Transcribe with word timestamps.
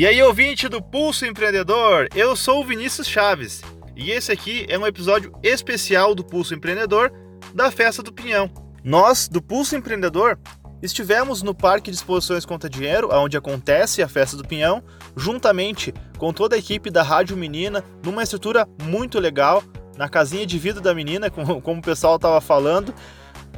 E 0.00 0.06
aí, 0.06 0.22
ouvinte 0.22 0.68
do 0.68 0.80
Pulso 0.80 1.26
Empreendedor, 1.26 2.06
eu 2.14 2.36
sou 2.36 2.60
o 2.60 2.64
Vinícius 2.64 3.08
Chaves 3.08 3.62
e 3.96 4.12
esse 4.12 4.30
aqui 4.30 4.64
é 4.68 4.78
um 4.78 4.86
episódio 4.86 5.32
especial 5.42 6.14
do 6.14 6.22
Pulso 6.22 6.54
Empreendedor 6.54 7.12
da 7.52 7.68
Festa 7.72 8.00
do 8.00 8.12
Pinhão. 8.12 8.48
Nós, 8.84 9.26
do 9.26 9.42
Pulso 9.42 9.74
Empreendedor, 9.74 10.38
estivemos 10.80 11.42
no 11.42 11.52
Parque 11.52 11.90
de 11.90 11.96
Exposições 11.96 12.46
Conta 12.46 12.70
Dinheiro, 12.70 13.08
onde 13.10 13.36
acontece 13.36 14.00
a 14.00 14.06
Festa 14.06 14.36
do 14.36 14.46
Pinhão, 14.46 14.84
juntamente 15.16 15.92
com 16.16 16.32
toda 16.32 16.54
a 16.54 16.60
equipe 16.60 16.90
da 16.90 17.02
Rádio 17.02 17.36
Menina, 17.36 17.82
numa 18.04 18.22
estrutura 18.22 18.68
muito 18.84 19.18
legal, 19.18 19.64
na 19.96 20.08
casinha 20.08 20.46
de 20.46 20.60
vida 20.60 20.80
da 20.80 20.94
menina, 20.94 21.28
como 21.28 21.80
o 21.80 21.82
pessoal 21.82 22.14
estava 22.14 22.40
falando. 22.40 22.94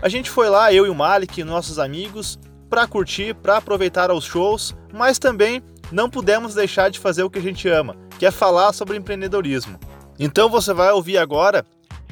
A 0.00 0.08
gente 0.08 0.30
foi 0.30 0.48
lá, 0.48 0.72
eu 0.72 0.86
e 0.86 0.88
o 0.88 0.94
Malik, 0.94 1.44
nossos 1.44 1.78
amigos, 1.78 2.38
para 2.70 2.86
curtir, 2.86 3.34
para 3.34 3.58
aproveitar 3.58 4.10
os 4.10 4.24
shows, 4.24 4.74
mas 4.90 5.18
também 5.18 5.62
não 5.90 6.08
pudemos 6.08 6.54
deixar 6.54 6.90
de 6.90 6.98
fazer 6.98 7.22
o 7.22 7.30
que 7.30 7.38
a 7.38 7.42
gente 7.42 7.68
ama, 7.68 7.96
que 8.18 8.26
é 8.26 8.30
falar 8.30 8.72
sobre 8.72 8.96
empreendedorismo. 8.96 9.78
Então 10.18 10.48
você 10.48 10.72
vai 10.72 10.90
ouvir 10.92 11.18
agora 11.18 11.64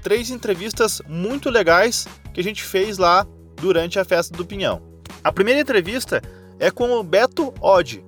três 0.03 0.31
entrevistas 0.31 1.03
muito 1.07 1.51
legais 1.51 2.07
que 2.33 2.41
a 2.41 2.45
gente 2.45 2.63
fez 2.63 2.99
lá 2.99 3.27
durante 3.57 3.99
a 3.99 4.05
festa 4.05 4.37
do 4.37 4.47
Pinhão. 4.47 4.83
A 5.23 5.33
primeira 5.33 5.61
entrevista 5.61 6.23
é 6.59 6.71
com 6.71 6.91
o 6.93 7.03
Beto 7.03 7.53
Odd. 7.61 8.05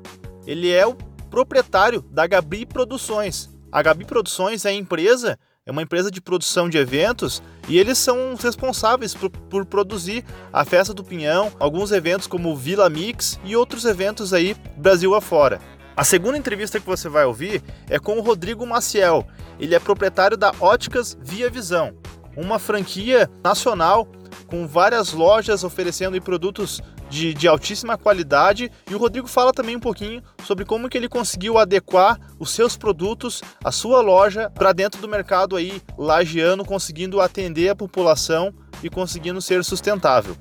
Ele 0.46 0.70
é 0.70 0.86
o 0.86 0.94
proprietário 1.30 2.02
da 2.10 2.26
Gabi 2.26 2.66
Produções. 2.66 3.50
A 3.70 3.82
Gabi 3.82 4.04
Produções 4.04 4.64
é 4.64 4.70
a 4.70 4.74
empresa 4.74 5.38
é 5.66 5.70
uma 5.70 5.82
empresa 5.82 6.10
de 6.10 6.22
produção 6.22 6.70
de 6.70 6.78
eventos 6.78 7.42
e 7.68 7.78
eles 7.78 7.98
são 7.98 8.34
responsáveis 8.34 9.12
por, 9.14 9.28
por, 9.28 9.66
produzir 9.66 10.24
a 10.50 10.64
Festa 10.64 10.94
do 10.94 11.04
Pinhão, 11.04 11.52
alguns 11.60 11.92
eventos 11.92 12.26
como 12.26 12.56
Vila 12.56 12.88
Mix 12.88 13.38
e 13.44 13.54
outros 13.54 13.84
eventos 13.84 14.32
aí 14.32 14.56
Brasil 14.76 15.14
afora. 15.14 15.60
A 15.94 16.02
segunda 16.02 16.38
entrevista 16.38 16.80
que 16.80 16.86
você 16.86 17.10
vai 17.10 17.26
ouvir 17.26 17.62
é 17.90 17.98
com 17.98 18.16
o 18.16 18.22
Rodrigo 18.22 18.66
Maciel. 18.66 19.26
Ele 19.58 19.74
é 19.74 19.78
proprietário 19.78 20.36
da 20.36 20.50
Óticas 20.58 21.16
Via 21.20 21.50
Visão, 21.50 21.94
uma 22.34 22.58
franquia 22.58 23.28
nacional 23.44 24.08
com 24.46 24.66
várias 24.66 25.12
lojas 25.12 25.62
oferecendo 25.62 26.20
produtos 26.22 26.80
de, 27.10 27.34
de, 27.34 27.48
altíssima 27.48 27.98
qualidade 27.98 28.70
e 28.88 28.94
o 28.94 28.98
Rodrigo 28.98 29.26
fala 29.26 29.52
também 29.52 29.76
um 29.76 29.80
pouquinho 29.80 30.22
sobre 30.46 30.64
como 30.64 30.88
que 30.88 30.96
ele 30.96 31.08
conseguiu 31.08 31.58
adequar 31.58 32.18
os 32.38 32.50
seus 32.52 32.76
produtos, 32.76 33.42
a 33.62 33.72
sua 33.72 34.00
loja 34.00 34.48
para 34.48 34.72
dentro 34.72 35.00
do 35.00 35.08
mercado 35.08 35.56
aí 35.56 35.82
lagiano, 35.98 36.64
conseguindo 36.64 37.20
atender 37.20 37.68
a 37.68 37.76
população 37.76 38.54
e 38.82 38.88
conseguindo 38.88 39.42
ser 39.42 39.64
sustentável. 39.64 40.36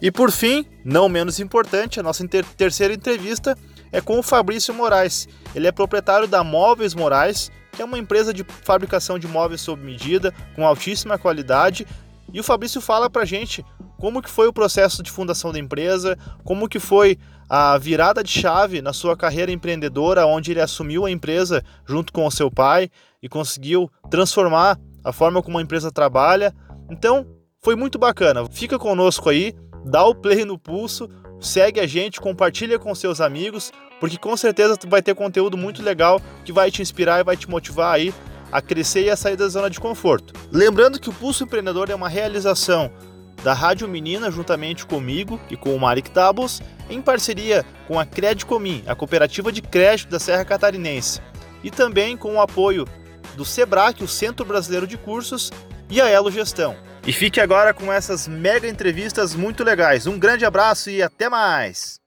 E 0.00 0.10
por 0.10 0.30
fim, 0.30 0.66
não 0.84 1.08
menos 1.08 1.38
importante, 1.38 2.00
a 2.00 2.02
nossa 2.02 2.26
ter 2.26 2.44
terceira 2.44 2.92
entrevista 2.92 3.56
é 3.92 4.00
com 4.00 4.18
o 4.18 4.22
Fabrício 4.22 4.74
Moraes. 4.74 5.28
Ele 5.54 5.68
é 5.68 5.72
proprietário 5.72 6.26
da 6.26 6.42
Móveis 6.42 6.94
Moraes, 6.94 7.50
que 7.72 7.82
é 7.82 7.84
uma 7.84 7.98
empresa 7.98 8.32
de 8.32 8.44
fabricação 8.62 9.18
de 9.18 9.26
móveis 9.26 9.60
sob 9.60 9.82
medida, 9.82 10.32
com 10.54 10.66
altíssima 10.66 11.18
qualidade. 11.18 11.86
E 12.32 12.40
o 12.40 12.42
Fabrício 12.44 12.80
fala 12.80 13.08
pra 13.08 13.24
gente 13.24 13.64
como 14.04 14.20
que 14.20 14.28
foi 14.28 14.46
o 14.46 14.52
processo 14.52 15.02
de 15.02 15.10
fundação 15.10 15.50
da 15.50 15.58
empresa, 15.58 16.18
como 16.44 16.68
que 16.68 16.78
foi 16.78 17.16
a 17.48 17.78
virada 17.78 18.22
de 18.22 18.28
chave 18.28 18.82
na 18.82 18.92
sua 18.92 19.16
carreira 19.16 19.50
empreendedora, 19.50 20.26
onde 20.26 20.50
ele 20.50 20.60
assumiu 20.60 21.06
a 21.06 21.10
empresa 21.10 21.64
junto 21.86 22.12
com 22.12 22.26
o 22.26 22.30
seu 22.30 22.50
pai 22.50 22.90
e 23.22 23.30
conseguiu 23.30 23.90
transformar 24.10 24.78
a 25.02 25.10
forma 25.10 25.42
como 25.42 25.56
a 25.56 25.62
empresa 25.62 25.90
trabalha. 25.90 26.54
Então, 26.90 27.26
foi 27.62 27.74
muito 27.76 27.98
bacana. 27.98 28.46
Fica 28.50 28.78
conosco 28.78 29.30
aí, 29.30 29.54
dá 29.86 30.04
o 30.04 30.14
play 30.14 30.44
no 30.44 30.58
pulso, 30.58 31.08
segue 31.40 31.80
a 31.80 31.86
gente, 31.86 32.20
compartilha 32.20 32.78
com 32.78 32.94
seus 32.94 33.22
amigos, 33.22 33.72
porque 34.00 34.18
com 34.18 34.36
certeza 34.36 34.76
tu 34.76 34.86
vai 34.86 35.00
ter 35.00 35.14
conteúdo 35.14 35.56
muito 35.56 35.82
legal 35.82 36.20
que 36.44 36.52
vai 36.52 36.70
te 36.70 36.82
inspirar 36.82 37.20
e 37.20 37.24
vai 37.24 37.38
te 37.38 37.48
motivar 37.48 37.94
aí 37.94 38.12
a 38.52 38.60
crescer 38.60 39.04
e 39.04 39.10
a 39.10 39.16
sair 39.16 39.36
da 39.36 39.48
zona 39.48 39.70
de 39.70 39.80
conforto. 39.80 40.34
Lembrando 40.52 41.00
que 41.00 41.08
o 41.08 41.12
Pulso 41.14 41.44
Empreendedor 41.44 41.88
é 41.88 41.94
uma 41.94 42.10
realização 42.10 42.92
da 43.42 43.52
Rádio 43.52 43.88
Menina, 43.88 44.30
juntamente 44.30 44.86
comigo 44.86 45.40
e 45.50 45.56
com 45.56 45.74
o 45.74 45.80
Marik 45.80 46.10
Tabos, 46.10 46.62
em 46.88 47.00
parceria 47.00 47.64
com 47.86 47.98
a 47.98 48.06
Credicomim, 48.06 48.82
a 48.86 48.94
cooperativa 48.94 49.50
de 49.50 49.62
crédito 49.62 50.10
da 50.10 50.18
Serra 50.18 50.44
Catarinense, 50.44 51.20
e 51.62 51.70
também 51.70 52.16
com 52.16 52.34
o 52.34 52.40
apoio 52.40 52.86
do 53.36 53.44
SEBRAC, 53.44 54.02
o 54.02 54.08
Centro 54.08 54.44
Brasileiro 54.44 54.86
de 54.86 54.96
Cursos, 54.96 55.50
e 55.90 56.00
a 56.00 56.08
Elo 56.08 56.30
Gestão. 56.30 56.76
E 57.06 57.12
fique 57.12 57.40
agora 57.40 57.74
com 57.74 57.92
essas 57.92 58.26
mega 58.26 58.68
entrevistas 58.68 59.34
muito 59.34 59.62
legais. 59.62 60.06
Um 60.06 60.18
grande 60.18 60.44
abraço 60.44 60.88
e 60.88 61.02
até 61.02 61.28
mais! 61.28 62.03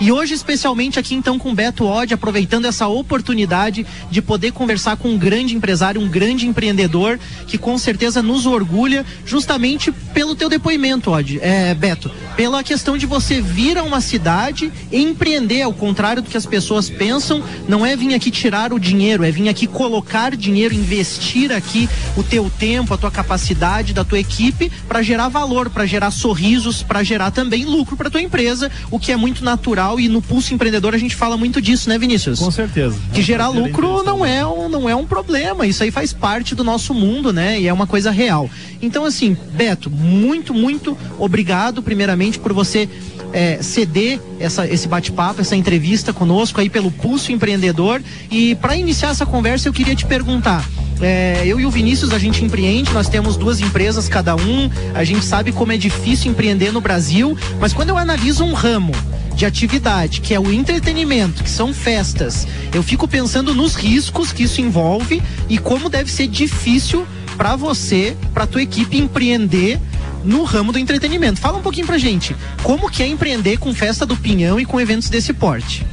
E 0.00 0.10
hoje, 0.10 0.34
especialmente 0.34 0.98
aqui 0.98 1.14
então 1.14 1.38
com 1.38 1.54
Beto 1.54 1.86
Odd, 1.86 2.12
aproveitando 2.12 2.64
essa 2.64 2.88
oportunidade 2.88 3.86
de 4.10 4.20
poder 4.20 4.50
conversar 4.50 4.96
com 4.96 5.10
um 5.10 5.18
grande 5.18 5.54
empresário, 5.54 6.00
um 6.00 6.08
grande 6.08 6.44
empreendedor, 6.44 7.20
que 7.46 7.56
com 7.56 7.78
certeza 7.78 8.20
nos 8.20 8.44
orgulha, 8.44 9.06
justamente 9.24 9.92
pelo 10.12 10.34
teu 10.34 10.48
depoimento, 10.48 11.12
Odd, 11.12 11.38
é, 11.40 11.72
Beto, 11.74 12.10
pela 12.34 12.64
questão 12.64 12.98
de 12.98 13.06
você 13.06 13.40
vir 13.40 13.78
a 13.78 13.84
uma 13.84 14.00
cidade 14.00 14.72
e 14.90 15.00
empreender, 15.00 15.62
ao 15.62 15.72
contrário 15.72 16.20
do 16.20 16.28
que 16.28 16.36
as 16.36 16.46
pessoas 16.46 16.90
pensam, 16.90 17.40
não 17.68 17.86
é 17.86 17.94
vir 17.94 18.12
aqui 18.12 18.30
tirar 18.30 18.72
o 18.72 18.80
dinheiro, 18.80 19.22
é 19.22 19.30
vir 19.30 19.48
aqui 19.48 19.68
colocar 19.68 20.34
dinheiro, 20.34 20.74
investir 20.74 21.52
aqui 21.52 21.88
o 22.16 22.24
teu 22.24 22.50
tempo, 22.50 22.92
a 22.92 22.98
tua 22.98 23.10
capacidade 23.10 23.92
da 23.92 24.04
tua 24.04 24.18
equipe 24.18 24.72
para 24.88 25.00
gerar 25.00 25.28
valor, 25.28 25.70
para 25.70 25.86
gerar 25.86 26.10
sorrisos, 26.10 26.82
para 26.82 27.04
gerar 27.04 27.30
também 27.30 27.64
lucro 27.64 27.96
para 27.96 28.10
tua 28.10 28.20
empresa, 28.20 28.68
o 28.90 28.98
que 28.98 29.12
é 29.12 29.16
muito 29.16 29.44
natural 29.44 29.81
e 29.98 30.08
no 30.08 30.22
Pulso 30.22 30.54
Empreendedor 30.54 30.94
a 30.94 30.98
gente 30.98 31.14
fala 31.16 31.36
muito 31.36 31.60
disso, 31.60 31.88
né, 31.88 31.98
Vinícius? 31.98 32.38
Com 32.38 32.50
certeza. 32.50 32.96
Que 33.12 33.22
gerar 33.22 33.48
lucro 33.48 34.02
não 34.02 34.24
é, 34.24 34.46
um, 34.46 34.68
não 34.68 34.88
é 34.88 34.94
um 34.94 35.04
problema, 35.04 35.66
isso 35.66 35.82
aí 35.82 35.90
faz 35.90 36.12
parte 36.12 36.54
do 36.54 36.64
nosso 36.64 36.94
mundo, 36.94 37.32
né? 37.32 37.60
E 37.60 37.68
é 37.68 37.72
uma 37.72 37.86
coisa 37.86 38.10
real. 38.10 38.48
Então, 38.80 39.04
assim, 39.04 39.36
Beto, 39.54 39.90
muito, 39.90 40.52
muito 40.52 40.96
obrigado, 41.18 41.82
primeiramente, 41.82 42.38
por 42.38 42.52
você 42.52 42.88
é, 43.32 43.58
ceder 43.62 44.20
essa, 44.38 44.66
esse 44.66 44.86
bate-papo, 44.86 45.40
essa 45.40 45.56
entrevista 45.56 46.12
conosco 46.12 46.60
aí 46.60 46.68
pelo 46.68 46.90
Pulso 46.90 47.32
Empreendedor. 47.32 48.02
E 48.30 48.54
para 48.56 48.76
iniciar 48.76 49.10
essa 49.10 49.26
conversa, 49.26 49.68
eu 49.68 49.72
queria 49.72 49.94
te 49.94 50.04
perguntar. 50.04 50.68
É, 51.00 51.42
eu 51.44 51.58
e 51.58 51.66
o 51.66 51.70
Vinícius, 51.70 52.12
a 52.12 52.18
gente 52.18 52.44
empreende, 52.44 52.92
nós 52.92 53.08
temos 53.08 53.36
duas 53.36 53.60
empresas 53.60 54.08
cada 54.08 54.36
um, 54.36 54.70
a 54.94 55.02
gente 55.02 55.24
sabe 55.24 55.50
como 55.50 55.72
é 55.72 55.76
difícil 55.76 56.30
empreender 56.30 56.70
no 56.70 56.80
Brasil, 56.80 57.36
mas 57.58 57.72
quando 57.72 57.88
eu 57.88 57.98
analiso 57.98 58.44
um 58.44 58.52
ramo 58.52 58.92
de 59.34 59.46
atividade, 59.46 60.20
que 60.20 60.34
é 60.34 60.40
o 60.40 60.52
entretenimento, 60.52 61.42
que 61.42 61.50
são 61.50 61.72
festas, 61.72 62.46
eu 62.72 62.82
fico 62.82 63.08
pensando 63.08 63.54
nos 63.54 63.74
riscos 63.74 64.32
que 64.32 64.44
isso 64.44 64.60
envolve 64.60 65.22
e 65.48 65.58
como 65.58 65.88
deve 65.88 66.10
ser 66.10 66.26
difícil 66.26 67.06
para 67.36 67.56
você, 67.56 68.16
para 68.32 68.46
tua 68.46 68.62
equipe 68.62 68.98
empreender 68.98 69.80
no 70.24 70.44
ramo 70.44 70.72
do 70.72 70.78
entretenimento. 70.78 71.40
Fala 71.40 71.58
um 71.58 71.62
pouquinho 71.62 71.86
pra 71.86 71.98
gente, 71.98 72.36
como 72.62 72.90
que 72.90 73.02
é 73.02 73.06
empreender 73.06 73.58
com 73.58 73.74
festa 73.74 74.06
do 74.06 74.16
Pinhão 74.16 74.60
e 74.60 74.64
com 74.64 74.80
eventos 74.80 75.08
desse 75.08 75.32
porte? 75.32 75.84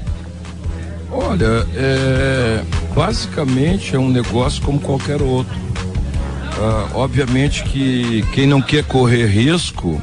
Olha, 1.12 1.66
é, 1.76 2.64
basicamente 2.94 3.96
é 3.96 4.00
um 4.00 4.10
negócio 4.10 4.62
como 4.62 4.80
qualquer 4.80 5.22
outro. 5.22 5.58
Uh, 6.60 6.98
obviamente 6.98 7.64
que 7.64 8.24
quem 8.34 8.46
não 8.46 8.62
quer 8.62 8.84
correr 8.84 9.26
risco 9.28 10.02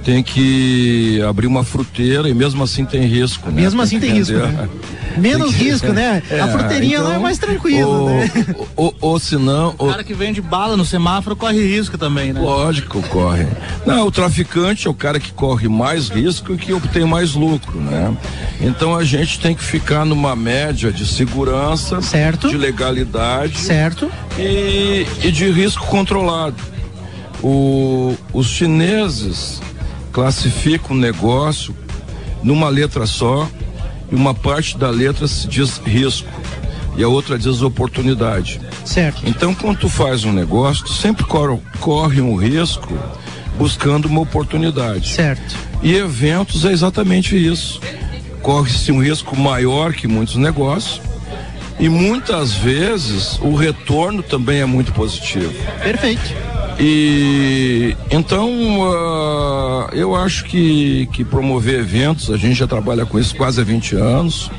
tem 0.00 0.22
que 0.22 1.20
abrir 1.28 1.46
uma 1.46 1.62
fruteira 1.62 2.28
e 2.28 2.34
mesmo 2.34 2.62
assim 2.62 2.84
tem 2.84 3.02
risco. 3.02 3.50
Né? 3.50 3.62
Mesmo 3.62 3.82
assim 3.82 4.00
tem 4.00 4.12
risco. 4.12 4.34
Né? 4.34 4.68
Menos 5.16 5.54
que... 5.54 5.64
risco, 5.64 5.92
né? 5.92 6.22
É, 6.30 6.40
a 6.40 6.46
fruteirinha 6.46 6.98
então, 6.98 7.08
lá 7.08 7.14
é 7.16 7.18
mais 7.18 7.38
tranquilo, 7.38 7.90
ou, 7.90 8.08
né? 8.08 8.30
Ou, 8.76 8.94
ou, 9.00 9.18
se 9.18 9.36
não. 9.36 9.74
O 9.78 9.88
cara 9.88 10.04
que 10.04 10.14
vende 10.14 10.40
bala 10.40 10.76
no 10.76 10.84
semáforo 10.84 11.34
corre 11.34 11.60
risco 11.60 11.98
também, 11.98 12.32
né? 12.32 12.40
Lógico, 12.40 13.02
corre. 13.08 13.46
Não, 13.84 14.06
o 14.06 14.12
traficante 14.12 14.86
é 14.86 14.90
o 14.90 14.94
cara 14.94 15.18
que 15.18 15.32
corre 15.32 15.68
mais 15.68 16.08
risco 16.08 16.54
e 16.54 16.56
que 16.56 16.72
obtém 16.72 17.04
mais 17.04 17.34
lucro, 17.34 17.80
né? 17.80 18.16
Então 18.60 18.94
a 18.94 19.02
gente 19.02 19.40
tem 19.40 19.54
que 19.54 19.62
ficar 19.62 20.04
numa 20.04 20.36
média 20.36 20.92
de 20.92 21.04
segurança, 21.04 22.00
certo. 22.00 22.48
de 22.48 22.56
legalidade, 22.56 23.58
certo, 23.58 24.10
e, 24.38 25.06
e 25.22 25.32
de 25.32 25.50
risco 25.50 25.86
controlado. 25.86 26.62
O, 27.42 28.14
os 28.32 28.46
chineses 28.46 29.60
classifica 30.12 30.92
um 30.92 30.96
negócio 30.96 31.74
numa 32.42 32.68
letra 32.68 33.06
só 33.06 33.48
e 34.10 34.14
uma 34.14 34.34
parte 34.34 34.76
da 34.76 34.90
letra 34.90 35.26
se 35.28 35.46
diz 35.46 35.78
risco 35.84 36.28
e 36.96 37.02
a 37.02 37.08
outra 37.08 37.38
diz 37.38 37.62
oportunidade. 37.62 38.60
Certo. 38.84 39.22
Então, 39.24 39.54
quando 39.54 39.78
tu 39.78 39.88
faz 39.88 40.24
um 40.24 40.32
negócio, 40.32 40.84
tu 40.84 40.92
sempre 40.92 41.24
corre, 41.24 41.58
corre 41.78 42.20
um 42.20 42.34
risco 42.34 42.92
buscando 43.56 44.06
uma 44.06 44.20
oportunidade. 44.20 45.08
Certo. 45.08 45.54
E 45.82 45.94
eventos 45.94 46.64
é 46.64 46.72
exatamente 46.72 47.36
isso. 47.36 47.80
Corre-se 48.42 48.90
um 48.90 49.02
risco 49.02 49.36
maior 49.36 49.92
que 49.92 50.08
muitos 50.08 50.36
negócios 50.36 51.00
e 51.78 51.88
muitas 51.88 52.52
vezes 52.52 53.38
o 53.40 53.54
retorno 53.54 54.22
também 54.22 54.60
é 54.60 54.66
muito 54.66 54.92
positivo. 54.92 55.52
Perfeito. 55.82 56.49
E 56.82 57.94
então 58.10 58.48
uh, 58.80 59.88
eu 59.92 60.14
acho 60.16 60.44
que, 60.46 61.06
que 61.12 61.22
promover 61.24 61.80
eventos, 61.80 62.30
a 62.30 62.38
gente 62.38 62.54
já 62.54 62.66
trabalha 62.66 63.04
com 63.04 63.18
isso 63.18 63.36
quase 63.36 63.60
há 63.60 63.64
20 63.64 63.96
anos. 63.96 64.50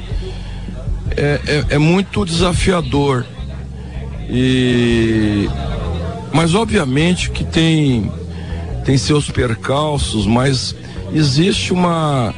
é, 1.17 1.39
é, 1.47 1.65
é 1.75 1.77
muito 1.79 2.23
desafiador. 2.23 3.25
E 4.29 5.49
mas 6.33 6.53
obviamente 6.55 7.29
que 7.31 7.43
tem 7.43 8.09
tem 8.85 8.97
seus 8.97 9.29
percalços, 9.29 10.25
mas 10.25 10.75
existe 11.13 11.73
uma 11.73 12.33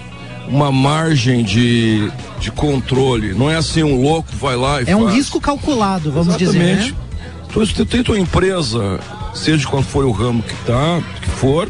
uma 0.48 0.72
margem 0.72 1.44
de, 1.44 2.12
de 2.40 2.52
controle. 2.52 3.34
Não 3.34 3.50
é 3.50 3.56
assim 3.56 3.84
um 3.84 4.02
louco 4.02 4.30
vai 4.40 4.56
lá 4.56 4.82
e 4.82 4.90
É 4.90 4.96
um 4.96 5.04
faz. 5.04 5.16
risco 5.16 5.40
calculado, 5.42 6.12
vamos 6.12 6.36
Exatamente. 6.42 6.78
dizer. 6.80 6.92
Né? 6.92 6.98
Tu, 7.52 7.68
tu 7.68 7.86
tem 7.86 8.02
tua 8.04 8.20
empresa, 8.20 9.00
seja 9.34 9.68
qual 9.68 9.84
for 9.84 10.06
o 10.06 10.12
ramo 10.12 10.42
que 10.44 10.56
tá, 10.66 11.02
que 11.22 11.30
for, 11.30 11.70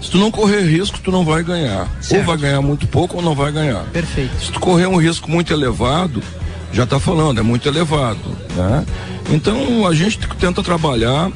se 0.00 0.10
tu 0.10 0.18
não 0.18 0.30
correr 0.30 0.62
risco, 0.62 0.98
tu 1.00 1.12
não 1.12 1.24
vai 1.24 1.44
ganhar. 1.44 1.88
Certo. 2.00 2.20
Ou 2.20 2.26
vai 2.26 2.36
ganhar 2.36 2.60
muito 2.60 2.86
pouco 2.88 3.18
ou 3.18 3.22
não 3.22 3.34
vai 3.34 3.52
ganhar. 3.52 3.84
Perfeito. 3.92 4.36
Se 4.44 4.50
tu 4.50 4.58
correr 4.58 4.86
um 4.86 4.96
risco 4.96 5.30
muito 5.30 5.52
elevado, 5.52 6.22
já 6.72 6.84
está 6.84 6.98
falando, 6.98 7.38
é 7.38 7.42
muito 7.42 7.68
elevado, 7.68 8.18
né? 8.56 8.84
Então 9.30 9.86
a 9.86 9.94
gente 9.94 10.18
tenta 10.40 10.62
trabalhar 10.62 11.30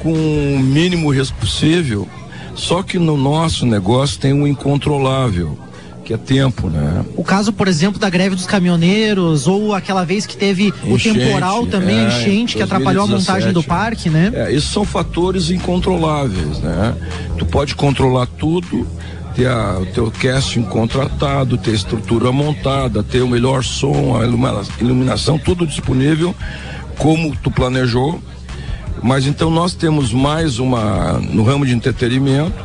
com 0.00 0.12
o 0.12 0.58
mínimo 0.58 1.10
risco 1.10 1.38
possível, 1.38 2.06
só 2.54 2.82
que 2.82 2.98
no 2.98 3.16
nosso 3.16 3.64
negócio 3.64 4.18
tem 4.18 4.32
um 4.32 4.46
incontrolável, 4.46 5.58
que 6.08 6.14
é 6.14 6.16
tempo, 6.16 6.70
né? 6.70 7.04
O 7.14 7.22
caso, 7.22 7.52
por 7.52 7.68
exemplo, 7.68 8.00
da 8.00 8.08
greve 8.08 8.34
dos 8.34 8.46
caminhoneiros, 8.46 9.46
ou 9.46 9.74
aquela 9.74 10.06
vez 10.06 10.24
que 10.24 10.34
teve 10.38 10.68
Enchente, 10.86 11.10
o 11.10 11.12
temporal 11.12 11.66
também, 11.66 11.98
a 11.98 12.02
é, 12.04 12.06
enchente, 12.08 12.56
que 12.56 12.62
atrapalhou 12.62 13.04
a 13.04 13.08
2017, 13.08 13.30
montagem 13.30 13.52
do 13.52 13.62
parque, 13.62 14.08
né? 14.08 14.32
É, 14.34 14.50
isso 14.50 14.72
são 14.72 14.86
fatores 14.86 15.50
incontroláveis, 15.50 16.60
né? 16.60 16.94
Tu 17.36 17.44
pode 17.44 17.74
controlar 17.74 18.24
tudo, 18.24 18.86
ter 19.36 19.48
a- 19.48 19.80
o 19.82 19.84
teu 19.84 20.10
casting 20.10 20.62
contratado, 20.62 21.58
ter 21.58 21.72
a 21.72 21.74
estrutura 21.74 22.32
montada, 22.32 23.02
ter 23.02 23.20
o 23.20 23.28
melhor 23.28 23.62
som, 23.62 24.18
a 24.18 24.24
ilumina- 24.24 24.62
iluminação, 24.80 25.38
tudo 25.38 25.66
disponível 25.66 26.34
como 26.96 27.36
tu 27.36 27.50
planejou. 27.50 28.18
Mas 29.02 29.26
então 29.26 29.50
nós 29.50 29.74
temos 29.74 30.10
mais 30.10 30.58
uma, 30.58 31.20
no 31.20 31.42
ramo 31.44 31.66
de 31.66 31.74
entretenimento, 31.74 32.64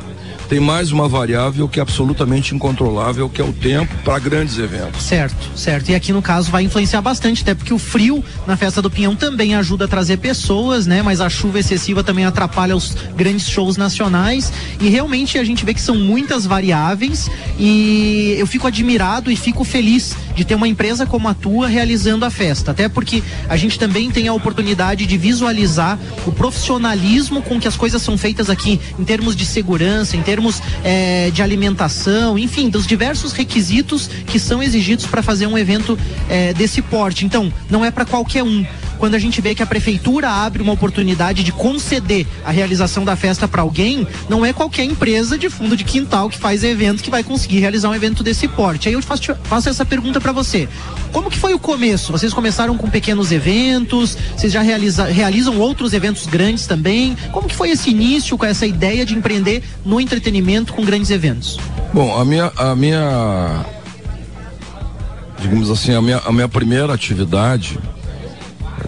tem 0.53 0.59
mais 0.59 0.91
uma 0.91 1.09
variável 1.09 1.67
que 1.67 1.79
é 1.79 1.81
absolutamente 1.81 2.53
incontrolável, 2.53 3.27
que 3.27 3.41
é 3.41 3.43
o 3.43 3.51
tempo 3.51 3.91
para 4.05 4.19
grandes 4.19 4.59
eventos. 4.59 5.01
Certo, 5.01 5.49
certo. 5.57 5.89
E 5.89 5.95
aqui 5.95 6.13
no 6.13 6.21
caso 6.21 6.51
vai 6.51 6.61
influenciar 6.61 7.01
bastante, 7.01 7.41
até 7.41 7.55
porque 7.55 7.73
o 7.73 7.79
frio 7.79 8.23
na 8.45 8.55
festa 8.55 8.79
do 8.79 8.87
Pinhão 8.87 9.15
também 9.15 9.55
ajuda 9.55 9.85
a 9.85 9.87
trazer 9.87 10.17
pessoas, 10.17 10.85
né? 10.85 11.01
Mas 11.01 11.21
a 11.21 11.27
chuva 11.27 11.57
excessiva 11.57 12.03
também 12.03 12.23
atrapalha 12.23 12.75
os 12.75 12.95
grandes 13.15 13.49
shows 13.49 13.77
nacionais. 13.77 14.53
E 14.79 14.89
realmente 14.89 15.39
a 15.39 15.43
gente 15.43 15.65
vê 15.65 15.73
que 15.73 15.81
são 15.81 15.95
muitas 15.95 16.45
variáveis 16.45 17.31
e 17.57 18.35
eu 18.37 18.45
fico 18.45 18.67
admirado 18.67 19.31
e 19.31 19.35
fico 19.35 19.63
feliz 19.63 20.15
de 20.35 20.45
ter 20.45 20.55
uma 20.55 20.67
empresa 20.67 21.05
como 21.05 21.27
a 21.27 21.33
tua 21.33 21.67
realizando 21.67 22.25
a 22.25 22.29
festa. 22.29 22.71
Até 22.71 22.89
porque 22.89 23.23
a 23.47 23.55
gente 23.55 23.77
também 23.77 24.11
tem 24.11 24.27
a 24.27 24.33
oportunidade 24.33 25.05
de 25.05 25.17
visualizar 25.17 25.99
o 26.25 26.31
profissionalismo 26.31 27.41
com 27.41 27.59
que 27.59 27.67
as 27.67 27.75
coisas 27.75 28.01
são 28.01 28.17
feitas 28.17 28.49
aqui, 28.49 28.79
em 28.97 29.03
termos 29.03 29.35
de 29.35 29.45
segurança, 29.45 30.15
em 30.15 30.21
termos 30.21 30.61
eh, 30.83 31.31
de 31.33 31.41
alimentação, 31.41 32.37
enfim, 32.37 32.69
dos 32.69 32.85
diversos 32.87 33.31
requisitos 33.31 34.09
que 34.27 34.39
são 34.39 34.61
exigidos 34.61 35.05
para 35.05 35.21
fazer 35.21 35.47
um 35.47 35.57
evento 35.57 35.97
eh, 36.29 36.53
desse 36.53 36.81
porte. 36.81 37.25
Então, 37.25 37.51
não 37.69 37.83
é 37.83 37.91
para 37.91 38.05
qualquer 38.05 38.43
um. 38.43 38.65
Quando 39.03 39.15
a 39.15 39.19
gente 39.19 39.41
vê 39.41 39.53
que 39.53 39.61
a 39.61 39.65
prefeitura 39.65 40.29
abre 40.29 40.61
uma 40.61 40.71
oportunidade 40.71 41.43
de 41.43 41.51
conceder 41.51 42.25
a 42.45 42.51
realização 42.51 43.03
da 43.03 43.17
festa 43.17 43.49
para 43.49 43.61
alguém, 43.61 44.07
não 44.29 44.45
é 44.45 44.53
qualquer 44.53 44.85
empresa 44.85 45.37
de 45.37 45.49
fundo 45.49 45.75
de 45.75 45.83
quintal 45.83 46.29
que 46.29 46.37
faz 46.37 46.63
evento 46.63 47.03
que 47.03 47.11
vai 47.11 47.21
conseguir 47.21 47.59
realizar 47.59 47.89
um 47.89 47.93
evento 47.93 48.23
desse 48.23 48.47
porte. 48.47 48.87
Aí 48.87 48.95
eu 48.95 49.01
faço, 49.01 49.35
faço 49.43 49.67
essa 49.67 49.83
pergunta 49.83 50.21
para 50.21 50.31
você. 50.31 50.69
Como 51.11 51.29
que 51.29 51.37
foi 51.37 51.53
o 51.53 51.59
começo? 51.59 52.13
Vocês 52.13 52.33
começaram 52.33 52.77
com 52.77 52.89
pequenos 52.89 53.29
eventos? 53.33 54.17
Vocês 54.37 54.53
já 54.53 54.61
realiza, 54.61 55.03
realizam 55.03 55.59
outros 55.59 55.91
eventos 55.91 56.25
grandes 56.25 56.65
também? 56.65 57.17
Como 57.33 57.49
que 57.49 57.55
foi 57.55 57.71
esse 57.71 57.89
início 57.89 58.37
com 58.37 58.45
essa 58.45 58.65
ideia 58.65 59.05
de 59.05 59.13
empreender 59.13 59.63
no 59.83 59.99
entretenimento 59.99 60.71
com 60.71 60.81
grandes 60.81 61.11
eventos? 61.11 61.59
Bom, 61.93 62.17
a 62.17 62.23
minha, 62.23 62.49
a 62.55 62.73
minha, 62.73 63.65
digamos 65.41 65.69
assim, 65.69 65.93
a 65.93 66.01
minha, 66.01 66.19
a 66.19 66.31
minha 66.31 66.47
primeira 66.47 66.93
atividade, 66.93 67.77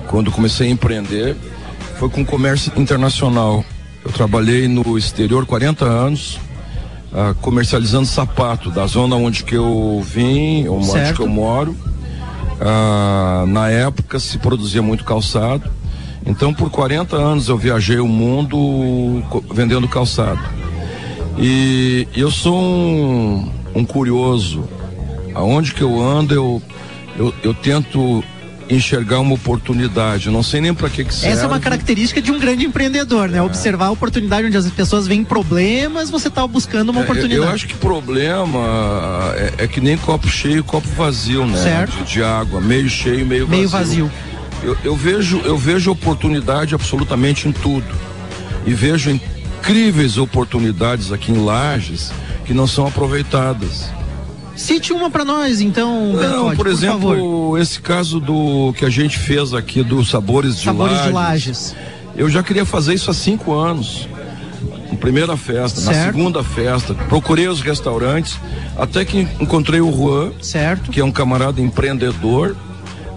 quando 0.08 0.32
comecei 0.32 0.68
a 0.68 0.72
empreender, 0.72 1.36
foi 1.98 2.10
com 2.10 2.26
comércio 2.26 2.72
internacional. 2.76 3.64
Eu 4.04 4.12
trabalhei 4.12 4.68
no 4.68 4.98
exterior 4.98 5.46
40 5.46 5.86
anos, 5.86 6.40
ah, 7.14 7.34
comercializando 7.42 8.06
sapato, 8.06 8.70
da 8.70 8.86
zona 8.86 9.16
onde 9.16 9.44
que 9.44 9.56
eu 9.56 10.04
vim, 10.06 10.68
onde 10.68 10.88
Certo. 10.88 11.16
que 11.16 11.22
eu 11.22 11.28
moro. 11.28 11.76
Ah, 12.62 13.46
na 13.48 13.70
época 13.70 14.20
se 14.20 14.38
produzia 14.38 14.82
muito 14.82 15.04
calçado. 15.04 15.70
Então, 16.26 16.54
por 16.54 16.70
40 16.70 17.16
anos 17.16 17.50
eu 17.50 17.58
viajei 17.58 18.00
o 18.00 18.08
mundo 18.08 19.24
vendendo 19.54 19.88
calçado. 19.88 20.42
E 21.38 22.08
eu 22.16 22.32
sou 22.32 22.58
um, 22.58 23.52
um 23.76 23.86
curioso. 23.86 24.64
Aonde 25.34 25.74
que 25.74 25.82
eu 25.82 26.02
ando, 26.02 26.34
eu, 26.34 26.62
eu, 27.18 27.34
eu 27.44 27.54
tento 27.54 28.24
enxergar 28.70 29.20
uma 29.20 29.34
oportunidade. 29.36 30.30
Não 30.30 30.42
sei 30.42 30.62
nem 30.62 30.74
para 30.74 30.90
que 30.90 31.04
que 31.04 31.14
serve. 31.14 31.34
Essa 31.34 31.44
é 31.44 31.48
uma 31.48 31.60
característica 31.60 32.22
de 32.22 32.32
um 32.32 32.40
grande 32.40 32.66
empreendedor, 32.66 33.30
né? 33.30 33.42
Observar 33.42 33.88
a 33.88 33.92
oportunidade 33.92 34.48
onde 34.48 34.58
as 34.58 34.70
pessoas 34.72 35.08
veem 35.08 35.24
problemas, 35.24 36.10
você 36.10 36.28
está 36.28 36.46
buscando 36.48 36.90
uma 36.90 37.02
É, 37.02 37.04
oportunidade. 37.04 37.48
Eu 37.48 37.50
acho 37.50 37.68
que 37.68 37.76
problema 37.76 39.34
é, 39.36 39.64
é 39.64 39.68
que 39.68 39.80
nem 39.80 39.98
copo 39.98 40.28
cheio 40.28 40.64
copo 40.64 40.88
vazio, 40.90 41.46
né? 41.46 41.62
Certo. 41.62 41.98
De, 41.98 42.14
de 42.14 42.24
água, 42.24 42.60
meio 42.60 42.90
cheio, 42.90 43.26
meio, 43.26 43.48
Meio 43.48 43.70
vazio. 43.70 44.12
Eu, 44.64 44.76
eu 44.84 44.96
vejo, 44.96 45.42
eu 45.46 45.58
vejo 45.58 45.92
oportunidade 45.92 46.74
absolutamente 46.74 47.48
em 47.48 47.52
tudo. 47.52 47.86
E 48.66 48.74
vejo 48.74 49.12
incríveis 49.12 50.18
oportunidades 50.18 51.12
aqui 51.12 51.32
em 51.32 51.44
Lages 51.44 52.12
que 52.46 52.54
não 52.54 52.66
são 52.68 52.88
aproveitadas. 52.88 53.90
Cite 54.56 54.94
uma 54.94 55.10
para 55.10 55.26
nós, 55.26 55.60
então, 55.60 56.14
Não, 56.14 56.20
Belfort, 56.20 56.56
por 56.56 56.68
exemplo, 56.68 57.10
favor. 57.10 57.60
esse 57.62 57.80
caso 57.82 58.20
do 58.20 58.74
que 58.78 58.86
a 58.86 58.90
gente 58.90 59.18
fez 59.20 59.54
aqui 59.54 59.84
do 59.84 60.04
Sabores 60.06 60.56
de 60.58 60.64
Sabores 60.64 60.94
Lages. 60.94 61.08
de 61.08 61.14
Lages. 61.14 61.76
Eu 62.16 62.30
já 62.30 62.42
queria 62.42 62.66
fazer 62.66 62.94
isso 62.94 63.12
há 63.12 63.14
cinco 63.14 63.54
anos. 63.54 64.08
Na 64.90 64.96
primeira 64.98 65.36
festa, 65.36 65.82
na 65.82 65.92
Certo. 65.94 66.06
segunda 66.16 66.42
festa, 66.44 66.94
procurei 66.94 67.50
os 67.50 67.60
restaurantes, 67.60 68.38
até 68.78 69.04
que 69.04 69.28
encontrei 69.42 69.82
o 69.82 69.92
Juan, 69.92 70.32
Certo. 70.42 70.90
que 70.90 71.02
é 71.02 71.04
um 71.04 71.12
camarada 71.12 71.60
empreendedor, 71.60 72.56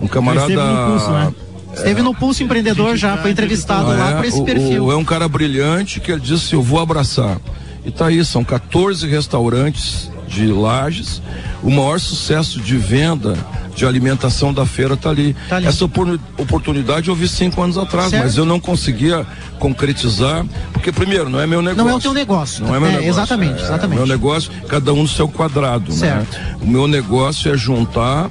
um 0.02 0.08
camarada. 0.08 0.48
Esteve 0.52 0.62
no 0.66 0.86
Pulso, 0.90 1.10
né? 1.12 1.34
Esteve 1.72 2.02
no 2.02 2.14
Pulso 2.14 2.42
Empreendedor 2.42 2.96
já, 2.96 3.16
foi 3.18 3.30
entrevistado 3.30 3.92
Ah, 3.92 3.94
lá 3.96 4.10
é, 4.10 4.14
por 4.16 4.24
esse 4.24 4.40
o- 4.40 4.44
perfil. 4.44 4.84
o- 4.86 4.92
é 4.92 4.96
um 4.96 5.04
cara 5.04 5.28
brilhante 5.28 6.00
que 6.00 6.10
ele 6.10 6.20
disse: 6.20 6.52
Eu 6.54 6.62
vou 6.62 6.80
abraçar. 6.80 7.38
E 7.84 7.90
tá 7.92 8.06
aí, 8.06 8.24
são 8.24 8.42
14 8.42 9.06
restaurantes 9.06 10.10
de 10.28 10.46
Lages. 10.48 11.20
O 11.62 11.70
maior 11.70 11.98
sucesso 11.98 12.60
de 12.60 12.76
venda 12.76 13.34
de 13.74 13.86
alimentação 13.86 14.52
da 14.52 14.66
feira 14.66 14.96
tá 14.96 15.10
ali. 15.10 15.34
Tá 15.48 15.56
ali. 15.56 15.66
Essa 15.66 15.84
opor- 15.84 16.18
oportunidade 16.36 17.08
eu 17.08 17.14
vi 17.14 17.28
cinco 17.28 17.62
anos 17.62 17.78
atrás, 17.78 18.10
Certo. 18.10 18.24
mas 18.24 18.36
eu 18.36 18.44
não 18.44 18.58
conseguia 18.60 19.24
concretizar, 19.58 20.44
porque 20.72 20.90
primeiro 20.92 21.28
não 21.28 21.40
é 21.40 21.46
meu 21.46 21.60
negócio. 21.62 21.84
Não 21.84 21.90
é 21.92 21.96
o 21.96 22.00
teu 22.00 22.12
negócio. 22.12 22.64
Não 22.64 22.74
é 22.74 22.78
meu 22.80 22.88
É, 22.88 22.92
negócio. 22.92 23.10
exatamente, 23.10 23.60
É, 23.60 23.64
exatamente. 23.64 23.98
Meu 23.98 24.06
negócio, 24.06 24.50
cada 24.68 24.92
um 24.92 25.02
no 25.02 25.08
seu 25.08 25.28
quadrado. 25.28 25.92
Certo. 25.92 26.32
Né? 26.38 26.56
O 26.60 26.66
meu 26.66 26.86
negócio 26.88 27.52
é 27.52 27.56
juntar 27.56 28.30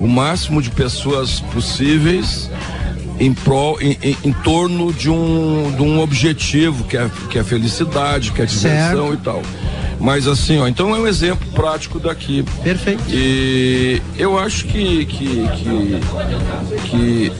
o 0.00 0.06
máximo 0.08 0.60
de 0.60 0.70
pessoas 0.70 1.40
possíveis 1.52 2.50
em, 3.20 3.32
prol, 3.32 3.80
em, 3.80 3.96
em, 4.02 4.16
em 4.24 4.32
torno 4.32 4.92
de 4.92 5.08
um, 5.08 5.72
de 5.76 5.82
um 5.82 6.00
objetivo 6.00 6.84
que 6.84 6.96
é, 6.96 7.08
que 7.30 7.38
é 7.38 7.44
felicidade, 7.44 8.32
que 8.32 8.42
é 8.42 8.44
diversão 8.46 9.08
Certo. 9.08 9.14
e 9.14 9.16
tal. 9.18 9.42
Mas 10.00 10.26
assim, 10.26 10.58
ó, 10.58 10.68
então 10.68 10.94
é 10.94 10.98
um 10.98 11.06
exemplo 11.06 11.46
prático 11.52 11.98
daqui. 11.98 12.44
Perfeito. 12.62 13.02
E 13.08 14.02
eu 14.18 14.38
acho 14.38 14.66
que, 14.66 15.04
que, 15.06 15.48
que, 15.48 16.00
que 16.90 17.32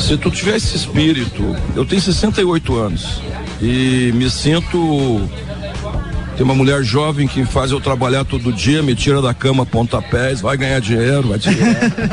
se 0.00 0.16
tu 0.16 0.30
tiver 0.30 0.56
esse 0.56 0.76
espírito, 0.76 1.56
eu 1.76 1.84
tenho 1.84 2.00
68 2.00 2.76
anos 2.76 3.20
e 3.60 4.12
me 4.14 4.30
sinto. 4.30 5.28
Tem 6.36 6.44
uma 6.44 6.54
mulher 6.54 6.84
jovem 6.84 7.26
que 7.26 7.44
faz 7.44 7.72
eu 7.72 7.80
trabalhar 7.80 8.24
todo 8.24 8.52
dia, 8.52 8.80
me 8.80 8.94
tira 8.94 9.20
da 9.20 9.34
cama 9.34 9.66
pontapés, 9.66 10.40
vai 10.40 10.56
ganhar 10.56 10.80
dinheiro, 10.80 11.30
vai 11.30 11.38
tirar. 11.40 11.58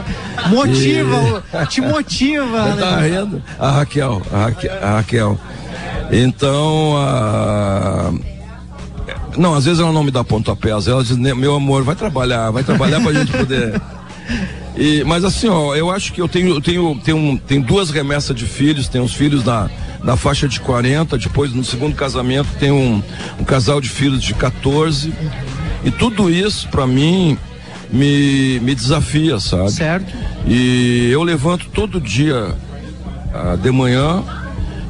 Motiva, 0.49 1.43
te 1.69 1.79
motiva. 1.79 2.75
Tá 2.79 2.97
né? 2.97 3.07
rindo? 3.07 3.43
A 3.59 3.69
Raquel, 3.69 4.21
a 4.33 4.37
Raquel. 4.45 4.73
A 4.81 4.91
Raquel. 4.95 5.39
Então, 6.11 6.97
a... 6.97 8.13
não, 9.37 9.53
às 9.53 9.65
vezes 9.65 9.79
ela 9.79 9.91
não 9.91 10.03
me 10.03 10.11
dá 10.11 10.23
pontapés, 10.23 10.87
ela 10.87 11.03
diz, 11.03 11.17
"Ne- 11.17 11.33
meu 11.33 11.55
amor, 11.55 11.83
vai 11.83 11.95
trabalhar, 11.95 12.51
vai 12.51 12.63
trabalhar 12.63 13.01
pra 13.01 13.13
gente 13.13 13.31
poder. 13.31 13.81
E, 14.77 15.03
mas 15.05 15.23
assim, 15.23 15.47
ó, 15.47 15.73
eu 15.73 15.89
acho 15.89 16.11
que 16.11 16.21
eu 16.21 16.27
tenho, 16.27 16.49
eu 16.55 16.59
tenho, 16.61 16.99
tenho, 17.01 17.39
tenho 17.47 17.63
duas 17.63 17.91
remessas 17.91 18.35
de 18.35 18.45
filhos, 18.45 18.89
tenho 18.89 19.05
os 19.05 19.13
filhos 19.13 19.41
da, 19.41 19.69
da 20.03 20.17
faixa 20.17 20.49
de 20.49 20.59
40, 20.59 21.17
depois 21.17 21.53
no 21.53 21.63
segundo 21.63 21.95
casamento 21.95 22.49
tem 22.59 22.71
um, 22.71 23.01
um 23.39 23.43
casal 23.45 23.79
de 23.79 23.87
filhos 23.87 24.21
de 24.21 24.33
14. 24.33 25.13
E 25.85 25.91
tudo 25.91 26.29
isso, 26.29 26.67
pra 26.67 26.85
mim, 26.85 27.37
me, 27.89 28.59
me 28.59 28.75
desafia, 28.75 29.39
sabe? 29.39 29.71
Certo. 29.71 30.11
E 30.45 31.09
eu 31.09 31.23
levanto 31.23 31.67
todo 31.69 32.01
dia 32.01 32.53
ah, 33.33 33.55
de 33.55 33.71
manhã, 33.71 34.21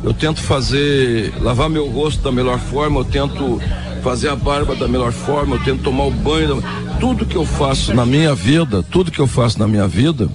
eu 0.03 0.13
tento 0.15 0.41
fazer, 0.41 1.31
lavar 1.41 1.69
meu 1.69 1.87
rosto 1.89 2.23
da 2.23 2.31
melhor 2.31 2.57
forma, 2.57 3.01
eu 3.01 3.05
tento 3.05 3.61
fazer 4.05 4.29
a 4.29 4.35
barba 4.35 4.75
da 4.75 4.87
melhor 4.87 5.11
forma, 5.11 5.55
eu 5.55 5.63
tento 5.63 5.81
tomar 5.81 6.03
o 6.03 6.11
banho. 6.11 6.61
Da... 6.61 6.91
Tudo 6.99 7.25
que 7.25 7.35
eu 7.35 7.43
faço 7.43 7.91
na 7.91 8.05
minha 8.05 8.35
vida, 8.35 8.83
tudo 8.83 9.09
que 9.09 9.17
eu 9.17 9.25
faço 9.25 9.57
na 9.57 9.67
minha 9.67 9.87
vida, 9.87 10.29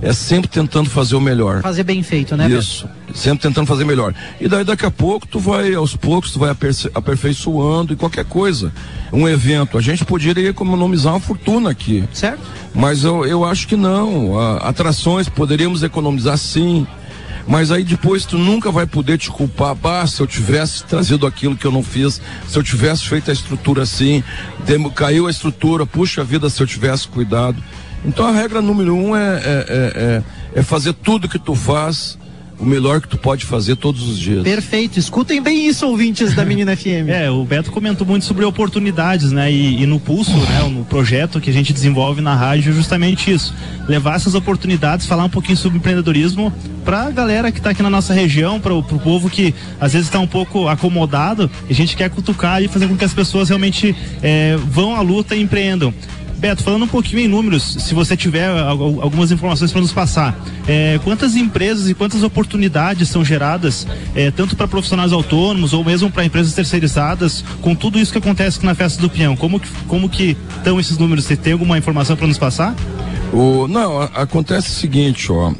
é 0.00 0.12
sempre 0.12 0.48
tentando 0.48 0.88
fazer 0.88 1.16
o 1.16 1.20
melhor. 1.20 1.60
Fazer 1.60 1.82
bem 1.82 2.00
feito, 2.00 2.36
né? 2.36 2.48
Isso. 2.48 2.88
Sempre 3.12 3.42
tentando 3.42 3.66
fazer 3.66 3.84
melhor. 3.84 4.14
E 4.40 4.46
daí 4.46 4.62
daqui 4.62 4.86
a 4.86 4.90
pouco 4.90 5.26
tu 5.26 5.40
vai, 5.40 5.74
aos 5.74 5.96
poucos, 5.96 6.30
tu 6.30 6.38
vai 6.38 6.54
aperfeiçoando 6.94 7.92
e 7.92 7.96
qualquer 7.96 8.24
coisa. 8.24 8.72
Um 9.12 9.28
evento. 9.28 9.76
A 9.76 9.80
gente 9.80 10.04
poderia 10.04 10.50
economizar 10.50 11.12
uma 11.12 11.20
fortuna 11.20 11.70
aqui. 11.70 12.04
Certo. 12.12 12.40
Mas 12.72 13.02
eu, 13.02 13.26
eu 13.26 13.44
acho 13.44 13.66
que 13.66 13.74
não. 13.74 14.38
A, 14.38 14.58
atrações 14.58 15.28
poderíamos 15.28 15.82
economizar 15.82 16.38
sim. 16.38 16.86
Mas 17.48 17.70
aí 17.72 17.82
depois 17.82 18.26
tu 18.26 18.36
nunca 18.36 18.70
vai 18.70 18.86
poder 18.86 19.16
te 19.16 19.30
culpar. 19.30 19.74
Bah, 19.74 20.06
se 20.06 20.20
eu 20.20 20.26
tivesse 20.26 20.84
trazido 20.84 21.26
aquilo 21.26 21.56
que 21.56 21.66
eu 21.66 21.72
não 21.72 21.82
fiz, 21.82 22.20
se 22.46 22.58
eu 22.58 22.62
tivesse 22.62 23.08
feito 23.08 23.30
a 23.30 23.32
estrutura 23.32 23.82
assim, 23.82 24.22
caiu 24.94 25.26
a 25.26 25.30
estrutura, 25.30 25.86
puxa 25.86 26.22
vida, 26.22 26.50
se 26.50 26.62
eu 26.62 26.66
tivesse 26.66 27.08
cuidado. 27.08 27.62
Então 28.04 28.26
a 28.26 28.32
regra 28.32 28.60
número 28.60 28.94
um 28.94 29.16
é, 29.16 29.36
é, 29.36 29.40
é, 29.42 30.22
é, 30.54 30.60
é 30.60 30.62
fazer 30.62 30.92
tudo 30.92 31.28
que 31.28 31.38
tu 31.38 31.54
faz 31.54 32.18
o 32.58 32.64
melhor 32.64 33.00
que 33.00 33.08
tu 33.08 33.16
pode 33.16 33.46
fazer 33.46 33.76
todos 33.76 34.08
os 34.08 34.18
dias. 34.18 34.42
Perfeito. 34.42 34.98
Escutem 34.98 35.40
bem 35.40 35.66
isso, 35.66 35.86
ouvintes 35.86 36.34
da 36.34 36.44
Menina 36.44 36.74
FM. 36.76 37.08
É, 37.08 37.30
o 37.30 37.44
Beto 37.44 37.70
comentou 37.70 38.06
muito 38.06 38.24
sobre 38.24 38.44
oportunidades, 38.44 39.30
né? 39.30 39.50
E, 39.50 39.82
e, 39.82 39.86
no 39.86 40.00
Pulso, 40.00 40.36
né? 40.36 40.68
No 40.68 40.84
projeto 40.84 41.40
que 41.40 41.50
a 41.50 41.52
gente 41.52 41.72
desenvolve 41.72 42.20
na 42.20 42.34
rádio, 42.34 42.70
é 42.70 42.74
justamente 42.74 43.30
isso. 43.30 43.54
Levar 43.88 44.16
essas 44.16 44.34
oportunidades, 44.34 45.06
falar 45.06 45.24
um 45.24 45.30
pouquinho 45.30 45.56
sobre 45.56 45.78
empreendedorismo 45.78 46.52
para 46.84 47.04
a 47.04 47.10
galera 47.10 47.52
que 47.52 47.58
está 47.58 47.70
aqui 47.70 47.82
na 47.82 47.90
nossa 47.90 48.12
região, 48.12 48.58
para 48.58 48.74
o 48.74 48.82
povo 48.82 49.30
que 49.30 49.54
às 49.80 49.92
vezes 49.92 50.08
está 50.08 50.18
um 50.18 50.26
pouco 50.26 50.68
acomodado. 50.68 51.50
A 51.68 51.72
gente 51.72 51.96
quer 51.96 52.10
cutucar 52.10 52.62
e 52.62 52.68
fazer 52.68 52.88
com 52.88 52.96
que 52.96 53.04
as 53.04 53.14
pessoas 53.14 53.48
realmente 53.48 53.94
é, 54.22 54.56
vão 54.56 54.96
à 54.96 55.00
luta 55.00 55.36
e 55.36 55.42
empreendam. 55.42 55.92
Beto, 56.38 56.62
falando 56.62 56.84
um 56.84 56.88
pouquinho 56.88 57.20
em 57.20 57.26
números, 57.26 57.64
se 57.80 57.92
você 57.94 58.16
tiver 58.16 58.48
algumas 58.48 59.32
informações 59.32 59.72
para 59.72 59.80
nos 59.80 59.92
passar, 59.92 60.38
é, 60.68 61.00
quantas 61.02 61.34
empresas 61.34 61.88
e 61.88 61.94
quantas 61.94 62.22
oportunidades 62.22 63.08
são 63.08 63.24
geradas, 63.24 63.84
é, 64.14 64.30
tanto 64.30 64.54
para 64.54 64.68
profissionais 64.68 65.12
autônomos 65.12 65.72
ou 65.72 65.82
mesmo 65.82 66.08
para 66.12 66.24
empresas 66.24 66.54
terceirizadas, 66.54 67.44
com 67.60 67.74
tudo 67.74 67.98
isso 67.98 68.12
que 68.12 68.18
acontece 68.18 68.64
na 68.64 68.72
Festa 68.72 69.02
do 69.02 69.10
Pinhão? 69.10 69.36
Como 69.36 69.58
que, 69.58 69.68
como 69.88 70.08
que 70.08 70.36
estão 70.58 70.78
esses 70.78 70.96
números? 70.96 71.24
Você 71.24 71.36
tem 71.36 71.54
alguma 71.54 71.76
informação 71.76 72.16
para 72.16 72.28
nos 72.28 72.38
passar? 72.38 72.72
O, 73.32 73.66
não, 73.66 74.00
acontece 74.00 74.68
o 74.68 74.74
seguinte, 74.74 75.32
ó, 75.32 75.52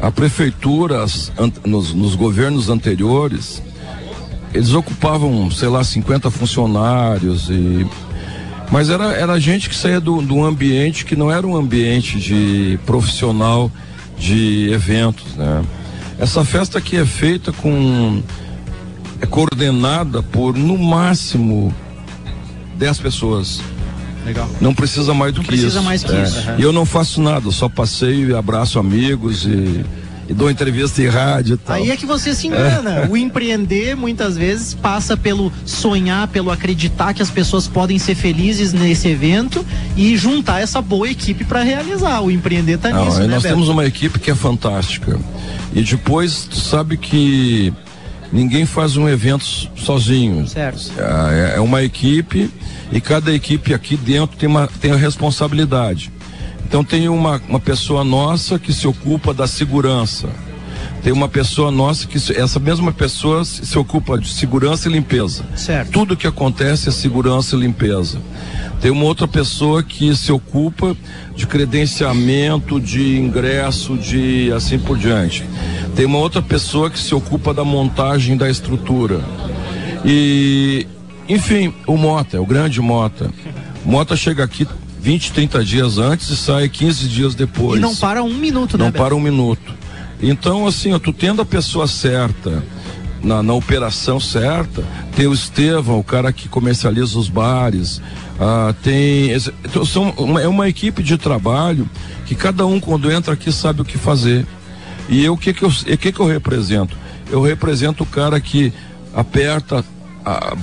a 0.00 0.12
prefeitura, 0.12 1.04
nos, 1.66 1.92
nos 1.92 2.14
governos 2.14 2.70
anteriores, 2.70 3.60
eles 4.52 4.72
ocupavam, 4.74 5.50
sei 5.50 5.68
lá, 5.68 5.82
50 5.82 6.30
funcionários 6.30 7.48
e 7.50 7.84
mas 8.70 8.90
era, 8.90 9.12
era 9.12 9.38
gente 9.38 9.68
que 9.68 9.76
saía 9.76 10.00
do, 10.00 10.20
do 10.20 10.44
ambiente 10.44 11.04
que 11.04 11.16
não 11.16 11.30
era 11.30 11.46
um 11.46 11.56
ambiente 11.56 12.18
de 12.18 12.78
profissional 12.84 13.70
de 14.18 14.70
eventos, 14.72 15.34
né? 15.36 15.64
Essa 16.18 16.44
festa 16.44 16.78
aqui 16.78 16.96
é 16.96 17.04
feita 17.04 17.52
com. 17.52 18.22
é 19.20 19.26
coordenada 19.26 20.22
por 20.22 20.56
no 20.56 20.78
máximo 20.78 21.74
10 22.76 22.98
pessoas. 22.98 23.60
Legal. 24.24 24.48
Não 24.60 24.74
precisa 24.74 25.12
mais 25.12 25.32
do 25.32 25.38
não 25.38 25.42
que 25.42 25.48
precisa 25.48 25.78
isso. 25.78 25.82
mais 25.82 26.02
que 26.02 26.12
é. 26.12 26.22
isso. 26.22 26.40
E 26.56 26.62
eu 26.62 26.72
não 26.72 26.86
faço 26.86 27.20
nada, 27.20 27.50
só 27.50 27.68
passeio 27.68 28.30
e 28.30 28.34
abraço 28.34 28.78
amigos 28.78 29.44
e 29.44 29.84
e 30.28 30.34
dou 30.34 30.50
entrevista 30.50 31.02
em 31.02 31.08
rádio 31.08 31.54
e 31.54 31.56
tal. 31.58 31.76
Aí 31.76 31.90
é 31.90 31.96
que 31.96 32.06
você 32.06 32.34
se 32.34 32.46
engana. 32.46 32.90
É. 33.00 33.06
O 33.08 33.16
empreender 33.16 33.94
muitas 33.96 34.36
vezes 34.36 34.74
passa 34.74 35.16
pelo 35.16 35.52
sonhar, 35.64 36.28
pelo 36.28 36.50
acreditar 36.50 37.12
que 37.14 37.22
as 37.22 37.30
pessoas 37.30 37.66
podem 37.66 37.98
ser 37.98 38.14
felizes 38.14 38.72
nesse 38.72 39.08
evento 39.08 39.64
e 39.96 40.16
juntar 40.16 40.60
essa 40.60 40.80
boa 40.80 41.08
equipe 41.08 41.44
para 41.44 41.62
realizar. 41.62 42.20
O 42.20 42.30
empreender 42.30 42.78
tá 42.78 42.90
Não, 42.90 43.04
nisso, 43.04 43.18
né, 43.18 43.26
Nós 43.26 43.42
Beto? 43.42 43.54
temos 43.54 43.68
uma 43.68 43.84
equipe 43.84 44.18
que 44.18 44.30
é 44.30 44.34
fantástica. 44.34 45.18
E 45.74 45.82
depois, 45.82 46.44
tu 46.44 46.56
sabe 46.56 46.96
que 46.96 47.72
ninguém 48.32 48.66
faz 48.66 48.96
um 48.96 49.08
evento 49.08 49.44
sozinho. 49.76 50.46
Certo. 50.46 50.92
É, 50.98 51.54
é 51.56 51.60
uma 51.60 51.82
equipe 51.82 52.50
e 52.92 53.00
cada 53.00 53.32
equipe 53.32 53.74
aqui 53.74 53.96
dentro 53.96 54.36
tem 54.36 54.48
uma 54.48 54.68
tem 54.80 54.92
a 54.92 54.96
responsabilidade. 54.96 56.12
Então 56.74 56.82
tem 56.82 57.08
uma, 57.08 57.40
uma 57.48 57.60
pessoa 57.60 58.02
nossa 58.02 58.58
que 58.58 58.72
se 58.72 58.84
ocupa 58.84 59.32
da 59.32 59.46
segurança. 59.46 60.28
Tem 61.04 61.12
uma 61.12 61.28
pessoa 61.28 61.70
nossa 61.70 62.04
que 62.04 62.18
essa 62.32 62.58
mesma 62.58 62.90
pessoa 62.90 63.44
se 63.44 63.78
ocupa 63.78 64.18
de 64.18 64.28
segurança 64.28 64.88
e 64.88 64.92
limpeza. 64.92 65.44
Certo. 65.54 65.92
Tudo 65.92 66.16
que 66.16 66.26
acontece 66.26 66.88
é 66.88 66.90
segurança 66.90 67.54
e 67.54 67.60
limpeza. 67.60 68.18
Tem 68.80 68.90
uma 68.90 69.04
outra 69.04 69.28
pessoa 69.28 69.84
que 69.84 70.16
se 70.16 70.32
ocupa 70.32 70.96
de 71.36 71.46
credenciamento, 71.46 72.80
de 72.80 73.20
ingresso, 73.20 73.96
de 73.96 74.52
assim 74.52 74.76
por 74.76 74.98
diante. 74.98 75.44
Tem 75.94 76.06
uma 76.06 76.18
outra 76.18 76.42
pessoa 76.42 76.90
que 76.90 76.98
se 76.98 77.14
ocupa 77.14 77.54
da 77.54 77.64
montagem 77.64 78.36
da 78.36 78.50
estrutura. 78.50 79.20
E, 80.04 80.88
enfim, 81.28 81.72
o 81.86 81.96
Mota, 81.96 82.42
o 82.42 82.44
grande 82.44 82.80
Mota. 82.80 83.30
Mota 83.84 84.16
chega 84.16 84.42
aqui 84.42 84.66
20, 85.04 85.32
30 85.32 85.62
dias 85.62 85.98
antes 85.98 86.30
e 86.30 86.36
sai 86.36 86.66
15 86.66 87.08
dias 87.08 87.34
depois. 87.34 87.78
E 87.78 87.82
não 87.82 87.94
para 87.94 88.22
um 88.22 88.32
minuto, 88.32 88.78
não 88.78 88.86
né? 88.86 88.90
Não 88.90 89.04
para 89.04 89.14
um 89.14 89.20
minuto. 89.20 89.74
Então, 90.22 90.66
assim, 90.66 90.94
ó, 90.94 90.98
tu 90.98 91.12
tendo 91.12 91.42
a 91.42 91.44
pessoa 91.44 91.86
certa, 91.86 92.64
na, 93.22 93.42
na, 93.42 93.52
operação 93.52 94.18
certa, 94.18 94.82
tem 95.14 95.26
o 95.26 95.34
Estevão, 95.34 95.98
o 95.98 96.04
cara 96.04 96.32
que 96.32 96.48
comercializa 96.48 97.18
os 97.18 97.28
bares, 97.28 98.00
ah, 98.40 98.74
tem. 98.82 99.30
Então, 99.62 99.84
são 99.84 100.08
uma, 100.16 100.40
é 100.40 100.48
uma 100.48 100.70
equipe 100.70 101.02
de 101.02 101.18
trabalho 101.18 101.86
que 102.24 102.34
cada 102.34 102.64
um, 102.64 102.80
quando 102.80 103.12
entra 103.12 103.34
aqui, 103.34 103.52
sabe 103.52 103.82
o 103.82 103.84
que 103.84 103.98
fazer. 103.98 104.46
E 105.06 105.22
eu, 105.22 105.34
o 105.34 105.36
que, 105.36 105.52
que, 105.52 105.64
eu, 105.64 105.70
que, 105.70 106.12
que 106.12 106.20
eu 106.20 106.26
represento? 106.26 106.96
Eu 107.30 107.42
represento 107.42 108.04
o 108.04 108.06
cara 108.06 108.40
que 108.40 108.72
aperta, 109.14 109.84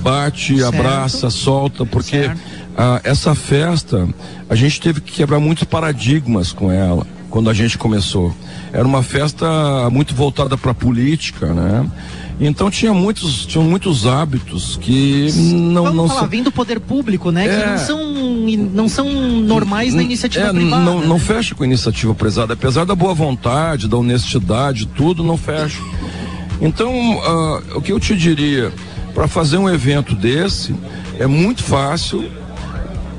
bate, 0.02 0.58
certo. 0.58 0.74
abraça, 0.74 1.30
solta, 1.30 1.86
porque. 1.86 2.22
Certo 2.22 2.61
ah, 2.76 3.00
essa 3.04 3.34
festa, 3.34 4.08
a 4.48 4.54
gente 4.54 4.80
teve 4.80 5.00
que 5.00 5.12
quebrar 5.12 5.38
muitos 5.38 5.64
paradigmas 5.64 6.52
com 6.52 6.70
ela 6.70 7.06
quando 7.30 7.48
a 7.48 7.54
gente 7.54 7.78
começou. 7.78 8.34
Era 8.72 8.86
uma 8.86 9.02
festa 9.02 9.46
muito 9.90 10.14
voltada 10.14 10.56
para 10.56 10.70
a 10.70 10.74
política, 10.74 11.46
né? 11.52 11.90
Então 12.40 12.70
tinha 12.70 12.92
muitos, 12.92 13.46
tinham 13.46 13.64
muitos 13.64 14.06
hábitos 14.06 14.76
que 14.76 15.30
não 15.32 15.84
Vamos 15.84 15.96
não 15.96 16.08
falar, 16.08 16.20
são... 16.20 16.28
vem 16.28 16.42
do 16.42 16.52
poder 16.52 16.80
público, 16.80 17.30
né? 17.30 17.46
É... 17.46 17.60
Que 17.60 17.70
não 17.70 17.78
são 17.78 18.12
não 18.72 18.88
são 18.88 19.08
normais 19.42 19.94
na 19.94 20.02
iniciativa 20.02 20.48
é, 20.48 20.52
privada. 20.52 20.82
Não, 20.82 21.00
né? 21.00 21.06
não 21.06 21.18
fecha 21.18 21.54
com 21.54 21.62
a 21.62 21.66
iniciativa 21.66 22.14
privada, 22.14 22.54
apesar 22.54 22.84
da 22.84 22.94
boa 22.94 23.14
vontade, 23.14 23.88
da 23.88 23.96
honestidade, 23.96 24.86
tudo 24.86 25.22
não 25.22 25.36
fecha. 25.36 25.80
Então, 26.60 26.92
uh, 26.92 27.78
o 27.78 27.82
que 27.82 27.92
eu 27.92 28.00
te 28.00 28.16
diria, 28.16 28.72
para 29.14 29.28
fazer 29.28 29.58
um 29.58 29.68
evento 29.68 30.14
desse 30.14 30.74
é 31.18 31.26
muito 31.26 31.62
fácil 31.62 32.28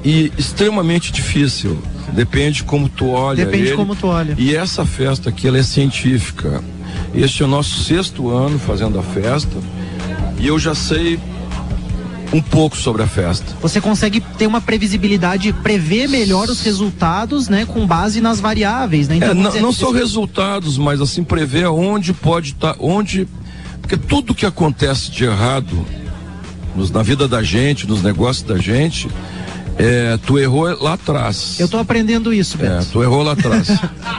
e 0.03 0.31
extremamente 0.37 1.11
difícil. 1.11 1.81
Depende 2.11 2.63
como 2.63 2.89
tu 2.89 3.09
olha. 3.09 3.45
Depende 3.45 3.67
ele. 3.67 3.75
como 3.75 3.95
tu 3.95 4.07
olha. 4.07 4.35
E 4.37 4.55
essa 4.55 4.85
festa 4.85 5.29
aqui, 5.29 5.47
ela 5.47 5.57
é 5.57 5.63
científica. 5.63 6.63
Este 7.13 7.43
é 7.43 7.45
o 7.45 7.49
nosso 7.49 7.83
sexto 7.83 8.29
ano 8.29 8.59
fazendo 8.59 8.99
a 8.99 9.03
festa 9.03 9.55
e 10.39 10.47
eu 10.47 10.59
já 10.59 10.75
sei 10.75 11.19
um 12.33 12.41
pouco 12.41 12.75
sobre 12.75 13.03
a 13.03 13.07
festa. 13.07 13.45
Você 13.61 13.79
consegue 13.79 14.19
ter 14.19 14.47
uma 14.47 14.59
previsibilidade, 14.59 15.53
prever 15.53 16.09
melhor 16.09 16.49
os 16.49 16.61
resultados, 16.61 17.47
né, 17.47 17.65
com 17.65 17.85
base 17.85 18.19
nas 18.19 18.39
variáveis, 18.39 19.07
né? 19.07 19.17
Então, 19.17 19.29
é, 19.29 19.33
não, 19.35 19.61
não 19.61 19.71
são 19.71 19.91
resultados, 19.91 20.77
mas 20.77 20.99
assim 20.99 21.23
prever 21.23 21.67
onde 21.67 22.11
pode 22.11 22.53
estar, 22.53 22.73
tá, 22.73 22.79
onde, 22.79 23.27
porque 23.79 23.95
tudo 23.95 24.33
que 24.33 24.45
acontece 24.45 25.11
de 25.11 25.25
errado 25.25 25.85
nos, 26.75 26.89
na 26.89 27.03
vida 27.03 27.27
da 27.27 27.43
gente, 27.43 27.87
nos 27.87 28.01
negócios 28.01 28.43
da 28.45 28.57
gente, 28.57 29.07
é, 29.77 30.17
tu 30.25 30.37
errou 30.37 30.65
lá 30.81 30.93
atrás. 30.93 31.59
Eu 31.59 31.67
tô 31.67 31.77
aprendendo 31.77 32.33
isso, 32.33 32.57
Beto. 32.57 32.73
É, 32.73 32.85
tu 32.91 33.03
errou 33.03 33.23
lá 33.23 33.33
atrás. 33.33 33.67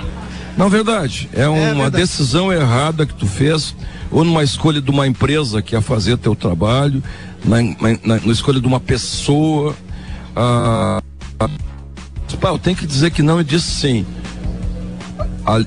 Não, 0.57 0.69
verdade. 0.69 1.29
É 1.33 1.49
uma 1.49 1.59
é 1.59 1.75
verdade. 1.75 1.97
decisão 1.97 2.53
errada 2.53 3.05
que 3.05 3.15
tu 3.15 3.27
fez, 3.27 3.75
ou 4.11 4.25
numa 4.25 4.45
escolha 4.45 4.81
de 4.81 4.91
uma 4.91 5.07
empresa 5.07 5.61
que 5.61 5.75
ia 5.75 5.81
fazer 5.81 6.17
teu 6.17 6.35
trabalho, 6.35 7.03
na, 7.45 7.63
na, 7.63 8.21
na 8.25 8.33
escolha 8.33 8.61
de 8.61 8.67
uma 8.67 8.79
pessoa. 8.79 9.75
Ah, 10.37 11.03
ah, 11.41 11.49
eu 12.43 12.59
tenho 12.59 12.77
que 12.77 12.87
dizer 12.87 13.11
que 13.11 13.23
não 13.23 13.41
e 13.41 13.45
disse 13.45 13.71
sim 13.71 14.07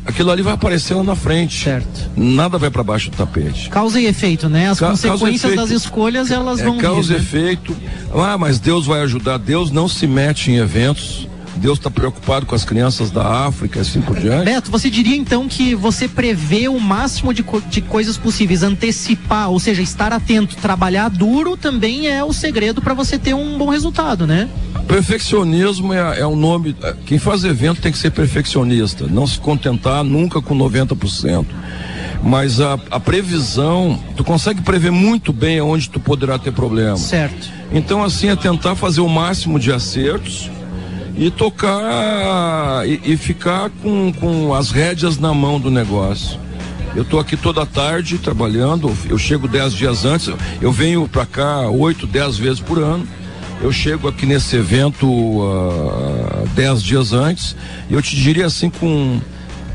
aquilo 0.05 0.31
ali 0.31 0.41
vai 0.41 0.53
aparecer 0.53 0.93
lá 0.95 1.03
na 1.03 1.15
frente. 1.15 1.63
Certo. 1.63 2.09
Nada 2.15 2.57
vai 2.57 2.69
para 2.69 2.83
baixo 2.83 3.09
do 3.11 3.17
tapete. 3.17 3.69
Causa 3.69 3.99
e 3.99 4.05
efeito, 4.05 4.49
né? 4.49 4.69
As 4.69 4.79
Ca 4.79 4.89
consequências 4.89 5.55
das 5.55 5.69
escolhas 5.69 6.31
elas 6.31 6.59
é, 6.59 6.65
vão 6.65 6.77
causa 6.77 7.13
vir, 7.13 7.15
e 7.15 7.17
né? 7.17 7.23
efeito. 7.23 7.77
Ah, 8.13 8.37
mas 8.37 8.59
Deus 8.59 8.85
vai 8.85 9.01
ajudar. 9.01 9.37
Deus 9.37 9.71
não 9.71 9.87
se 9.87 10.07
mete 10.07 10.51
em 10.51 10.57
eventos 10.57 11.27
Deus 11.57 11.77
está 11.77 11.89
preocupado 11.89 12.45
com 12.45 12.55
as 12.55 12.63
crianças 12.63 13.11
da 13.11 13.45
África, 13.45 13.81
assim 13.81 14.01
por 14.01 14.17
diante. 14.19 14.45
Beto, 14.45 14.71
você 14.71 14.89
diria 14.89 15.15
então 15.15 15.47
que 15.47 15.75
você 15.75 16.07
prevê 16.07 16.67
o 16.67 16.79
máximo 16.79 17.33
de, 17.33 17.43
co 17.43 17.59
de 17.61 17.81
coisas 17.81 18.17
possíveis, 18.17 18.63
antecipar, 18.63 19.49
ou 19.49 19.59
seja, 19.59 19.81
estar 19.81 20.13
atento, 20.13 20.55
trabalhar 20.57 21.09
duro 21.09 21.57
também 21.57 22.07
é 22.07 22.23
o 22.23 22.31
segredo 22.31 22.81
para 22.81 22.93
você 22.93 23.17
ter 23.17 23.33
um 23.33 23.57
bom 23.57 23.69
resultado, 23.69 24.27
né? 24.27 24.47
Perfeccionismo 24.87 25.93
é, 25.93 26.19
é 26.19 26.27
um 26.27 26.35
nome. 26.35 26.75
é, 26.81 26.95
Quem 27.05 27.17
faz 27.17 27.43
evento 27.43 27.81
tem 27.81 27.91
que 27.91 27.97
ser 27.97 28.11
perfeccionista, 28.11 29.07
não 29.07 29.25
se 29.27 29.39
contentar 29.39 30.03
nunca 30.03 30.41
com 30.41 30.55
90%. 30.55 31.45
Mas 32.23 32.59
a, 32.59 32.79
a 32.89 32.99
previsão, 32.99 33.99
tu 34.15 34.23
consegue 34.23 34.61
prever 34.61 34.91
muito 34.91 35.31
bem 35.31 35.61
onde 35.61 35.89
tu 35.89 35.99
poderá 35.99 36.37
ter 36.39 36.51
problema. 36.51 36.97
Certo. 36.97 37.49
Então, 37.71 38.03
assim, 38.03 38.29
é 38.29 38.35
tentar 38.35 38.75
fazer 38.75 39.01
o 39.01 39.09
máximo 39.09 39.59
de 39.59 39.71
acertos 39.71 40.49
e 41.17 41.31
tocar 41.31 42.87
e, 42.87 43.01
e 43.03 43.17
ficar 43.17 43.69
com, 43.81 44.13
com 44.13 44.53
as 44.53 44.71
rédeas 44.71 45.17
na 45.17 45.33
mão 45.33 45.59
do 45.59 45.71
negócio. 45.71 46.39
Eu 46.95 47.03
estou 47.03 47.19
aqui 47.19 47.35
toda 47.35 47.65
tarde 47.65 48.17
trabalhando, 48.17 48.91
eu 49.09 49.17
chego 49.17 49.47
dez 49.47 49.73
dias 49.73 50.05
antes, 50.05 50.31
eu 50.61 50.71
venho 50.71 51.07
para 51.07 51.25
cá 51.25 51.69
oito, 51.69 52.07
dez 52.07 52.37
vezes 52.37 52.59
por 52.59 52.79
ano. 52.79 53.07
Eu 53.59 53.71
chego 53.71 54.07
aqui 54.07 54.25
nesse 54.25 54.55
evento 54.55 55.07
ah, 55.43 56.43
dez 56.53 56.81
dias 56.81 57.11
antes, 57.11 57.55
e 57.89 57.93
eu 57.93 58.01
te 58.01 58.15
diria 58.15 58.45
assim 58.45 58.69
com, 58.69 59.19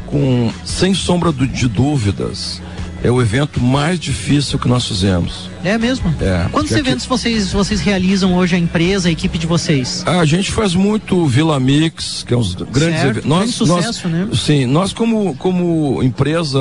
com 0.06 0.52
sem 0.64 0.94
sombra 0.94 1.32
de 1.32 1.68
dúvidas, 1.68 2.62
é 3.02 3.11
o 3.11 3.21
evento 3.21 3.61
mais 3.61 3.99
difícil 3.99 4.59
que 4.59 4.68
nós 4.68 4.87
fizemos. 4.87 5.50
É 5.64 5.76
mesmo? 5.76 6.09
É, 6.21 6.47
Quantos 6.50 6.71
porque 6.71 6.75
aqui- 6.75 6.88
eventos 6.88 7.06
vocês, 7.06 7.52
vocês 7.52 7.80
realizam 7.80 8.35
hoje, 8.35 8.54
a 8.54 8.59
empresa, 8.59 9.09
a 9.09 9.12
equipe 9.12 9.38
de 9.38 9.47
vocês? 9.47 10.02
Ah, 10.06 10.21
a 10.21 10.25
gente 10.25 10.50
faz 10.52 10.75
muito 10.75 11.26
Vila 11.26 11.59
Mix, 11.59 12.25
que 12.26 12.32
é 12.32 12.37
uns 12.37 12.54
grandes 12.54 13.00
Certo, 13.00 13.18
eventos. 13.18 13.28
grande 13.30 13.52
sucesso, 13.52 14.09
né? 14.09 14.28
Sim, 14.35 14.66
nós 14.66 14.92
como, 14.92 15.35
como 15.37 16.02
empresa, 16.02 16.61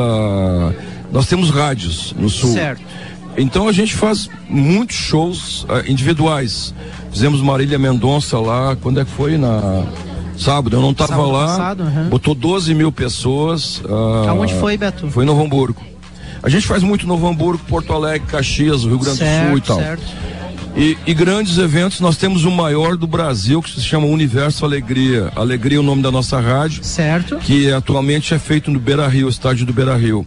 nós 1.11 1.27
temos 1.27 1.49
rádios 1.49 2.13
no 2.17 2.29
sul. 2.29 2.53
Certo. 2.53 2.81
Então 3.37 3.67
a 3.67 3.71
gente 3.71 3.95
faz 3.95 4.29
muitos 4.49 4.95
shows 4.95 5.65
ah, 5.69 5.83
individuais. 5.87 6.73
Fizemos 7.11 7.41
Marília 7.41 7.77
Mendonça 7.79 8.37
lá, 8.39 8.75
quando 8.75 8.99
é 8.99 9.05
que 9.05 9.11
foi? 9.11 9.37
Na 9.37 9.83
sábado, 10.37 10.75
eu 10.75 10.81
não 10.81 10.91
estava 10.91 11.21
lá. 11.25 11.45
passado, 11.45 11.83
aham. 11.83 12.09
Botou 12.09 12.33
12 12.33 12.73
mil 12.73 12.91
pessoas. 12.91 13.81
ah, 13.87 14.29
Aonde 14.31 14.53
foi, 14.55 14.75
Beto? 14.77 15.07
Foi 15.09 15.23
Novo 15.25 15.43
Hamburgo. 15.43 15.81
A 16.43 16.49
gente 16.49 16.65
faz 16.67 16.81
muito 16.83 17.05
Novo 17.07 17.27
Hamburgo, 17.27 17.63
Porto 17.67 17.93
Alegre, 17.93 18.27
Caxias, 18.27 18.83
Rio 18.83 18.97
Grande 18.97 19.19
do 19.19 19.47
Sul 19.49 19.57
e 19.57 19.61
tal. 19.61 19.77
certo. 19.79 20.03
E, 20.75 20.97
e 21.05 21.13
grandes 21.13 21.57
eventos, 21.57 21.99
nós 21.99 22.15
temos 22.15 22.45
o 22.45 22.51
maior 22.51 22.95
do 22.95 23.05
Brasil, 23.05 23.61
que 23.61 23.69
se 23.69 23.81
chama 23.81 24.05
Universo 24.07 24.63
Alegria. 24.63 25.29
Alegria 25.35 25.77
é 25.77 25.81
o 25.81 25.83
nome 25.83 26.01
da 26.01 26.09
nossa 26.09 26.39
rádio, 26.39 26.81
Certo. 26.83 27.35
que 27.37 27.69
atualmente 27.71 28.33
é 28.33 28.39
feito 28.39 28.71
no 28.71 28.79
Beira 28.79 29.05
Rio, 29.07 29.27
estádio 29.27 29.65
do 29.65 29.73
Beira 29.73 29.95
Rio. 29.97 30.25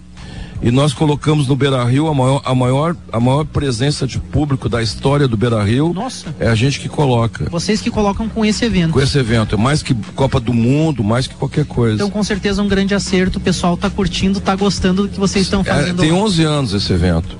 E 0.67 0.71
nós 0.71 0.95
colocamos 0.95 1.47
no 1.47 1.55
Beira 1.55 1.85
Rio 1.85 2.09
a 2.09 2.15
maior, 2.15 2.41
a 2.43 2.55
maior, 2.55 2.97
a 3.13 3.21
maior 3.21 3.45
presença 3.45 4.07
de 4.07 4.19
público 4.19 4.67
da 4.67 4.83
história 4.83 5.29
do 5.29 5.37
Beira 5.37 5.63
Rio. 5.63 5.93
Nossa. 5.93 6.35
É 6.41 6.49
a 6.49 6.55
gente 6.55 6.81
que 6.81 6.89
coloca 6.89 7.47
Vocês 7.51 7.83
que 7.83 7.91
colocam 7.91 8.31
com 8.31 8.43
esse 8.47 8.65
evento. 8.65 8.93
com 8.95 9.01
esse 9.03 9.19
evento. 9.19 9.57
É 9.57 9.59
mais 9.59 9.83
que 9.83 9.93
Copa 10.17 10.41
do 10.41 10.55
Mundo, 10.55 11.05
mais 11.05 11.27
que 11.27 11.35
qualquer 11.35 11.67
coisa. 11.67 11.97
Então, 11.97 12.09
com 12.11 12.25
certeza, 12.25 12.63
um 12.63 12.67
grande 12.69 12.95
acerto. 12.95 13.37
O 13.39 13.41
pessoal 13.43 13.77
tá 13.77 13.91
curtindo, 13.91 14.41
tá 14.41 14.57
gostando 14.57 15.03
do 15.03 15.09
que 15.11 15.21
vocês 15.21 15.45
estão 15.45 15.61
É, 15.61 15.65
fazendo. 15.65 16.01
tem 16.01 16.11
lá. 16.11 16.17
11 16.21 16.43
anos 16.45 16.73
esse 16.73 16.91
evento. 16.95 17.37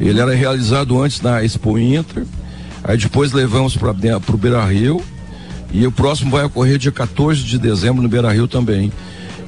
Ele 0.00 0.20
era 0.20 0.32
realizado 0.32 1.02
antes 1.02 1.20
na 1.20 1.42
Expo 1.44 1.76
Inter, 1.76 2.24
aí 2.84 2.96
depois 2.96 3.32
levamos 3.32 3.76
para 3.76 3.90
o 3.90 4.38
Beira 4.38 4.64
Rio, 4.64 5.02
e 5.72 5.84
o 5.86 5.90
próximo 5.90 6.30
vai 6.30 6.44
ocorrer 6.44 6.78
dia 6.78 6.92
14 6.92 7.42
de 7.42 7.58
dezembro 7.58 8.00
no 8.00 8.08
Beira 8.08 8.32
Rio 8.32 8.46
também. 8.46 8.92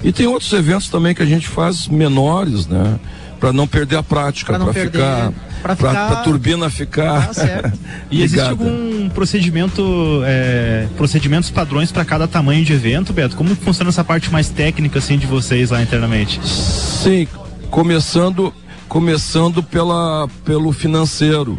E 0.03 0.13
tem 0.13 0.27
outros 0.27 0.53
eventos 0.53 0.89
também 0.89 1.15
que 1.15 1.23
a 1.23 1.27
gente 1.27 1.47
faz 1.49 1.87
menores, 1.89 2.67
né? 2.67 2.99
Para 3.39 3.53
não 3.53 3.67
perder 3.67 3.97
a 3.97 4.03
prática, 4.03 4.57
para 4.59 4.73
ficar, 4.73 5.33
pra 5.63 5.75
pra, 5.75 5.77
ficar- 5.77 6.07
pra 6.09 6.17
turbina 6.23 6.71
ficar. 6.71 7.27
Tá 7.29 7.35
certo. 7.35 7.79
E 8.11 8.23
existe 8.23 8.47
algum 8.47 9.09
procedimento, 9.09 9.83
é, 10.25 10.87
procedimentos 10.97 11.51
padrões 11.51 11.91
para 11.91 12.05
cada 12.05 12.29
tamanho 12.29 12.63
de 12.65 12.73
evento, 12.75 13.13
Beto? 13.13 13.35
Como 13.37 13.55
funciona 13.57 13.89
essa 13.89 14.05
parte 14.05 14.31
mais 14.31 14.49
técnica 14.51 14.99
assim 14.99 15.17
de 15.19 15.27
vocês 15.27 15.71
lá 15.71 15.81
internamente? 15.83 16.41
Sim, 16.47 17.27
começando, 17.71 18.53
começando 18.87 19.63
pela, 19.63 20.29
pelo 20.45 20.73
financeiro. 20.73 21.59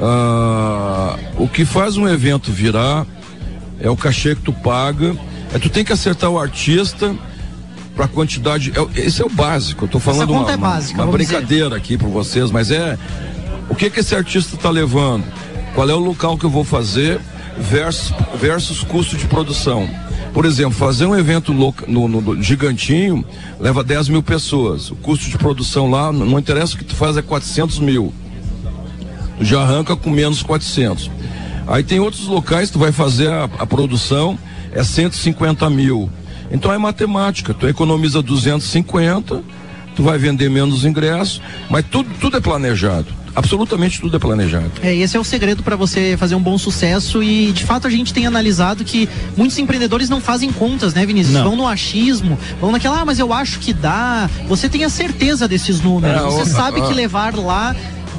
Ah, 0.00 1.16
o 1.36 1.48
que 1.48 1.64
faz 1.64 1.96
um 1.96 2.08
evento 2.08 2.50
virar 2.52 3.06
é 3.80 3.90
o 3.90 3.96
cachê 3.96 4.34
que 4.34 4.42
tu 4.42 4.52
paga. 4.52 5.14
É 5.52 5.58
tu 5.58 5.68
tem 5.68 5.84
que 5.84 5.92
acertar 5.92 6.30
o 6.30 6.38
artista 6.38 7.14
para 7.94 8.08
quantidade. 8.08 8.72
É, 8.74 9.00
esse 9.00 9.22
é 9.22 9.24
o 9.24 9.28
básico. 9.30 9.84
Eu 9.84 9.88
tô 9.88 9.98
falando 9.98 10.30
uma, 10.30 10.50
é 10.50 10.56
uma- 10.56 10.68
básica, 10.68 10.94
uma 11.02 11.06
vamos 11.06 11.16
brincadeira 11.16 11.76
aqui 11.76 11.96
para 11.96 12.08
vocês, 12.08 12.50
mas 12.50 12.70
é 12.70 12.98
o 13.68 13.74
que 13.74 13.88
que 13.90 14.00
esse 14.00 14.14
artista 14.14 14.56
tá 14.56 14.70
levando? 14.70 15.24
Qual 15.74 15.88
é 15.88 15.94
o 15.94 15.98
local 15.98 16.36
que 16.38 16.44
eu 16.44 16.50
vou 16.50 16.64
fazer 16.64 17.20
versus 17.58 18.12
versus 18.40 18.82
custo 18.82 19.16
de 19.16 19.26
produção? 19.26 19.88
Por 20.32 20.44
exemplo, 20.44 20.72
fazer 20.72 21.06
um 21.06 21.16
evento 21.16 21.52
loca- 21.52 21.84
no, 21.86 22.08
no- 22.08 22.20
no 22.20 22.42
gigantinho 22.42 23.24
leva 23.60 23.84
10 23.84 24.08
mil 24.08 24.22
pessoas. 24.22 24.90
O 24.90 24.96
custo 24.96 25.28
de 25.30 25.38
produção 25.38 25.88
lá, 25.88 26.12
não 26.12 26.26
não 26.26 26.38
interessa 26.38 26.74
o 26.74 26.78
que 26.78 26.84
tu 26.84 26.94
faz, 26.96 27.16
é 27.16 27.22
400 27.22 27.78
mil. 27.78 28.12
Tu 29.38 29.44
já 29.44 29.62
arranca 29.62 29.94
com 29.96 30.10
menos 30.10 30.42
400. 30.42 31.10
Aí 31.66 31.82
tem 31.82 31.98
outros 32.00 32.26
locais, 32.26 32.70
tu 32.70 32.78
vai 32.78 32.92
fazer 32.92 33.30
a, 33.30 33.44
a 33.44 33.66
produção, 33.66 34.38
é 34.72 34.82
150 34.82 35.68
mil. 35.70 36.10
Então 36.54 36.72
é 36.72 36.78
matemática, 36.78 37.52
tu 37.52 37.66
economiza 37.68 38.22
250, 38.22 39.42
tu 39.94 40.02
vai 40.02 40.16
vender 40.16 40.48
menos 40.48 40.84
ingressos, 40.84 41.42
mas 41.68 41.84
tudo, 41.90 42.08
tudo 42.20 42.36
é 42.36 42.40
planejado. 42.40 43.06
Absolutamente 43.36 44.00
tudo 44.00 44.16
é 44.16 44.20
planejado. 44.20 44.70
É, 44.80 44.94
esse 44.94 45.16
é 45.16 45.20
o 45.20 45.24
segredo 45.24 45.64
para 45.64 45.74
você 45.74 46.16
fazer 46.16 46.36
um 46.36 46.40
bom 46.40 46.56
sucesso 46.56 47.20
e 47.20 47.50
de 47.50 47.64
fato 47.64 47.88
a 47.88 47.90
gente 47.90 48.14
tem 48.14 48.28
analisado 48.28 48.84
que 48.84 49.08
muitos 49.36 49.58
empreendedores 49.58 50.08
não 50.08 50.20
fazem 50.20 50.52
contas, 50.52 50.94
né, 50.94 51.04
Vinícius? 51.04 51.34
Não. 51.34 51.42
Vão 51.42 51.56
no 51.56 51.66
achismo, 51.66 52.38
vão 52.60 52.70
naquela, 52.70 53.00
ah, 53.00 53.04
mas 53.04 53.18
eu 53.18 53.32
acho 53.32 53.58
que 53.58 53.72
dá. 53.72 54.30
Você 54.46 54.68
tem 54.68 54.84
a 54.84 54.88
certeza 54.88 55.48
desses 55.48 55.80
números, 55.80 56.16
É, 56.16 56.24
você 56.24 56.42
o- 56.42 56.46
sabe 56.54 56.80
a- 56.80 56.86
que 56.86 56.94
levar 56.94 57.34
lá 57.36 57.74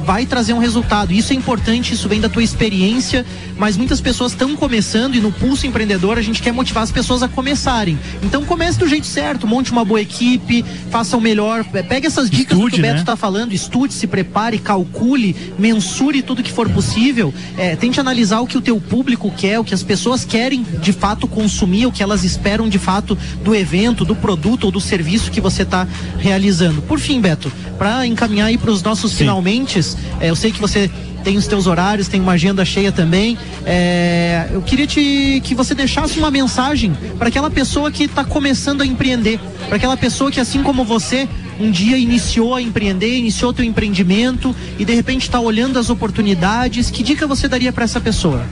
vai 0.05 0.25
trazer 0.25 0.53
um 0.53 0.59
resultado. 0.59 1.11
Isso 1.11 1.33
é 1.33 1.35
importante, 1.35 1.93
isso 1.93 2.07
vem 2.07 2.21
da 2.21 2.29
tua 2.29 2.43
experiência, 2.43 3.25
mas 3.57 3.75
muitas 3.75 3.99
pessoas 3.99 4.31
estão 4.33 4.55
começando 4.55 5.15
e 5.15 5.19
no 5.19 5.31
Pulso 5.31 5.65
Empreendedor 5.65 6.17
a 6.17 6.21
gente 6.21 6.41
quer 6.41 6.51
motivar 6.53 6.83
as 6.83 6.91
pessoas 6.91 7.23
a 7.23 7.27
começarem. 7.27 7.97
Então 8.21 8.45
comece 8.45 8.77
do 8.77 8.87
jeito 8.87 9.07
certo, 9.07 9.47
monte 9.47 9.71
uma 9.71 9.83
boa 9.83 9.99
equipe, 10.01 10.63
faça 10.91 11.17
o 11.17 11.21
melhor, 11.21 11.63
pe- 11.65 11.83
pegue 11.83 12.07
essas 12.07 12.29
dicas 12.29 12.57
Estude, 12.57 12.75
que 12.75 12.79
o 12.79 12.81
Beto 12.83 12.99
né? 12.99 13.03
tá 13.03 13.15
falando, 13.15 13.51
estude, 13.53 13.93
se 13.93 14.05
prepare, 14.07 14.59
calcule, 14.59 15.35
mensure 15.57 16.21
tudo 16.21 16.43
que 16.43 16.51
for 16.51 16.69
possível, 16.69 17.33
é, 17.57 17.75
tente 17.75 17.99
analisar 17.99 18.41
o 18.41 18.47
que 18.47 18.57
o 18.57 18.61
teu 18.61 18.79
público 18.79 19.31
quer, 19.35 19.59
o 19.59 19.63
que 19.63 19.73
as 19.73 19.81
pessoas 19.83 20.23
querem 20.23 20.63
de 20.81 20.93
fato 20.93 21.27
consumir, 21.27 21.87
o 21.87 21.91
que 21.91 22.03
elas 22.03 22.23
esperam 22.23 22.69
de 22.69 22.77
fato 22.77 23.17
do 23.43 23.55
evento, 23.55 24.05
do 24.05 24.15
produto 24.15 24.65
ou 24.65 24.71
do 24.71 24.79
serviço 24.79 25.31
que 25.31 25.41
você 25.41 25.63
está 25.63 25.87
realizando. 26.19 26.81
Por 26.83 26.99
fim, 26.99 27.19
Beto, 27.19 27.51
para 27.77 28.05
encaminhar 28.05 28.47
aí 28.47 28.57
para 28.57 28.71
os 28.71 28.83
nossos 28.83 29.13
finalmente, 29.13 29.79
é, 30.19 30.29
eu 30.29 30.35
sei 30.35 30.51
que 30.51 30.59
você 30.59 30.89
tem 31.23 31.37
os 31.37 31.47
teus 31.47 31.65
horários, 31.65 32.07
tem 32.07 32.21
uma 32.21 32.33
agenda 32.33 32.63
cheia 32.63 32.91
também. 32.91 33.35
é, 33.65 34.47
eu 34.51 34.61
queria 34.61 34.85
te, 34.85 35.41
que 35.43 35.55
você 35.55 35.73
deixasse 35.73 36.19
uma 36.19 36.29
mensagem 36.29 36.93
para 37.17 37.29
aquela 37.29 37.49
pessoa 37.49 37.91
que 37.91 38.03
está 38.03 38.23
começando 38.23 38.81
a 38.81 38.85
empreender, 38.85 39.39
para 39.67 39.77
aquela 39.77 39.97
pessoa 39.97 40.31
que, 40.31 40.39
assim 40.39 40.61
como 40.61 40.85
você, 40.85 41.27
um 41.59 41.71
dia 41.71 41.97
iniciou 41.97 42.53
a 42.53 42.61
empreender, 42.61 43.17
iniciou 43.17 43.51
teu 43.53 43.65
empreendimento 43.65 44.55
e 44.77 44.85
de 44.85 44.93
repente 44.93 45.23
está 45.23 45.39
olhando 45.39 45.79
as 45.79 45.89
oportunidades. 45.89 46.91
Que 46.91 47.01
dica 47.01 47.25
você 47.25 47.47
daria 47.47 47.73
para 47.73 47.85
essa 47.85 47.99
pessoa? 47.99 48.45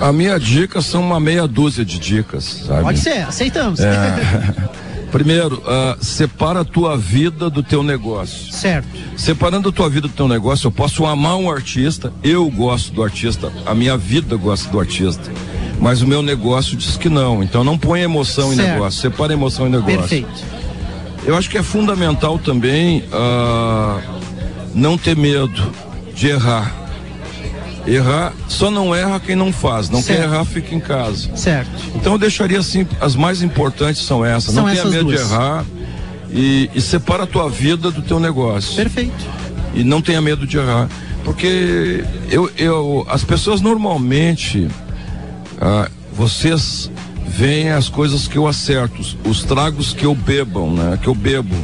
A 0.00 0.12
minha 0.12 0.38
dica 0.38 0.80
são 0.80 1.00
uma 1.02 1.18
meia 1.18 1.48
dúzia 1.48 1.84
de 1.84 1.98
dicas, 1.98 2.62
sabe? 2.66 2.82
Pode 2.82 3.00
ser, 3.00 3.26
aceitamos. 3.26 3.80
Primeiro, 5.10 5.62
ah, 5.66 5.96
separa 6.00 6.60
a 6.60 6.64
tua 6.64 6.96
vida 6.96 7.48
do 7.48 7.62
teu 7.62 7.82
negócio. 7.82 8.52
certo. 8.52 8.88
Separando 9.16 9.70
a 9.70 9.72
tua 9.72 9.88
vida 9.88 10.06
do 10.06 10.14
teu 10.14 10.28
negócio, 10.28 10.66
eu 10.68 10.70
posso 10.70 11.04
amar 11.06 11.36
um 11.36 11.50
artista, 11.50 12.12
eu 12.22 12.48
gosto 12.50 12.92
do 12.92 13.02
artista, 13.02 13.52
a 13.66 13.74
minha 13.74 13.96
vida 13.96 14.36
gosta 14.36 14.70
do 14.70 14.78
artista. 14.78 15.30
Mas 15.80 16.02
o 16.02 16.06
meu 16.06 16.22
negócio 16.22 16.76
diz 16.76 16.96
que 16.96 17.08
não. 17.08 17.42
Então 17.42 17.62
não 17.64 17.78
põe 17.78 18.00
emoção 18.02 18.52
em 18.52 18.56
Certo. 18.56 18.72
negócio, 18.72 19.00
separa 19.00 19.32
emoção 19.32 19.66
em 19.66 19.70
negócio. 19.70 19.98
Perfeito. 19.98 20.28
Eu 21.24 21.36
acho 21.36 21.48
que 21.48 21.56
é 21.58 21.62
fundamental 21.62 22.38
também 22.38 23.04
ah, 23.12 24.00
não 24.74 24.96
ter 24.98 25.16
medo 25.16 25.72
de 26.14 26.28
errar. 26.28 26.74
Errar, 27.94 28.34
só 28.48 28.70
não 28.70 28.94
erra 28.94 29.18
quem 29.18 29.34
não 29.34 29.52
faz. 29.52 29.88
Não 29.88 30.02
Certo. 30.02 30.18
quer 30.18 30.24
errar, 30.26 30.44
fica 30.44 30.74
em 30.74 30.80
casa. 30.80 31.34
Certo. 31.34 31.70
Então 31.94 32.12
eu 32.12 32.18
deixaria 32.18 32.58
assim, 32.58 32.86
as 33.00 33.16
mais 33.16 33.42
importantes 33.42 34.02
são 34.02 34.24
essas. 34.24 34.54
São 34.54 34.66
não 34.66 34.72
tenha 34.72 34.84
medo 34.84 35.04
duas. 35.04 35.20
de 35.20 35.32
errar 35.32 35.64
e, 36.30 36.70
e 36.74 36.80
separa 36.80 37.22
a 37.24 37.26
tua 37.26 37.48
vida 37.48 37.90
do 37.90 38.02
teu 38.02 38.20
negócio. 38.20 38.76
Perfeito. 38.76 39.24
E 39.74 39.82
não 39.82 40.02
tenha 40.02 40.20
medo 40.20 40.46
de 40.46 40.58
errar. 40.58 40.88
Porque 41.24 42.04
eu, 42.30 42.50
eu, 42.56 43.06
as 43.08 43.24
pessoas 43.24 43.60
normalmente, 43.60 44.68
ah, 45.60 45.88
vocês 46.12 46.90
vêm 47.26 47.70
as 47.70 47.88
coisas 47.88 48.26
que 48.26 48.36
eu 48.36 48.46
acerto, 48.46 49.02
os 49.24 49.44
tragos 49.44 49.92
que 49.92 50.04
eu 50.04 50.14
bebam, 50.14 50.72
né? 50.72 50.98
Que 51.00 51.08
eu 51.08 51.14
bebo. 51.14 51.54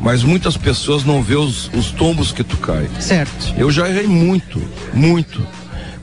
Mas 0.00 0.22
muitas 0.24 0.56
pessoas 0.56 1.04
não 1.04 1.22
vê 1.22 1.36
os, 1.36 1.70
os 1.72 1.92
tombos 1.92 2.32
que 2.32 2.42
tu 2.42 2.56
cai. 2.56 2.88
Certo. 3.00 3.54
Eu 3.56 3.70
já 3.70 3.88
errei 3.88 4.06
muito, 4.06 4.60
muito 4.92 5.40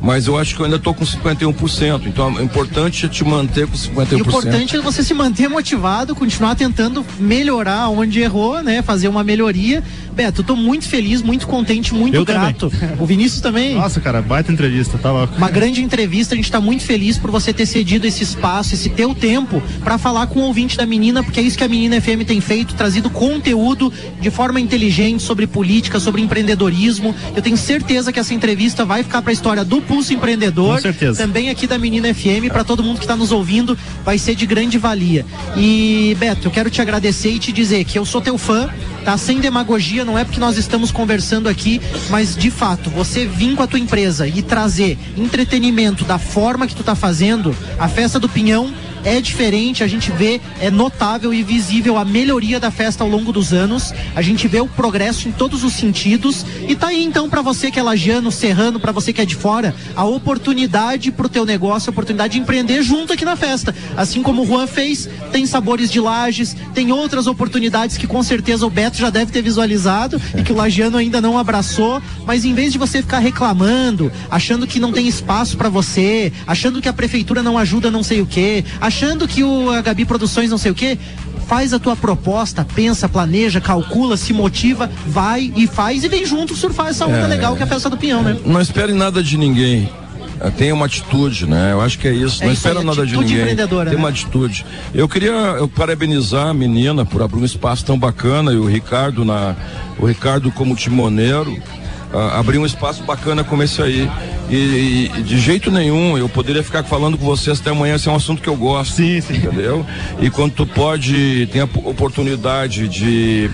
mas 0.01 0.27
eu 0.27 0.37
acho 0.37 0.55
que 0.55 0.61
eu 0.61 0.65
ainda 0.65 0.77
estou 0.77 0.93
com 0.93 1.05
51%. 1.05 2.05
Então 2.05 2.39
é 2.39 2.43
importante 2.43 3.07
te 3.09 3.23
manter 3.23 3.67
com 3.67 3.75
51%. 3.75 4.11
E 4.11 4.15
o 4.15 4.19
importante 4.19 4.75
é 4.75 4.81
você 4.81 5.03
se 5.03 5.13
manter 5.13 5.49
motivado, 5.49 6.15
continuar 6.15 6.55
tentando 6.55 7.05
melhorar 7.19 7.89
onde 7.89 8.19
errou, 8.19 8.61
né? 8.61 8.81
Fazer 8.81 9.07
uma 9.07 9.23
melhoria 9.23 9.83
Beto, 10.19 10.41
eu 10.41 10.45
tô 10.45 10.55
muito 10.57 10.85
feliz, 10.85 11.21
muito 11.21 11.47
contente, 11.47 11.93
muito 11.93 12.13
eu 12.13 12.25
grato. 12.25 12.69
Também. 12.69 12.97
O 12.99 13.05
Vinícius 13.05 13.39
também. 13.39 13.75
Nossa, 13.75 14.01
cara, 14.01 14.21
baita 14.21 14.51
entrevista, 14.51 14.97
tá 14.97 15.13
louco. 15.13 15.33
Uma 15.37 15.49
grande 15.49 15.81
entrevista, 15.81 16.33
a 16.33 16.37
gente 16.37 16.51
tá 16.51 16.59
muito 16.59 16.83
feliz 16.83 17.17
por 17.17 17.31
você 17.31 17.53
ter 17.53 17.65
cedido 17.65 18.05
esse 18.05 18.21
espaço, 18.21 18.73
esse 18.73 18.89
teu 18.89 19.15
tempo 19.15 19.63
para 19.81 19.97
falar 19.97 20.27
com 20.27 20.41
o 20.41 20.43
ouvinte 20.43 20.75
da 20.75 20.85
menina, 20.85 21.23
porque 21.23 21.39
é 21.39 21.43
isso 21.43 21.57
que 21.57 21.63
a 21.63 21.69
Menina 21.69 22.01
FM 22.01 22.25
tem 22.27 22.41
feito, 22.41 22.75
trazido 22.75 23.09
conteúdo 23.09 23.93
de 24.19 24.29
forma 24.29 24.59
inteligente 24.59 25.23
sobre 25.23 25.47
política, 25.47 26.01
sobre 26.01 26.21
empreendedorismo. 26.21 27.15
Eu 27.33 27.41
tenho 27.41 27.55
certeza 27.55 28.11
que 28.11 28.19
essa 28.19 28.33
entrevista 28.33 28.83
vai 28.83 29.03
ficar 29.03 29.21
para 29.21 29.31
a 29.31 29.33
história 29.33 29.63
do 29.63 29.81
Pulso 29.89 30.13
Empreendedor, 30.13 30.75
com 30.75 30.81
certeza. 30.83 31.23
também 31.23 31.49
aqui 31.49 31.65
da 31.65 31.79
Menina 31.79 32.13
FM, 32.13 32.47
para 32.49 32.63
todo 32.63 32.83
mundo 32.83 32.97
que 32.97 33.05
está 33.05 33.15
nos 33.15 33.31
ouvindo, 33.31 33.75
vai 34.05 34.19
ser 34.19 34.35
de 34.35 34.45
grande 34.45 34.77
valia. 34.77 35.25
E 35.57 36.15
Beto, 36.19 36.47
eu 36.47 36.51
quero 36.51 36.69
te 36.69 36.79
agradecer 36.79 37.31
e 37.31 37.39
te 37.39 37.51
dizer 37.51 37.83
que 37.85 37.97
eu 37.97 38.05
sou 38.05 38.21
teu 38.21 38.37
fã, 38.37 38.69
tá? 39.03 39.17
Sem 39.17 39.39
demagogia, 39.39 40.05
não 40.05 40.15
é 40.15 40.23
porque 40.23 40.39
nós 40.39 40.57
estamos 40.57 40.91
conversando 40.91 41.49
aqui, 41.49 41.81
mas 42.07 42.35
de 42.35 42.51
fato, 42.51 42.91
você 42.91 43.25
vir 43.25 43.55
com 43.55 43.63
a 43.63 43.67
tua 43.67 43.79
empresa 43.79 44.27
e 44.27 44.43
trazer 44.43 44.95
entretenimento 45.17 46.05
da 46.05 46.19
forma 46.19 46.67
que 46.67 46.75
tu 46.75 46.83
tá 46.83 46.93
fazendo, 46.93 47.55
a 47.79 47.87
festa 47.87 48.19
do 48.19 48.29
Pinhão 48.29 48.71
é 49.03 49.21
diferente, 49.21 49.83
a 49.83 49.87
gente 49.87 50.11
vê, 50.11 50.41
é 50.59 50.69
notável 50.69 51.33
e 51.33 51.43
visível 51.43 51.97
a 51.97 52.05
melhoria 52.05 52.59
da 52.59 52.71
festa 52.71 53.03
ao 53.03 53.09
longo 53.09 53.31
dos 53.31 53.53
anos. 53.53 53.93
A 54.15 54.21
gente 54.21 54.47
vê 54.47 54.59
o 54.59 54.67
progresso 54.67 55.27
em 55.27 55.31
todos 55.31 55.63
os 55.63 55.73
sentidos. 55.73 56.45
E 56.67 56.75
tá 56.75 56.87
aí 56.87 57.03
então 57.03 57.29
para 57.29 57.41
você 57.41 57.71
que 57.71 57.79
é 57.79 57.83
lagiano, 57.83 58.31
serrano, 58.31 58.79
para 58.79 58.91
você 58.91 59.13
que 59.13 59.21
é 59.21 59.25
de 59.25 59.35
fora, 59.35 59.75
a 59.95 60.03
oportunidade 60.03 61.11
pro 61.11 61.29
teu 61.29 61.45
negócio, 61.45 61.89
a 61.89 61.91
oportunidade 61.91 62.33
de 62.33 62.39
empreender 62.39 62.81
junto 62.83 63.13
aqui 63.13 63.25
na 63.25 63.35
festa. 63.35 63.75
Assim 63.95 64.21
como 64.21 64.43
o 64.43 64.45
Juan 64.45 64.67
fez, 64.67 65.09
tem 65.31 65.45
sabores 65.45 65.91
de 65.91 65.99
lajes, 65.99 66.55
tem 66.73 66.91
outras 66.91 67.27
oportunidades 67.27 67.97
que 67.97 68.07
com 68.07 68.21
certeza 68.21 68.65
o 68.65 68.69
Beto 68.69 68.97
já 68.97 69.09
deve 69.09 69.31
ter 69.31 69.41
visualizado 69.41 70.21
e 70.37 70.43
que 70.43 70.51
o 70.51 70.55
lagiano 70.55 70.97
ainda 70.97 71.21
não 71.21 71.37
abraçou, 71.37 72.01
mas 72.25 72.45
em 72.45 72.53
vez 72.53 72.71
de 72.71 72.77
você 72.77 73.01
ficar 73.01 73.19
reclamando, 73.19 74.11
achando 74.29 74.67
que 74.67 74.79
não 74.79 74.91
tem 74.91 75.07
espaço 75.07 75.57
para 75.57 75.69
você, 75.69 76.31
achando 76.45 76.81
que 76.81 76.89
a 76.89 76.93
prefeitura 76.93 77.41
não 77.41 77.57
ajuda 77.57 77.89
não 77.91 78.03
sei 78.03 78.21
o 78.21 78.25
que, 78.25 78.63
achando 78.89 79.27
que 79.27 79.43
o 79.43 79.69
a 79.71 79.81
Gabi 79.81 80.03
Produções 80.03 80.49
não 80.49 80.57
sei 80.57 80.71
o 80.71 80.75
quê, 80.75 80.97
faz 81.47 81.73
a 81.73 81.79
tua 81.79 81.95
proposta, 81.95 82.65
pensa, 82.75 83.07
planeja, 83.07 83.61
calcula, 83.61 84.17
se 84.17 84.33
motiva, 84.33 84.89
vai 85.07 85.53
e 85.55 85.65
faz 85.65 86.03
e 86.03 86.09
vem 86.09 86.25
junto 86.25 86.55
surfar 86.55 86.87
essa 86.87 87.05
onda 87.05 87.17
é, 87.17 87.27
legal 87.27 87.55
que 87.55 87.61
é 87.61 87.65
a 87.65 87.67
festa 87.67 87.89
do 87.89 87.97
Pinhão, 87.97 88.21
né? 88.21 88.37
Não 88.45 88.59
espere 88.59 88.93
nada 88.93 89.23
de 89.23 89.37
ninguém. 89.37 89.89
É, 90.41 90.49
tenha 90.49 90.73
uma 90.73 90.85
atitude, 90.85 91.45
né? 91.45 91.71
Eu 91.71 91.81
acho 91.81 91.99
que 91.99 92.07
é 92.07 92.13
isso. 92.13 92.41
É 92.43 92.47
não 92.47 92.53
espera 92.53 92.81
nada 92.81 93.05
de 93.05 93.15
ninguém. 93.15 93.55
Tem 93.55 93.55
né? 93.55 93.95
uma 93.95 94.09
atitude. 94.09 94.65
Eu 94.93 95.07
queria 95.07 95.31
eu 95.31 95.67
parabenizar 95.67 96.47
a 96.47 96.53
menina 96.53 97.05
por 97.05 97.21
abrir 97.21 97.39
um 97.39 97.45
espaço 97.45 97.85
tão 97.85 97.97
bacana 97.97 98.51
e 98.51 98.55
o 98.55 98.65
Ricardo 98.65 99.23
na 99.23 99.55
o 99.99 100.05
Ricardo 100.05 100.51
como 100.51 100.75
timoneiro 100.75 101.51
uh, 102.13 102.17
abrir 102.39 102.57
um 102.57 102.65
espaço 102.65 103.03
bacana 103.03 103.43
como 103.43 103.63
esse 103.63 103.81
aí. 103.81 104.09
E, 104.49 105.11
e, 105.15 105.21
de 105.21 105.37
jeito 105.39 105.69
nenhum, 105.69 106.17
eu 106.17 106.27
poderia 106.27 106.63
ficar 106.63 106.83
falando 106.83 107.17
com 107.17 107.25
vocês 107.25 107.59
até 107.59 107.69
amanhã, 107.69 107.95
esse 107.95 108.07
é 108.07 108.11
um 108.11 108.15
assunto 108.15 108.41
que 108.41 108.49
eu 108.49 108.55
gosto. 108.55 108.95
Sim, 108.95 109.21
sim. 109.21 109.37
Entendeu? 109.37 109.85
E 110.19 110.29
quando 110.29 110.53
tu 110.53 110.65
pode, 110.65 111.47
tem 111.51 111.61
a 111.61 111.65
oportunidade 111.65 112.87
de 112.87 113.49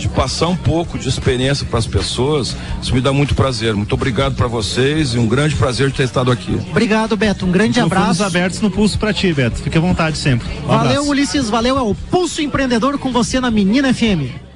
de 0.00 0.08
passar 0.08 0.48
um 0.48 0.56
pouco 0.56 0.98
de 0.98 1.08
experiência 1.08 1.66
para 1.66 1.78
as 1.78 1.86
pessoas, 1.86 2.56
isso 2.82 2.94
me 2.94 3.02
dá 3.02 3.12
muito 3.12 3.34
prazer. 3.34 3.74
Muito 3.74 3.92
obrigado 3.92 4.34
para 4.34 4.46
vocês 4.46 5.14
e 5.14 5.18
um 5.18 5.28
grande 5.28 5.54
prazer 5.54 5.90
de 5.90 5.96
ter 5.96 6.04
estado 6.04 6.30
aqui. 6.32 6.58
Obrigado, 6.70 7.16
Beto. 7.16 7.44
Um 7.44 7.52
grande 7.52 7.78
abraço. 7.78 8.24
abertos 8.24 8.60
no 8.60 8.70
Pulso 8.70 8.98
para 8.98 9.12
ti, 9.12 9.32
Beto. 9.32 9.58
Fique 9.58 9.76
à 9.76 9.80
vontade 9.80 10.16
sempre. 10.16 10.48
Um 10.64 10.68
valeu, 10.68 10.80
abraço. 10.80 11.10
Ulisses. 11.10 11.50
Valeu. 11.50 11.76
É 11.76 11.82
o 11.82 11.94
Pulso 11.94 12.40
Empreendedor 12.40 12.98
com 12.98 13.12
você 13.12 13.40
na 13.40 13.50
Menina 13.50 13.92
FM. 13.92 14.49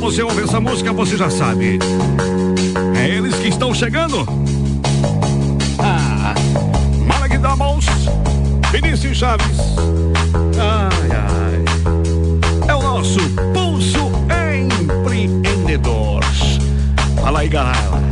Você 0.00 0.22
ouve 0.22 0.42
essa 0.42 0.58
música, 0.58 0.92
você 0.94 1.14
já 1.14 1.28
sabe. 1.28 1.78
É 2.98 3.06
eles 3.06 3.34
que 3.36 3.48
estão 3.48 3.74
chegando. 3.74 4.26
Ah, 5.78 6.34
Malek 7.06 7.36
Damos, 7.36 7.84
Vinícius 8.72 9.18
Chaves. 9.18 9.58
Ai, 10.58 11.10
ai. 11.12 11.64
É 12.66 12.74
o 12.74 12.82
nosso 12.82 13.20
Pulso 13.52 14.10
Empreendedor. 14.80 16.24
Fala 17.20 17.40
aí, 17.40 17.48
galera. 17.48 18.09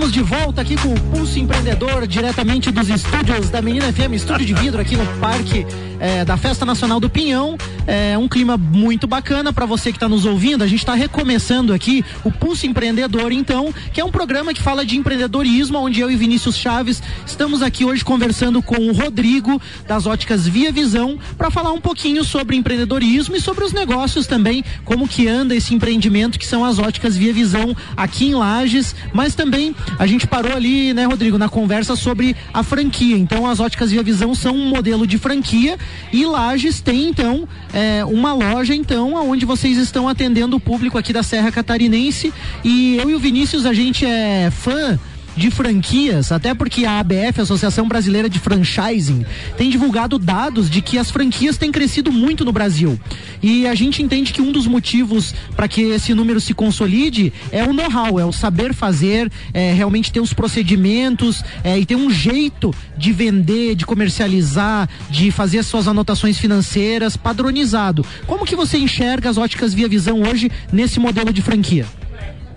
Estamos 0.00 0.14
de 0.14 0.22
volta 0.22 0.62
aqui 0.62 0.76
com 0.76 0.94
o 0.94 1.00
Pulso 1.10 1.38
Empreendedor, 1.38 2.06
diretamente 2.06 2.70
dos 2.70 2.88
estúdios 2.88 3.50
da 3.50 3.60
Menina 3.60 3.92
FM, 3.92 4.14
estúdio 4.14 4.46
de 4.46 4.54
vidro 4.54 4.80
aqui 4.80 4.96
no 4.96 5.04
Parque 5.18 5.66
é, 6.00 6.24
da 6.24 6.38
Festa 6.38 6.64
Nacional 6.64 6.98
do 6.98 7.10
Pinhão. 7.10 7.58
É 7.86 8.16
um 8.16 8.26
clima 8.26 8.56
muito 8.56 9.06
bacana 9.06 9.52
para 9.52 9.66
você 9.66 9.90
que 9.90 9.96
está 9.96 10.08
nos 10.08 10.24
ouvindo. 10.24 10.64
A 10.64 10.66
gente 10.66 10.78
está 10.78 10.94
recomeçando 10.94 11.74
aqui 11.74 12.02
o 12.24 12.32
Pulso 12.32 12.66
Empreendedor, 12.66 13.30
então, 13.30 13.74
que 13.92 14.00
é 14.00 14.04
um 14.04 14.10
programa 14.10 14.54
que 14.54 14.62
fala 14.62 14.86
de 14.86 14.96
empreendedorismo, 14.96 15.76
onde 15.76 16.00
eu 16.00 16.10
e 16.10 16.16
Vinícius 16.16 16.56
Chaves 16.56 17.02
estamos 17.26 17.60
aqui 17.60 17.84
hoje 17.84 18.02
conversando 18.02 18.62
com 18.62 18.76
o 18.76 18.92
Rodrigo 18.92 19.60
das 19.86 20.06
Óticas 20.06 20.48
Via 20.48 20.72
Visão 20.72 21.18
para 21.36 21.50
falar 21.50 21.72
um 21.72 21.80
pouquinho 21.80 22.24
sobre 22.24 22.56
empreendedorismo 22.56 23.36
e 23.36 23.40
sobre 23.40 23.64
os 23.64 23.72
negócios 23.72 24.26
também, 24.26 24.64
como 24.84 25.06
que 25.06 25.28
anda 25.28 25.54
esse 25.54 25.74
empreendimento 25.74 26.38
que 26.38 26.46
são 26.46 26.64
as 26.64 26.78
Óticas 26.78 27.16
Via 27.16 27.34
Visão 27.34 27.76
aqui 27.96 28.28
em 28.28 28.34
Lages, 28.34 28.94
mas 29.12 29.34
também 29.34 29.74
a 29.98 30.06
gente 30.06 30.26
parou 30.26 30.54
ali, 30.54 30.92
né, 30.94 31.04
Rodrigo, 31.04 31.38
na 31.38 31.48
conversa 31.48 31.96
sobre 31.96 32.36
a 32.52 32.62
franquia. 32.62 33.16
Então, 33.16 33.46
as 33.46 33.60
óticas 33.60 33.90
Via 33.90 34.02
Visão 34.02 34.34
são 34.34 34.54
um 34.54 34.68
modelo 34.68 35.06
de 35.06 35.18
franquia 35.18 35.78
e 36.12 36.24
Lages 36.24 36.80
tem, 36.80 37.08
então, 37.08 37.48
é, 37.72 38.04
uma 38.04 38.32
loja, 38.32 38.74
então, 38.74 39.14
onde 39.14 39.44
vocês 39.44 39.76
estão 39.76 40.08
atendendo 40.08 40.56
o 40.56 40.60
público 40.60 40.98
aqui 40.98 41.12
da 41.12 41.22
Serra 41.22 41.50
Catarinense. 41.50 42.32
E 42.64 42.96
eu 42.96 43.10
e 43.10 43.14
o 43.14 43.18
Vinícius, 43.18 43.66
a 43.66 43.72
gente 43.72 44.04
é 44.04 44.50
fã 44.50 44.98
de 45.40 45.50
franquias, 45.50 46.30
até 46.30 46.52
porque 46.52 46.84
a 46.84 46.98
ABF, 46.98 47.40
Associação 47.40 47.88
Brasileira 47.88 48.28
de 48.28 48.38
Franchising, 48.38 49.24
tem 49.56 49.70
divulgado 49.70 50.18
dados 50.18 50.68
de 50.68 50.82
que 50.82 50.98
as 50.98 51.10
franquias 51.10 51.56
têm 51.56 51.72
crescido 51.72 52.12
muito 52.12 52.44
no 52.44 52.52
Brasil. 52.52 53.00
E 53.42 53.66
a 53.66 53.74
gente 53.74 54.02
entende 54.02 54.34
que 54.34 54.42
um 54.42 54.52
dos 54.52 54.66
motivos 54.66 55.34
para 55.56 55.66
que 55.66 55.80
esse 55.80 56.12
número 56.12 56.42
se 56.42 56.52
consolide 56.52 57.32
é 57.50 57.64
o 57.64 57.72
know-how, 57.72 58.20
é 58.20 58.24
o 58.26 58.32
saber 58.32 58.74
fazer, 58.74 59.32
é 59.54 59.72
realmente 59.72 60.12
ter 60.12 60.20
os 60.20 60.34
procedimentos 60.34 61.42
é, 61.64 61.78
e 61.78 61.86
ter 61.86 61.96
um 61.96 62.10
jeito 62.10 62.74
de 62.98 63.10
vender, 63.10 63.74
de 63.74 63.86
comercializar, 63.86 64.90
de 65.08 65.30
fazer 65.30 65.60
as 65.60 65.66
suas 65.66 65.88
anotações 65.88 66.36
financeiras 66.36 67.16
padronizado. 67.16 68.04
Como 68.26 68.44
que 68.44 68.54
você 68.54 68.76
enxerga 68.76 69.30
as 69.30 69.38
óticas 69.38 69.72
Via 69.72 69.88
Visão 69.88 70.20
hoje 70.20 70.50
nesse 70.70 71.00
modelo 71.00 71.32
de 71.32 71.40
franquia? 71.40 71.86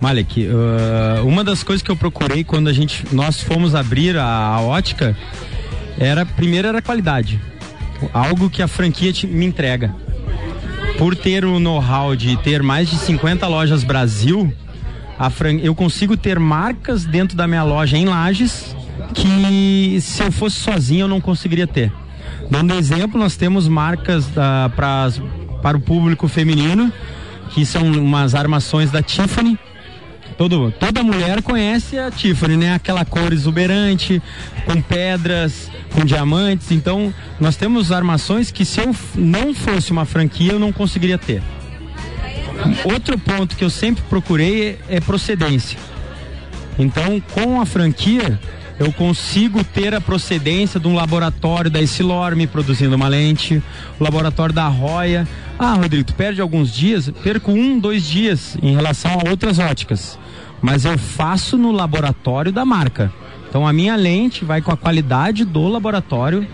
Malek, 0.04 0.46
uh, 0.46 1.26
uma 1.26 1.42
das 1.42 1.62
coisas 1.62 1.82
que 1.82 1.90
eu 1.90 1.96
procurei 1.96 2.44
quando 2.44 2.68
a 2.68 2.74
gente 2.74 3.06
nós 3.10 3.40
fomos 3.40 3.74
abrir 3.74 4.18
a, 4.18 4.22
a 4.22 4.60
ótica 4.60 5.16
era 5.98 6.26
primeiro 6.26 6.68
era 6.68 6.82
qualidade, 6.82 7.40
algo 8.12 8.50
que 8.50 8.60
a 8.60 8.68
franquia 8.68 9.14
te, 9.14 9.26
me 9.26 9.46
entrega. 9.46 9.96
Por 10.98 11.16
ter 11.16 11.46
o 11.46 11.58
know-how 11.58 12.14
de 12.14 12.36
ter 12.42 12.62
mais 12.62 12.90
de 12.90 12.96
50 12.96 13.46
lojas 13.48 13.82
Brasil, 13.82 14.52
fran... 15.30 15.54
eu 15.62 15.74
consigo 15.74 16.18
ter 16.18 16.38
marcas 16.38 17.06
dentro 17.06 17.34
da 17.34 17.46
minha 17.46 17.64
loja 17.64 17.96
em 17.96 18.04
Lages 18.04 18.76
que 19.14 19.98
se 20.02 20.22
eu 20.22 20.30
fosse 20.30 20.56
sozinho 20.56 21.04
eu 21.04 21.08
não 21.08 21.18
conseguiria 21.18 21.66
ter. 21.66 21.90
Dando 22.50 22.74
exemplo, 22.74 23.18
nós 23.18 23.38
temos 23.38 23.66
marcas 23.66 24.26
pra, 24.26 24.70
para 25.62 25.78
o 25.78 25.80
público 25.80 26.28
feminino, 26.28 26.92
que 27.54 27.64
são 27.64 27.82
umas 27.84 28.34
armações 28.34 28.90
da 28.90 29.00
Tiffany, 29.00 29.58
Todo, 30.36 30.72
toda 30.72 31.02
mulher 31.02 31.42
conhece 31.42 31.96
a 31.96 32.10
Tiffany, 32.10 32.56
né? 32.56 32.74
Aquela 32.74 33.04
cor 33.04 33.32
exuberante, 33.32 34.20
com 34.64 34.80
pedras, 34.80 35.70
com 35.92 36.04
diamantes. 36.04 36.72
Então, 36.72 37.14
nós 37.38 37.56
temos 37.56 37.92
armações 37.92 38.50
que 38.50 38.64
se 38.64 38.80
eu 38.80 38.94
não 39.14 39.54
fosse 39.54 39.92
uma 39.92 40.04
franquia, 40.04 40.52
eu 40.52 40.58
não 40.58 40.72
conseguiria 40.72 41.18
ter. 41.18 41.42
Outro 42.84 43.18
ponto 43.18 43.56
que 43.56 43.64
eu 43.64 43.70
sempre 43.70 44.02
procurei 44.08 44.78
é, 44.88 44.96
é 44.96 45.00
procedência. 45.00 45.78
Então, 46.78 47.22
com 47.32 47.60
a 47.60 47.66
franquia, 47.66 48.38
eu 48.78 48.92
consigo 48.92 49.62
ter 49.62 49.94
a 49.94 50.00
procedência 50.00 50.80
de 50.80 50.88
um 50.88 50.94
laboratório 50.94 51.70
da 51.70 51.80
Essilorme 51.80 52.48
produzindo 52.48 52.96
uma 52.96 53.06
lente, 53.06 53.62
o 54.00 54.02
laboratório 54.02 54.52
da 54.52 54.66
Roya. 54.66 55.28
Ah, 55.56 55.74
Rodrigo, 55.74 56.02
tu 56.02 56.14
perde 56.14 56.40
alguns 56.40 56.74
dias? 56.74 57.08
Perco 57.22 57.52
um, 57.52 57.78
dois 57.78 58.04
dias 58.04 58.56
em 58.60 58.74
relação 58.74 59.12
a 59.12 59.30
outras 59.30 59.60
óticas 59.60 60.18
mas 60.64 60.86
eu 60.86 60.96
faço 60.96 61.58
no 61.58 61.70
laboratório 61.70 62.50
da 62.50 62.64
marca. 62.64 63.12
Então 63.46 63.66
a 63.68 63.72
minha 63.72 63.94
lente 63.96 64.46
vai 64.46 64.62
com 64.62 64.72
a 64.72 64.76
qualidade 64.78 65.44
do 65.44 65.68
laboratório 65.68 66.48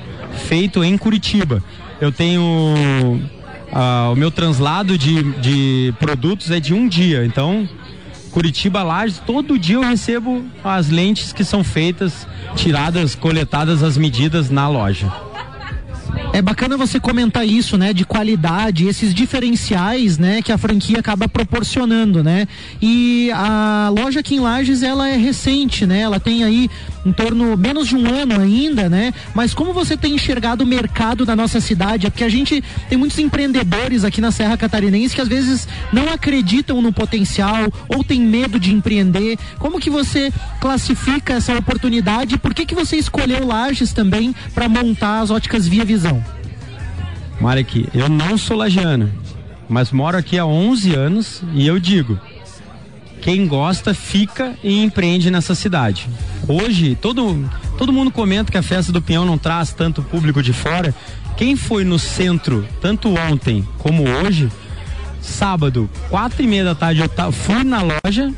feito 0.49 0.83
em 0.83 0.99
Curitiba. 0.99 1.63
Eu 2.01 2.11
tenho 2.11 2.43
uh, 2.43 4.13
o 4.13 4.17
meu 4.17 4.33
translado 4.33 4.99
de, 4.99 5.23
de 5.35 5.95
produtos 6.01 6.51
é 6.51 6.59
de 6.59 6.75
um 6.75 6.89
dia, 6.89 7.25
então 7.25 7.69
Curitiba 8.33 8.83
Lages, 8.83 9.23
todo 9.25 9.57
dia 9.57 9.77
eu 9.77 9.83
recebo 9.83 10.45
as 10.65 10.89
lentes 10.89 11.33
que 11.33 11.45
são 11.45 11.63
feitas, 11.63 12.27
tiradas, 12.57 13.15
coletadas 13.15 13.81
as 13.81 13.97
medidas 13.97 14.51
na 14.51 14.69
loja. 14.69 15.30
É 16.33 16.41
bacana 16.41 16.77
você 16.77 17.01
comentar 17.01 17.47
isso, 17.47 17.77
né, 17.77 17.93
de 17.93 18.05
qualidade, 18.05 18.87
esses 18.87 19.13
diferenciais, 19.13 20.17
né, 20.17 20.41
que 20.41 20.53
a 20.53 20.57
franquia 20.57 21.01
acaba 21.01 21.29
proporcionando, 21.29 22.23
né? 22.23 22.47
E 22.81 23.31
a 23.33 23.93
loja 23.95 24.21
aqui 24.21 24.37
em 24.37 24.41
Lages, 24.41 24.83
ela 24.83 25.09
é 25.09 25.17
recente, 25.17 25.85
né? 25.85 26.01
Ela 26.01 26.21
tem 26.21 26.45
aí 26.45 26.71
em 27.05 27.13
torno 27.13 27.57
menos 27.57 27.89
de 27.89 27.97
um 27.97 28.09
ano 28.09 28.41
ainda, 28.41 28.89
né? 28.89 29.13
Mas 29.35 29.53
como 29.53 29.73
você 29.73 29.97
tem 29.97 30.15
enxergado 30.15 30.63
o 30.63 30.67
mercado 30.67 31.25
da 31.25 31.35
nossa 31.35 31.61
cidade? 31.61 32.07
É 32.07 32.11
porque 32.11 32.25
a 32.25 32.29
gente 32.29 32.63
tem 32.89 32.97
muitos 32.97 33.19
empreendedores 33.19 34.05
aqui 34.05 34.21
na 34.21 34.31
Serra 34.31 34.57
Catarinense 34.57 35.15
que 35.15 35.21
às 35.21 35.29
vezes 35.29 35.67
não 35.93 36.13
acreditam 36.13 36.81
no 36.81 36.93
potencial 36.93 37.73
ou 37.89 38.05
tem 38.05 38.21
medo 38.21 38.61
de 38.61 38.73
empreender. 38.73 39.37
Como 39.59 39.81
que 39.81 39.91
você 39.91 40.33
classifica 40.61 41.35
essa 41.35 41.57
oportunidade? 41.59 42.39
Por 42.39 42.55
que 42.55 42.65
que 42.65 42.75
você 42.75 42.97
escolheu 42.97 43.47
Lages 43.47 43.93
também 43.93 44.35
para 44.55 44.69
montar 44.69 45.21
as 45.21 45.31
óticas 45.31 45.67
Via 45.67 45.85
Visão? 45.85 46.30
Marek, 47.41 47.89
eu 47.95 48.09
não 48.09 48.37
sou 48.37 48.57
lagiano, 48.57 49.11
mas 49.69 49.91
moro 49.91 50.17
aqui 50.17 50.39
há 50.39 50.45
11 50.45 50.95
anos 50.95 51.43
e 51.55 51.67
eu 51.67 51.81
digo, 51.81 52.21
quem 53.23 53.47
gosta 53.47 53.95
fica 53.95 54.55
e 54.63 54.83
empreende 54.83 55.31
nessa 55.31 55.55
cidade. 55.55 56.07
Hoje, 56.47 56.95
todo, 57.01 57.49
todo 57.79 57.93
mundo 57.93 58.11
comenta 58.11 58.53
que 58.53 58.59
a 58.59 58.63
festa 58.63 58.93
do 58.93 59.01
Pinhão 59.01 59.25
não 59.25 59.39
traz 59.39 59.73
tanto 59.73 60.03
público 60.03 60.43
de 60.43 60.53
fora. 60.53 60.95
Quem 61.37 61.57
foi 61.57 61.83
no 61.83 61.99
centro, 61.99 62.67
tanto 62.81 63.09
ontem 63.09 63.67
como 63.79 64.07
hoje, 64.07 64.51
sábado, 65.23 65.89
quatro 66.11 66.43
e 66.43 66.47
meia 66.47 66.65
da 66.65 66.75
tarde, 66.75 67.01
eu 67.01 67.33
fui 67.33 67.65
na 67.65 67.81
loja 67.83 68.33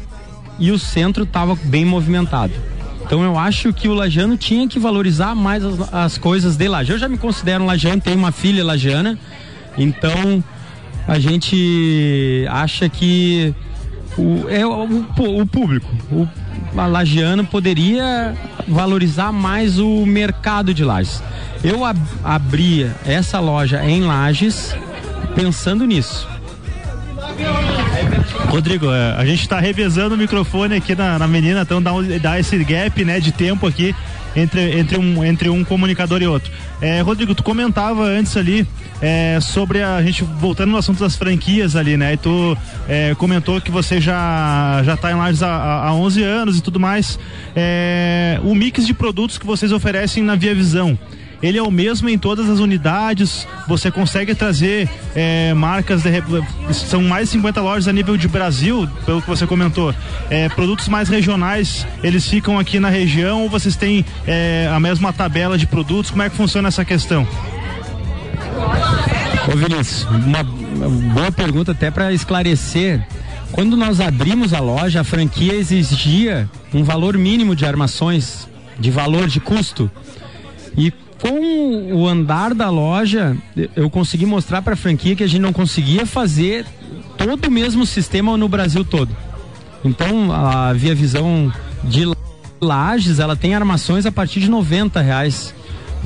e 0.61 0.71
o 0.71 0.79
centro 0.79 1.25
estava 1.25 1.57
bem 1.65 1.85
movimentado. 1.85 2.53
Então 3.13 3.23
eu 3.23 3.39
acho 3.39 3.75
que 3.75 3.89
o 3.89 3.93
lajano 3.93 4.39
tinha 4.39 4.67
que 4.67 4.79
valorizar 4.79 5.35
mais 5.35 5.63
as, 5.63 5.93
as 5.93 6.17
coisas 6.17 6.57
de 6.57 6.67
Lajano. 6.67 6.95
Eu 6.95 6.99
já 6.99 7.09
me 7.11 7.19
considero 7.19 7.63
um 7.63 7.67
lajano, 7.67 8.01
tenho 8.01 8.17
uma 8.17 8.33
filha 8.33 8.65
lajana, 8.65 9.19
então 9.77 10.43
a 11.07 11.19
gente 11.19 12.47
acha 12.49 12.89
que 12.89 13.55
o, 14.17 14.49
é 14.49 14.65
o, 14.65 15.05
o, 15.41 15.47
público, 15.47 15.87
o 16.11 16.27
lagiano 16.75 17.45
poderia 17.45 18.35
valorizar 18.67 19.31
mais 19.31 19.79
o 19.79 20.07
mercado 20.07 20.73
de 20.73 20.83
lajes. 20.83 21.23
Eu 21.63 21.85
ab 21.85 22.01
abria 22.25 22.97
essa 23.05 23.39
loja 23.41 23.85
em 23.85 24.01
Lages 24.01 24.75
pensando 25.35 25.85
nisso. 25.85 26.32
Rodrigo, 28.53 28.93
é, 28.93 29.15
a 29.17 29.25
gente 29.25 29.41
está 29.41 29.59
revezando 29.59 30.15
o 30.15 30.19
microfone 30.19 30.75
aqui 30.75 30.95
na, 30.95 31.19
na 31.19 31.27
menina, 31.27 31.63
então 31.63 31.83
dá, 31.83 31.91
dá 32.21 32.39
esse 32.39 32.63
gap 32.63 33.03
né, 33.03 33.19
de 33.19 33.33
tempo 33.33 33.67
aqui 33.67 33.95
entre, 34.37 34.79
entre, 34.79 34.99
um, 34.99 35.25
entre 35.25 35.49
um 35.49 35.65
comunicador 35.65 36.21
e 36.21 36.27
outro. 36.27 36.53
É, 36.79 37.01
Rodrigo, 37.01 37.35
tu 37.35 37.43
comentava 37.43 38.05
antes 38.05 38.37
ali 38.37 38.67
é, 39.01 39.39
sobre 39.41 39.83
a, 39.83 40.03
gente 40.03 40.23
voltando 40.23 40.71
no 40.71 40.77
assunto 40.77 41.01
das 41.01 41.17
franquias 41.17 41.77
ali, 41.77 41.97
né? 41.97 42.13
E 42.13 42.17
tu 42.19 42.55
é, 42.87 43.15
comentou 43.15 43.59
que 43.59 43.71
você 43.71 43.99
já 44.03 44.83
já 44.85 44.95
está 44.95 45.11
em 45.11 45.15
Lages 45.15 45.43
há, 45.43 45.87
há 45.87 45.95
11 45.95 46.23
anos 46.23 46.59
e 46.59 46.63
tudo 46.63 46.79
mais. 46.79 47.19
É, 47.57 48.39
o 48.45 48.55
mix 48.55 48.87
de 48.87 48.93
produtos 48.93 49.39
que 49.39 49.47
vocês 49.47 49.73
oferecem 49.73 50.23
na 50.23 50.35
Via 50.35 50.55
Visão 50.55 50.99
ele 51.43 51.59
é 51.59 51.63
o 51.63 51.71
mesmo 51.71 52.09
em 52.09 52.17
todas 52.17 52.49
as 52.49 52.61
unidades. 52.61 53.47
Você 53.67 53.91
consegue 53.91 54.35
trazer 54.35 54.89
é, 55.15 55.53
marcas, 55.55 56.03
de, 56.03 56.11
são 56.73 57.03
mais 57.03 57.29
de 57.29 57.33
50 57.33 57.61
lojas 57.61 57.89
a 57.89 57.93
nível 57.93 58.17
de 58.17 58.29
Brasil, 58.29 58.89
pelo 59.05 59.21
que 59.21 59.29
você 59.29 59.47
comentou. 59.47 59.95
É, 60.31 60.49
produtos 60.49 60.89
mais 60.89 61.09
regionais, 61.09 61.87
eles 62.03 62.29
ficam 62.29 62.59
aqui 62.59 62.79
na 62.79 62.89
região 62.89 63.43
ou 63.43 63.49
vocês 63.49 63.75
têm 63.75 64.05
é, 64.27 64.71
a 64.73 64.79
mesma 64.79 65.13
tabela 65.13 65.59
de 65.59 65.67
produtos? 65.67 66.11
Como 66.11 66.23
é 66.23 66.31
que 66.31 66.37
funciona 66.37 66.69
essa 66.69 66.85
questão? 66.85 67.27
Ô 69.53 69.57
Vinícius, 69.57 70.05
uma 70.05 70.45
boa 70.45 71.33
pergunta 71.33 71.73
até 71.73 71.91
para 71.91 72.13
esclarecer. 72.13 73.05
Quando 73.51 73.77
nós 73.77 74.01
abrimos 74.01 74.55
a 74.55 74.61
loja, 74.61 75.01
a 75.01 75.05
franquia 75.05 75.55
exigia 75.55 76.49
um 76.73 76.85
valor 76.85 77.19
mínimo 77.19 77.55
de 77.55 77.67
armações, 77.67 78.49
de 78.79 78.91
valor 78.91 79.27
de 79.27 79.41
custo. 79.41 79.91
E 80.77 80.93
com 81.23 81.93
o 81.93 82.09
andar 82.09 82.53
da 82.53 82.69
loja, 82.69 83.37
eu 83.77 83.89
consegui 83.89 84.27
mostrar 84.27 84.61
para 84.61 84.75
a 84.75 84.77
franquia 84.77 85.15
que 85.15 85.23
a 85.23 85.27
gente 85.29 85.41
não 85.41 85.53
conseguia 85.53 86.05
fazer 86.05 86.67
todo 87.17 87.47
o 87.47 87.51
mesmo 87.51 87.87
sistema 87.87 88.37
no 88.37 88.49
Brasil 88.49 88.85
todo. 88.85 89.17
Então, 89.85 90.33
a 90.33 90.73
Via 90.73 90.97
Visão 90.97 91.53
de 91.85 92.13
Lages, 92.61 93.21
ela 93.21 93.37
tem 93.37 93.55
armações 93.55 94.05
a 94.05 94.11
partir 94.11 94.41
de 94.41 94.51
90 94.51 95.01
reais, 95.01 95.55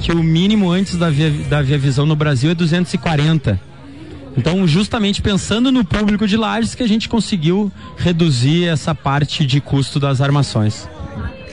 que 0.02 0.12
o 0.12 0.22
mínimo 0.22 0.70
antes 0.70 0.96
da 0.96 1.08
Via, 1.08 1.30
da 1.48 1.62
Via 1.62 1.78
Visão 1.78 2.04
no 2.04 2.14
Brasil 2.14 2.50
é 2.50 2.54
240. 2.54 3.58
Então, 4.36 4.68
justamente 4.68 5.22
pensando 5.22 5.72
no 5.72 5.82
público 5.82 6.26
de 6.26 6.36
Lages, 6.36 6.74
que 6.74 6.82
a 6.82 6.88
gente 6.88 7.08
conseguiu 7.08 7.72
reduzir 7.96 8.66
essa 8.66 8.94
parte 8.94 9.46
de 9.46 9.62
custo 9.62 9.98
das 9.98 10.20
armações. 10.20 10.86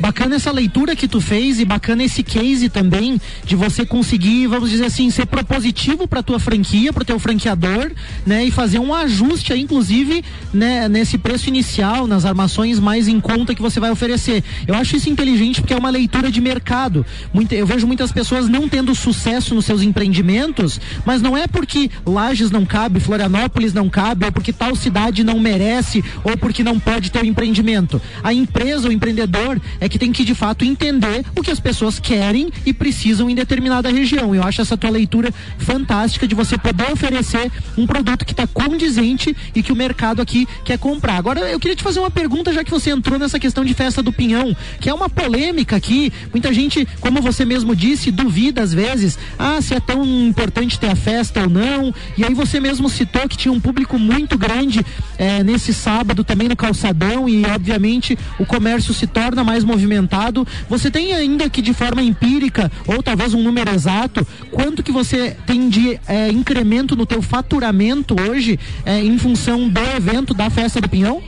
Bacana 0.03 0.35
essa 0.35 0.51
leitura 0.51 0.97
que 0.97 1.07
tu 1.07 1.21
fez 1.21 1.61
e 1.61 1.63
bacana 1.63 2.03
esse 2.03 2.23
case 2.23 2.67
também 2.67 3.21
de 3.45 3.55
você 3.55 3.85
conseguir, 3.85 4.47
vamos 4.47 4.69
dizer 4.69 4.83
assim, 4.83 5.09
ser 5.09 5.25
propositivo 5.25 6.05
para 6.09 6.21
tua 6.21 6.39
franquia, 6.39 6.91
para 6.91 7.03
o 7.03 7.05
teu 7.05 7.17
franqueador, 7.17 7.89
né, 8.25 8.43
e 8.43 8.51
fazer 8.51 8.79
um 8.79 8.93
ajuste 8.93 9.53
aí, 9.53 9.61
inclusive, 9.61 10.21
né, 10.53 10.89
nesse 10.89 11.17
preço 11.17 11.47
inicial, 11.47 12.05
nas 12.05 12.25
armações 12.25 12.81
mais 12.81 13.07
em 13.07 13.17
conta 13.21 13.55
que 13.55 13.61
você 13.61 13.79
vai 13.79 13.91
oferecer. 13.91 14.43
Eu 14.67 14.75
acho 14.75 14.97
isso 14.97 15.09
inteligente 15.09 15.61
porque 15.61 15.73
é 15.73 15.77
uma 15.77 15.89
leitura 15.89 16.29
de 16.29 16.41
mercado. 16.41 17.05
Muita, 17.33 17.55
eu 17.55 17.65
vejo 17.65 17.87
muitas 17.87 18.11
pessoas 18.11 18.49
não 18.49 18.67
tendo 18.67 18.93
sucesso 18.93 19.55
nos 19.55 19.63
seus 19.63 19.81
empreendimentos, 19.81 20.81
mas 21.05 21.21
não 21.21 21.37
é 21.37 21.47
porque 21.47 21.89
Lages 22.05 22.51
não 22.51 22.65
cabe, 22.65 22.99
Florianópolis 22.99 23.73
não 23.73 23.87
cabe, 23.87 24.25
ou 24.25 24.33
porque 24.33 24.51
tal 24.51 24.75
cidade 24.75 25.23
não 25.23 25.39
merece, 25.39 26.03
ou 26.25 26.35
porque 26.35 26.61
não 26.61 26.77
pode 26.77 27.09
ter 27.09 27.23
um 27.23 27.25
empreendimento. 27.25 28.01
A 28.21 28.33
empresa, 28.33 28.89
o 28.89 28.91
empreendedor 28.91 29.61
é 29.79 29.92
que 29.93 29.99
tem 29.99 30.11
que 30.11 30.25
de 30.25 30.33
fato 30.33 30.65
entender 30.65 31.23
o 31.35 31.43
que 31.43 31.51
as 31.51 31.59
pessoas 31.59 31.99
querem 31.99 32.49
e 32.65 32.73
precisam 32.73 33.29
em 33.29 33.35
determinada 33.35 33.91
região. 33.91 34.33
Eu 34.33 34.41
acho 34.41 34.59
essa 34.59 34.75
tua 34.75 34.89
leitura 34.89 35.31
fantástica 35.59 36.27
de 36.27 36.33
você 36.33 36.57
poder 36.57 36.91
oferecer 36.91 37.51
um 37.77 37.85
produto 37.85 38.25
que 38.25 38.31
está 38.31 38.47
condizente 38.47 39.37
e 39.53 39.61
que 39.61 39.71
o 39.71 39.75
mercado 39.75 40.19
aqui 40.19 40.47
quer 40.65 40.79
comprar. 40.79 41.15
Agora 41.17 41.41
eu 41.41 41.59
queria 41.59 41.75
te 41.75 41.83
fazer 41.83 41.99
uma 41.99 42.09
pergunta, 42.09 42.51
já 42.51 42.63
que 42.63 42.71
você 42.71 42.89
entrou 42.89 43.19
nessa 43.19 43.39
questão 43.39 43.63
de 43.63 43.71
festa 43.75 44.01
do 44.01 44.11
Pinhão, 44.11 44.57
que 44.79 44.89
é 44.89 44.93
uma 44.95 45.07
polêmica 45.07 45.75
aqui. 45.75 46.11
Muita 46.31 46.51
gente, 46.51 46.87
como 46.99 47.21
você 47.21 47.45
mesmo 47.45 47.75
disse, 47.75 48.09
duvida 48.09 48.63
às 48.63 48.73
vezes, 48.73 49.19
ah, 49.37 49.61
se 49.61 49.75
é 49.75 49.79
tão 49.79 50.03
importante 50.03 50.79
ter 50.79 50.89
a 50.89 50.95
festa 50.95 51.41
ou 51.41 51.49
não. 51.51 51.93
E 52.17 52.25
aí 52.25 52.33
você 52.33 52.59
mesmo 52.59 52.89
citou 52.89 53.29
que 53.29 53.37
tinha 53.37 53.51
um 53.51 53.59
público 53.59 53.99
muito 53.99 54.39
grande 54.39 54.83
é, 55.19 55.43
nesse 55.43 55.71
sábado 55.71 56.23
também 56.23 56.49
no 56.49 56.55
calçadão 56.55 57.29
e 57.29 57.45
obviamente 57.45 58.17
o 58.39 58.45
comércio 58.47 58.91
se 58.91 59.05
torna 59.05 59.43
mais 59.43 59.63
movimentado. 59.73 60.47
Você 60.69 60.89
tem 60.89 61.13
ainda 61.13 61.49
que 61.49 61.61
de 61.61 61.73
forma 61.73 62.01
empírica, 62.01 62.71
ou 62.87 63.01
talvez 63.01 63.33
um 63.33 63.41
número 63.41 63.73
exato, 63.73 64.25
quanto 64.51 64.83
que 64.83 64.91
você 64.91 65.35
tem 65.45 65.69
de 65.69 65.99
é, 66.07 66.29
incremento 66.29 66.95
no 66.95 67.05
teu 67.05 67.21
faturamento 67.21 68.15
hoje 68.19 68.59
é, 68.85 68.99
em 68.99 69.17
função 69.17 69.67
do 69.67 69.81
evento 69.97 70.33
da 70.33 70.49
Festa 70.49 70.79
do 70.79 70.87
Pinhão? 70.87 71.21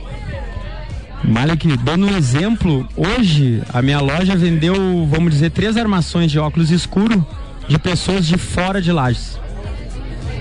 Malik, 1.24 1.76
dando 1.78 2.06
um 2.06 2.16
exemplo, 2.16 2.88
hoje 2.96 3.62
a 3.72 3.82
minha 3.82 4.00
loja 4.00 4.36
vendeu, 4.36 4.74
vamos 5.10 5.32
dizer, 5.32 5.50
três 5.50 5.76
armações 5.76 6.30
de 6.30 6.38
óculos 6.38 6.70
escuro 6.70 7.26
de 7.66 7.78
pessoas 7.78 8.26
de 8.26 8.38
fora 8.38 8.80
de 8.80 8.92
Lages. 8.92 9.38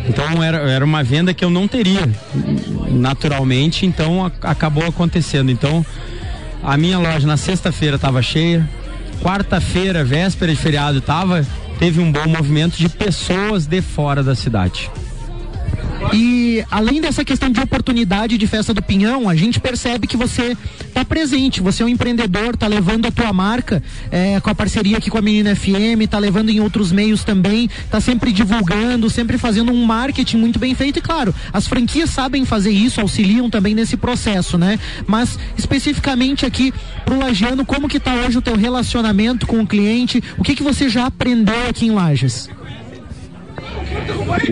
Então 0.08 0.44
era, 0.44 0.58
era 0.58 0.86
uma 0.86 1.04
venda 1.04 1.34
que 1.34 1.44
eu 1.44 1.50
não 1.50 1.68
teria 1.68 2.08
naturalmente, 2.91 3.86
então 3.86 4.32
acabou 4.41 4.86
acontecendo. 4.86 5.50
Então 5.50 5.84
a 6.65 6.75
minha 6.78 6.97
loja 6.97 7.28
na 7.28 7.38
sexta-feira 7.38 7.95
estava 7.95 8.21
cheia. 8.23 8.67
Quarta-feira, 9.21 10.04
véspera 10.04 10.51
de 10.51 10.60
feriado, 10.60 10.99
tava, 10.99 11.45
teve 11.78 12.01
um 12.01 12.12
bom 12.12 12.28
movimento 12.28 12.75
de 12.75 12.89
pessoas 12.89 13.67
de 13.67 13.82
fora 13.82 14.23
da 14.23 14.34
cidade. 14.34 14.89
E 16.13 16.63
além 16.72 17.02
dessa 17.02 17.26
questão 17.26 17.50
de 17.50 17.60
oportunidade 17.60 18.38
de 18.38 18.48
festa 18.48 18.74
do 18.74 18.82
Pinhão, 18.82 19.28
a 19.28 19.36
gente 19.36 19.60
percebe 19.60 20.08
que 20.08 20.15
você 20.15 20.56
está 20.88 21.04
presente, 21.04 21.62
você 21.62 21.84
é 21.84 21.86
um 21.86 21.89
empreendedor, 21.89 22.54
está 22.54 22.68
levando 22.68 23.08
a 23.08 23.12
tua 23.12 23.34
marca 23.34 23.82
é, 24.12 24.39
com 24.39 24.50
a 24.50 24.56
parceria 24.56 24.98
aqui 24.98 25.10
com 25.10 25.18
a 25.18 25.22
Menina 25.22 25.56
FM, 25.56 26.02
está 26.02 26.18
levando 26.20 26.50
em 26.50 26.60
outros 26.60 26.91
meios 26.91 27.24
também, 27.24 27.70
está 27.84 28.00
sempre 28.00 28.32
divulgando, 28.32 29.10
sempre 29.10 29.38
fazendo 29.38 29.72
um 29.72 29.86
marketing 29.86 30.38
muito 30.38 30.60
bem 30.60 30.74
feito 30.74 31.00
e 31.00 31.02
claro, 31.02 31.34
as 31.52 31.68
franquias 31.68 32.10
sabem 32.10 32.46
fazer 32.46 32.72
isso, 32.72 33.02
auxiliam 33.02 33.50
também 33.50 33.76
nesse 33.76 33.98
processo, 33.98 34.58
né? 34.58 34.80
Mas 35.08 35.38
especificamente 35.58 36.46
aqui 36.46 36.74
pro 37.04 37.20
Lagiano, 37.20 37.65
como 37.65 37.89
que 37.89 38.00
tá 38.00 38.13
hoje 38.13 38.38
o 38.38 38.41
teu 38.41 38.56
relacionamento 38.56 39.46
com 39.46 39.60
o 39.60 39.68
cliente? 39.68 40.24
O 40.38 40.44
que 40.44 40.56
que 40.56 40.63
você 40.63 40.88
já 40.88 41.08
aprendeu 41.08 41.70
aqui 41.70 41.88
em 41.88 41.91
Lages? 41.91 42.50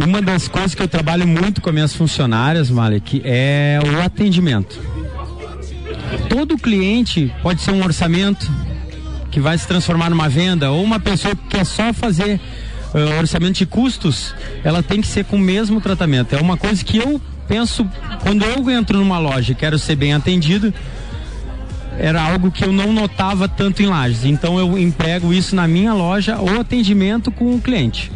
Uma 0.05 0.21
das 0.21 0.47
coisas 0.47 0.75
que 0.75 0.81
eu 0.81 0.87
trabalho 0.87 1.27
muito 1.27 1.61
com 1.61 1.69
as 1.69 1.73
minhas 1.73 1.95
funcionárias, 1.95 2.69
Malek, 2.69 3.21
é 3.23 3.79
o 3.83 4.01
atendimento. 4.01 4.79
Todo 6.29 6.57
cliente 6.57 7.33
pode 7.41 7.61
ser 7.61 7.71
um 7.71 7.83
orçamento 7.83 8.49
que 9.31 9.39
vai 9.39 9.57
se 9.57 9.67
transformar 9.67 10.09
numa 10.09 10.29
venda, 10.29 10.71
ou 10.71 10.83
uma 10.83 10.99
pessoa 10.99 11.35
que 11.35 11.47
quer 11.47 11.65
só 11.65 11.91
fazer 11.91 12.39
uh, 12.93 13.17
orçamento 13.17 13.57
de 13.57 13.65
custos, 13.65 14.35
ela 14.63 14.83
tem 14.83 15.01
que 15.01 15.07
ser 15.07 15.25
com 15.25 15.37
o 15.37 15.39
mesmo 15.39 15.81
tratamento. 15.81 16.35
É 16.35 16.39
uma 16.39 16.55
coisa 16.55 16.83
que 16.83 16.97
eu 16.97 17.19
penso, 17.47 17.87
quando 18.21 18.45
eu 18.45 18.69
entro 18.69 18.97
numa 18.97 19.17
loja 19.17 19.51
e 19.51 19.55
quero 19.55 19.79
ser 19.79 19.95
bem 19.95 20.13
atendido, 20.13 20.73
era 21.97 22.21
algo 22.21 22.51
que 22.51 22.63
eu 22.63 22.71
não 22.71 22.93
notava 22.93 23.47
tanto 23.47 23.81
em 23.81 23.87
lajes. 23.87 24.23
Então 24.23 24.59
eu 24.59 24.77
emprego 24.77 25.33
isso 25.33 25.55
na 25.55 25.67
minha 25.67 25.93
loja, 25.93 26.39
o 26.39 26.59
atendimento 26.59 27.31
com 27.31 27.55
o 27.55 27.61
cliente 27.61 28.11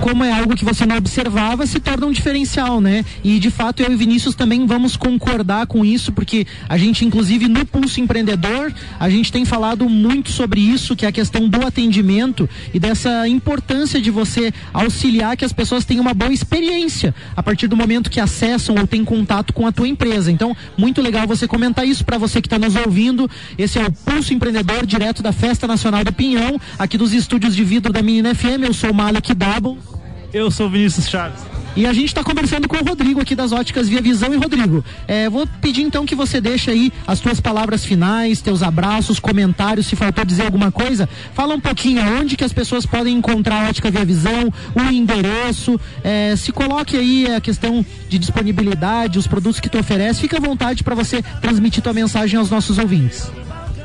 como 0.00 0.22
é 0.22 0.32
algo 0.32 0.54
que 0.54 0.64
você 0.64 0.86
não 0.86 0.96
observava, 0.96 1.66
se 1.66 1.80
torna 1.80 2.06
um 2.06 2.12
diferencial, 2.12 2.80
né? 2.80 3.04
E 3.24 3.38
de 3.38 3.50
fato 3.50 3.82
eu 3.82 3.92
e 3.92 3.96
Vinícius 3.96 4.34
também 4.34 4.66
vamos 4.66 4.96
concordar 4.96 5.66
com 5.66 5.84
isso, 5.84 6.12
porque 6.12 6.46
a 6.68 6.76
gente, 6.76 7.04
inclusive, 7.04 7.48
no 7.48 7.64
Pulso 7.66 8.00
Empreendedor, 8.00 8.72
a 8.98 9.10
gente 9.10 9.32
tem 9.32 9.44
falado 9.44 9.88
muito 9.88 10.30
sobre 10.30 10.60
isso, 10.60 10.94
que 10.94 11.04
é 11.04 11.08
a 11.08 11.12
questão 11.12 11.48
do 11.48 11.66
atendimento 11.66 12.48
e 12.72 12.78
dessa 12.78 13.26
importância 13.28 14.00
de 14.00 14.10
você 14.10 14.52
auxiliar 14.72 15.36
que 15.36 15.44
as 15.44 15.52
pessoas 15.52 15.84
tenham 15.84 16.02
uma 16.02 16.14
boa 16.14 16.32
experiência 16.32 17.14
a 17.34 17.42
partir 17.42 17.66
do 17.66 17.76
momento 17.76 18.10
que 18.10 18.20
acessam 18.20 18.76
ou 18.76 18.86
têm 18.86 19.04
contato 19.04 19.52
com 19.52 19.66
a 19.66 19.72
tua 19.72 19.88
empresa. 19.88 20.30
Então, 20.30 20.56
muito 20.76 21.00
legal 21.02 21.26
você 21.26 21.48
comentar 21.48 21.86
isso 21.86 22.04
para 22.04 22.18
você 22.18 22.40
que 22.40 22.46
está 22.46 22.58
nos 22.58 22.76
ouvindo. 22.76 23.28
Esse 23.58 23.78
é 23.78 23.84
o 23.84 23.92
Pulso 23.92 24.32
Empreendedor, 24.32 24.86
direto 24.86 25.22
da 25.22 25.32
Festa 25.32 25.66
Nacional 25.66 26.04
do 26.04 26.12
Pinhão, 26.12 26.60
aqui 26.78 26.96
dos 26.96 27.12
estúdios 27.12 27.54
de 27.54 27.64
vidro 27.64 27.92
da 27.92 28.02
Menina 28.02 28.34
FM. 28.34 28.64
Eu 28.64 28.74
sou 28.74 28.90
o 28.90 28.94
Malek 28.94 29.34
Double. 29.34 29.95
Eu 30.32 30.50
sou 30.50 30.68
Vinícius 30.68 31.08
Chaves. 31.08 31.40
E 31.76 31.84
a 31.84 31.92
gente 31.92 32.06
está 32.06 32.24
conversando 32.24 32.66
com 32.66 32.76
o 32.78 32.82
Rodrigo 32.82 33.20
aqui 33.20 33.34
das 33.34 33.52
óticas 33.52 33.86
Via 33.86 34.00
Visão. 34.00 34.32
E 34.32 34.36
Rodrigo, 34.38 34.82
é, 35.06 35.28
vou 35.28 35.46
pedir 35.60 35.82
então 35.82 36.06
que 36.06 36.14
você 36.14 36.40
deixe 36.40 36.70
aí 36.70 36.90
as 37.06 37.20
tuas 37.20 37.38
palavras 37.38 37.84
finais, 37.84 38.40
teus 38.40 38.62
abraços, 38.62 39.20
comentários, 39.20 39.86
se 39.86 39.94
faltou 39.94 40.24
dizer 40.24 40.44
alguma 40.44 40.72
coisa. 40.72 41.06
Fala 41.34 41.54
um 41.54 41.60
pouquinho 41.60 42.02
onde 42.18 42.34
que 42.34 42.44
as 42.44 42.52
pessoas 42.52 42.86
podem 42.86 43.14
encontrar 43.14 43.66
a 43.66 43.68
ótica 43.68 43.90
Via 43.90 44.06
Visão, 44.06 44.50
o 44.74 44.80
endereço, 44.90 45.78
é, 46.02 46.34
se 46.34 46.50
coloque 46.50 46.96
aí 46.96 47.26
a 47.34 47.42
questão 47.42 47.84
de 48.08 48.18
disponibilidade, 48.18 49.18
os 49.18 49.26
produtos 49.26 49.60
que 49.60 49.68
tu 49.68 49.78
oferece. 49.78 50.22
Fica 50.22 50.38
à 50.38 50.40
vontade 50.40 50.82
para 50.82 50.94
você 50.94 51.22
transmitir 51.42 51.82
tua 51.82 51.92
mensagem 51.92 52.38
aos 52.38 52.50
nossos 52.50 52.78
ouvintes. 52.78 53.30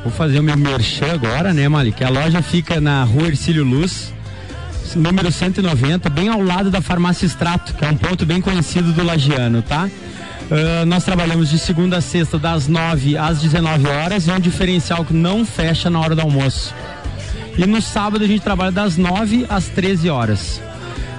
Vou 0.02 0.10
fazer 0.10 0.40
o 0.40 0.42
meu 0.42 0.56
merchan 0.56 1.12
agora, 1.12 1.52
né, 1.52 1.68
Malik? 1.68 2.02
A 2.02 2.08
loja 2.08 2.40
fica 2.40 2.80
na 2.80 3.04
rua 3.04 3.28
Ercílio 3.28 3.64
Luz, 3.64 4.14
número 4.96 5.30
190, 5.30 6.08
bem 6.10 6.28
ao 6.28 6.42
lado 6.42 6.70
da 6.70 6.80
farmácia 6.80 7.26
Extrato, 7.26 7.74
que 7.74 7.84
é 7.84 7.88
um 7.88 7.96
ponto 7.96 8.26
bem 8.26 8.40
conhecido 8.40 8.92
do 8.92 9.02
Lagiano, 9.02 9.62
tá? 9.62 9.88
Uh, 10.50 10.84
nós 10.86 11.04
trabalhamos 11.04 11.48
de 11.48 11.58
segunda 11.58 11.98
a 11.98 12.00
sexta, 12.00 12.38
das 12.38 12.68
9 12.68 13.16
às 13.16 13.40
19 13.40 13.86
horas, 13.86 14.26
e 14.26 14.30
é 14.30 14.34
um 14.34 14.40
diferencial 14.40 15.04
que 15.04 15.14
não 15.14 15.46
fecha 15.46 15.88
na 15.88 15.98
hora 16.00 16.14
do 16.14 16.20
almoço. 16.20 16.74
E 17.56 17.66
no 17.66 17.80
sábado 17.80 18.24
a 18.24 18.26
gente 18.26 18.42
trabalha 18.42 18.72
das 18.72 18.96
9 18.96 19.46
às 19.48 19.68
13 19.68 20.10
horas. 20.10 20.60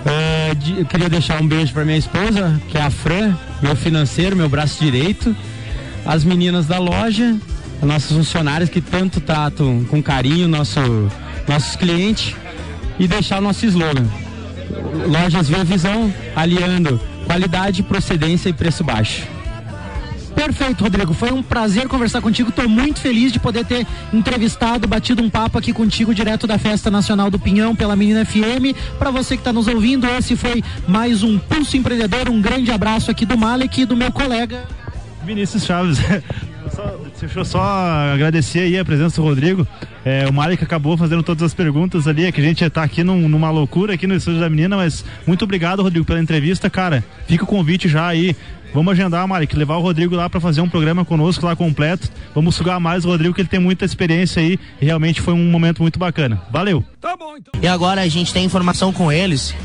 Uh, 0.06 0.56
de, 0.56 0.80
eu 0.80 0.86
queria 0.86 1.10
deixar 1.10 1.41
um 1.41 1.47
beijo 1.47 1.73
para 1.73 1.86
minha 1.86 1.97
esposa, 1.97 2.62
que 2.69 2.78
é 2.78 2.82
a 2.82 2.91
Fran, 2.91 3.36
meu 3.62 3.76
financeiro, 3.76 4.36
meu 4.36 4.49
braço 4.49 4.84
direito, 4.84 5.36
as 6.06 6.23
meninas 6.23 6.67
da 6.67 6.78
loja, 6.78 7.36
nossos 7.82 8.15
funcionários 8.15 8.69
que 8.69 8.82
tanto 8.82 9.19
tratam 9.19 9.84
com 9.86 10.02
carinho 10.04 10.47
nosso, 10.47 10.80
nossos 11.47 11.76
clientes 11.76 12.36
e 12.99 13.08
deixar 13.08 13.39
o 13.39 13.41
nosso 13.41 13.65
slogan. 13.65 14.06
Lojas 15.08 15.49
Via 15.49 15.63
Visão, 15.63 16.13
aliando 16.36 16.99
qualidade, 17.25 17.84
procedência 17.84 18.49
e 18.49 18.53
preço 18.53 18.84
baixo. 18.84 19.23
Perfeito, 20.36 20.84
Rodrigo. 20.84 21.13
Foi 21.13 21.32
um 21.32 21.43
prazer 21.43 21.88
conversar 21.88 22.21
contigo. 22.21 22.49
Estou 22.49 22.67
muito 22.67 22.99
feliz 22.99 23.32
de 23.32 23.39
poder 23.39 23.65
ter 23.65 23.86
entrevistado, 24.12 24.88
batido 24.88 25.21
um 25.21 25.29
papo 25.29 25.58
aqui 25.58 25.71
contigo 25.71 26.13
direto 26.13 26.47
da 26.47 26.58
Festa 26.58 26.89
Nacional 26.89 27.29
do 27.29 27.39
Pinhão 27.39 27.75
pela 27.75 27.95
Menina 27.95 28.25
FM. 28.25 28.75
Para 28.97 29.12
você 29.12 29.36
que 29.36 29.41
está 29.41 29.53
nos 29.53 29.67
ouvindo, 29.67 30.08
esse 30.08 30.36
foi 30.36 30.63
mais 30.88 31.23
um 31.23 31.38
Pulso 31.38 31.77
Empreendedor. 31.77 32.29
Um 32.29 32.41
grande 32.41 32.71
abraço 32.71 33.12
aqui 33.12 33.25
do 33.25 33.38
Malek 33.38 33.82
e 33.82 33.86
do 33.86 33.95
meu 33.95 34.12
colega 34.12 34.63
Vinícius 35.23 35.65
Chaves. 35.65 35.99
Deixa 37.23 37.39
eu 37.39 37.45
só 37.45 37.63
agradecer 38.13 38.59
aí 38.59 38.77
a 38.77 38.83
presença 38.83 39.21
do 39.21 39.25
Rodrigo. 39.25 39.65
É, 40.03 40.27
o 40.27 40.33
Malik 40.33 40.62
acabou 40.62 40.97
fazendo 40.97 41.23
todas 41.23 41.41
as 41.41 41.53
perguntas 41.53 42.05
ali, 42.05 42.25
é 42.25 42.31
que 42.33 42.41
a 42.41 42.43
gente 42.43 42.62
está 42.62 42.83
aqui 42.83 43.01
num, 43.01 43.29
numa 43.29 43.49
loucura 43.49 43.93
aqui 43.93 44.05
no 44.05 44.13
estúdio 44.13 44.41
da 44.41 44.49
menina, 44.49 44.75
mas 44.75 45.05
muito 45.25 45.43
obrigado, 45.43 45.81
Rodrigo, 45.81 46.05
pela 46.05 46.19
entrevista, 46.19 46.69
cara. 46.69 47.01
Fica 47.25 47.45
o 47.45 47.47
convite 47.47 47.88
já 47.88 48.07
aí. 48.07 48.36
Vamos 48.73 48.91
agendar, 48.91 49.25
Malik, 49.25 49.55
levar 49.55 49.77
o 49.77 49.81
Rodrigo 49.81 50.15
lá 50.15 50.29
para 50.29 50.41
fazer 50.41 50.59
um 50.59 50.67
programa 50.67 51.05
conosco 51.05 51.45
lá 51.45 51.55
completo. 51.55 52.09
Vamos 52.36 52.55
sugar 52.55 52.77
mais 52.77 53.05
o 53.05 53.07
Rodrigo, 53.07 53.33
que 53.33 53.39
ele 53.39 53.47
tem 53.47 53.59
muita 53.59 53.86
experiência 53.86 54.41
aí 54.41 54.59
e 54.81 54.86
realmente 54.86 55.21
foi 55.21 55.33
um 55.33 55.49
momento 55.49 55.81
muito 55.81 55.97
bacana. 55.97 56.41
Valeu! 56.51 56.83
Tá 56.99 57.15
bom, 57.15 57.38
então. 57.38 57.53
E 57.62 57.67
agora 57.67 58.01
a 58.01 58.07
gente 58.09 58.33
tem 58.33 58.43
informação 58.43 58.91
com 58.91 59.09
eles 59.09 59.55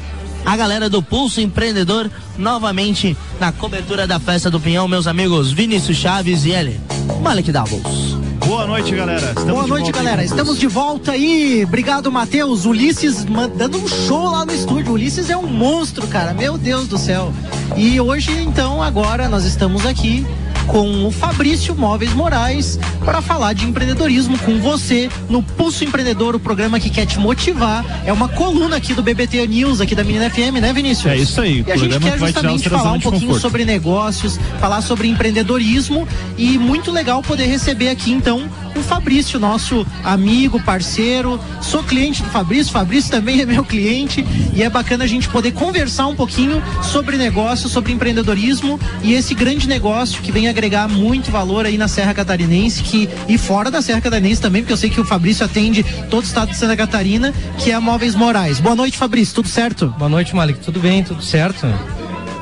a 0.44 0.57
galera 0.57 0.88
do 0.88 1.03
Pulso 1.03 1.40
Empreendedor 1.40 2.11
novamente 2.37 3.16
na 3.40 3.53
cobertura 3.53 4.07
da 4.07 4.18
festa 4.18 4.51
do 4.51 4.61
Pinhão, 4.61 4.88
meus 4.88 5.07
amigos 5.07 5.53
Vinícius 5.53 5.96
Chaves 5.96 6.44
e 6.44 6.51
ele, 6.51 6.81
Malek 7.22 7.53
Davos. 7.53 8.16
Boa 8.46 8.66
noite, 8.66 8.94
galera. 8.94 9.27
Estamos 9.27 9.53
Boa 9.53 9.66
noite, 9.66 9.92
galera. 9.92 10.22
Aí. 10.22 10.27
Estamos 10.27 10.59
de 10.59 10.66
volta 10.66 11.12
aí. 11.12 11.64
Obrigado, 11.64 12.11
Matheus. 12.11 12.64
Ulisses 12.64 13.27
dando 13.57 13.77
um 13.77 13.87
show 13.87 14.31
lá 14.31 14.46
no 14.46 14.55
estúdio. 14.55 14.94
Ulisses 14.94 15.29
é 15.29 15.37
um 15.37 15.46
monstro, 15.46 16.07
cara. 16.07 16.33
Meu 16.33 16.57
Deus 16.57 16.88
do 16.88 16.96
céu. 16.96 17.31
E 17.77 18.01
hoje, 18.01 18.33
então, 18.40 18.83
agora 18.83 19.29
nós 19.29 19.44
estamos 19.44 19.85
aqui 19.85 20.27
com 20.68 21.07
o 21.07 21.11
Fabrício 21.11 21.74
Móveis 21.74 22.12
Moraes 22.12 22.78
para 23.04 23.22
falar 23.22 23.54
de 23.54 23.64
empreendedorismo 23.64 24.38
com 24.38 24.59
você 24.61 25.09
no 25.28 25.42
Pulso 25.42 25.83
Empreendedor, 25.83 26.37
o 26.37 26.38
programa 26.38 26.78
que 26.78 26.90
quer 26.90 27.07
te 27.07 27.18
motivar. 27.18 27.85
É 28.04 28.12
uma 28.12 28.28
coluna 28.28 28.76
aqui 28.76 28.92
do 28.92 29.02
BBT 29.02 29.46
News, 29.46 29.81
aqui 29.81 29.94
da 29.94 30.04
Menina 30.04 30.31
FM, 30.31 30.61
né, 30.61 30.72
Vinícius? 30.72 31.12
É 31.12 31.16
isso 31.16 31.40
aí. 31.40 31.64
E 31.66 31.72
a 31.72 31.76
gente 31.76 31.98
quer 31.98 32.18
justamente 32.18 32.68
falar 32.68 32.92
um 32.92 33.00
pouquinho 33.00 33.35
sobre 33.40 33.64
negócios, 33.64 34.38
falar 34.61 34.83
sobre 34.83 35.09
empreendedorismo 35.09 36.07
e 36.37 36.59
muito 36.59 36.92
legal 36.92 37.22
poder 37.22 37.46
receber 37.46 37.88
aqui 37.88 38.12
então 38.12 38.48
o 38.76 38.83
Fabrício, 38.83 39.40
nosso 39.40 39.87
amigo, 40.04 40.61
parceiro. 40.62 41.40
Sou 41.61 41.83
cliente 41.83 42.22
do 42.22 42.28
Fabrício, 42.28 42.72
Fabrício 42.72 43.11
também 43.11 43.40
é 43.40 43.46
meu 43.46 43.64
cliente 43.64 44.24
e 44.54 44.62
é 44.62 44.70
bacana 44.70 45.04
a 45.04 45.07
gente 45.07 45.28
poder 45.28 45.52
conversar 45.52 46.07
um 46.07 46.14
pouquinho 46.14 46.62
sobre 46.83 47.16
negócio, 47.16 47.68
sobre 47.68 47.92
empreendedorismo 47.92 48.78
e 49.02 49.14
esse 49.14 49.35
grande 49.35 49.66
negócio 49.66 50.22
que 50.22 50.31
vem 50.31 50.48
a 50.48 50.52
agregar 50.58 50.88
muito 50.88 51.30
valor 51.30 51.64
aí 51.64 51.78
na 51.78 51.86
Serra 51.86 52.12
Catarinense 52.12 52.82
que, 52.82 53.08
e 53.28 53.38
fora 53.38 53.70
da 53.70 53.80
Serra 53.80 54.00
Catarinense 54.00 54.40
também, 54.40 54.60
porque 54.60 54.72
eu 54.72 54.76
sei 54.76 54.90
que 54.90 55.00
o 55.00 55.04
Fabrício 55.04 55.46
atende 55.46 55.84
todo 56.10 56.24
o 56.24 56.26
estado 56.26 56.50
de 56.50 56.56
Santa 56.56 56.76
Catarina, 56.76 57.32
que 57.58 57.70
é 57.70 57.74
a 57.74 57.80
Móveis 57.80 58.16
Moraes. 58.16 58.58
Boa 58.58 58.74
noite, 58.74 58.98
Fabrício, 58.98 59.36
tudo 59.36 59.48
certo? 59.48 59.94
Boa 59.96 60.08
noite, 60.08 60.34
Malik, 60.34 60.58
tudo 60.58 60.80
bem, 60.80 61.04
tudo 61.04 61.22
certo? 61.22 61.64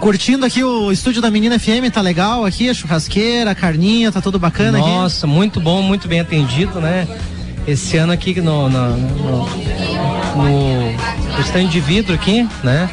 Curtindo 0.00 0.46
aqui 0.46 0.64
o 0.64 0.90
estúdio 0.90 1.20
da 1.20 1.30
Menina 1.30 1.58
FM, 1.58 1.92
tá 1.92 2.00
legal 2.00 2.46
aqui, 2.46 2.70
a 2.70 2.74
churrasqueira, 2.74 3.50
a 3.50 3.54
carninha, 3.54 4.10
tá 4.10 4.22
tudo 4.22 4.38
bacana 4.38 4.78
Nossa, 4.78 4.88
aqui? 4.88 4.98
Nossa, 4.98 5.26
muito 5.26 5.60
bom, 5.60 5.82
muito 5.82 6.08
bem 6.08 6.20
atendido, 6.20 6.80
né? 6.80 7.06
Esse 7.68 7.98
ano 7.98 8.12
aqui 8.14 8.40
no, 8.40 8.70
no, 8.70 8.96
no, 8.96 9.46
no 10.36 11.40
stand 11.40 11.66
de 11.66 11.80
vidro 11.80 12.14
aqui, 12.14 12.48
né? 12.64 12.88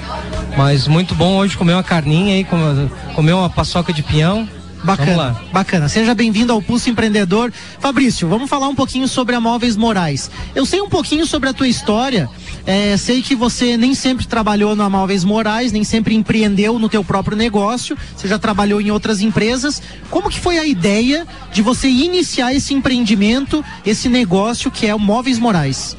Mas 0.57 0.86
muito 0.86 1.15
bom 1.15 1.38
hoje 1.38 1.57
comer 1.57 1.74
uma 1.74 1.84
carninha 1.84 2.34
aí, 2.34 2.45
comer 3.15 3.32
uma 3.32 3.49
paçoca 3.49 3.93
de 3.93 4.03
pinhão. 4.03 4.47
Bacana, 4.84 5.39
bacana. 5.51 5.88
Seja 5.88 6.13
bem-vindo 6.13 6.51
ao 6.51 6.61
Pulso 6.61 6.89
Empreendedor. 6.89 7.53
Fabrício, 7.79 8.27
vamos 8.27 8.49
falar 8.49 8.67
um 8.67 8.75
pouquinho 8.75 9.07
sobre 9.07 9.34
a 9.34 9.39
Móveis 9.39 9.77
Morais. 9.77 10.29
Eu 10.53 10.65
sei 10.65 10.81
um 10.81 10.89
pouquinho 10.89 11.25
sobre 11.25 11.47
a 11.47 11.53
tua 11.53 11.67
história. 11.67 12.29
É, 12.65 12.97
sei 12.97 13.21
que 13.21 13.34
você 13.34 13.77
nem 13.77 13.95
sempre 13.95 14.27
trabalhou 14.27 14.75
na 14.75 14.89
Móveis 14.89 15.23
Morais, 15.23 15.71
nem 15.71 15.86
sempre 15.86 16.15
empreendeu 16.15 16.77
no 16.77 16.89
teu 16.89 17.03
próprio 17.03 17.38
negócio. 17.38 17.97
Você 18.15 18.27
já 18.27 18.38
trabalhou 18.38 18.81
em 18.81 18.91
outras 18.91 19.21
empresas. 19.21 19.81
Como 20.09 20.29
que 20.29 20.39
foi 20.39 20.57
a 20.59 20.65
ideia 20.65 21.25
de 21.53 21.61
você 21.61 21.88
iniciar 21.88 22.53
esse 22.53 22.73
empreendimento, 22.73 23.63
esse 23.86 24.09
negócio 24.09 24.69
que 24.69 24.86
é 24.86 24.93
o 24.93 24.99
Móveis 24.99 25.39
Morais? 25.39 25.95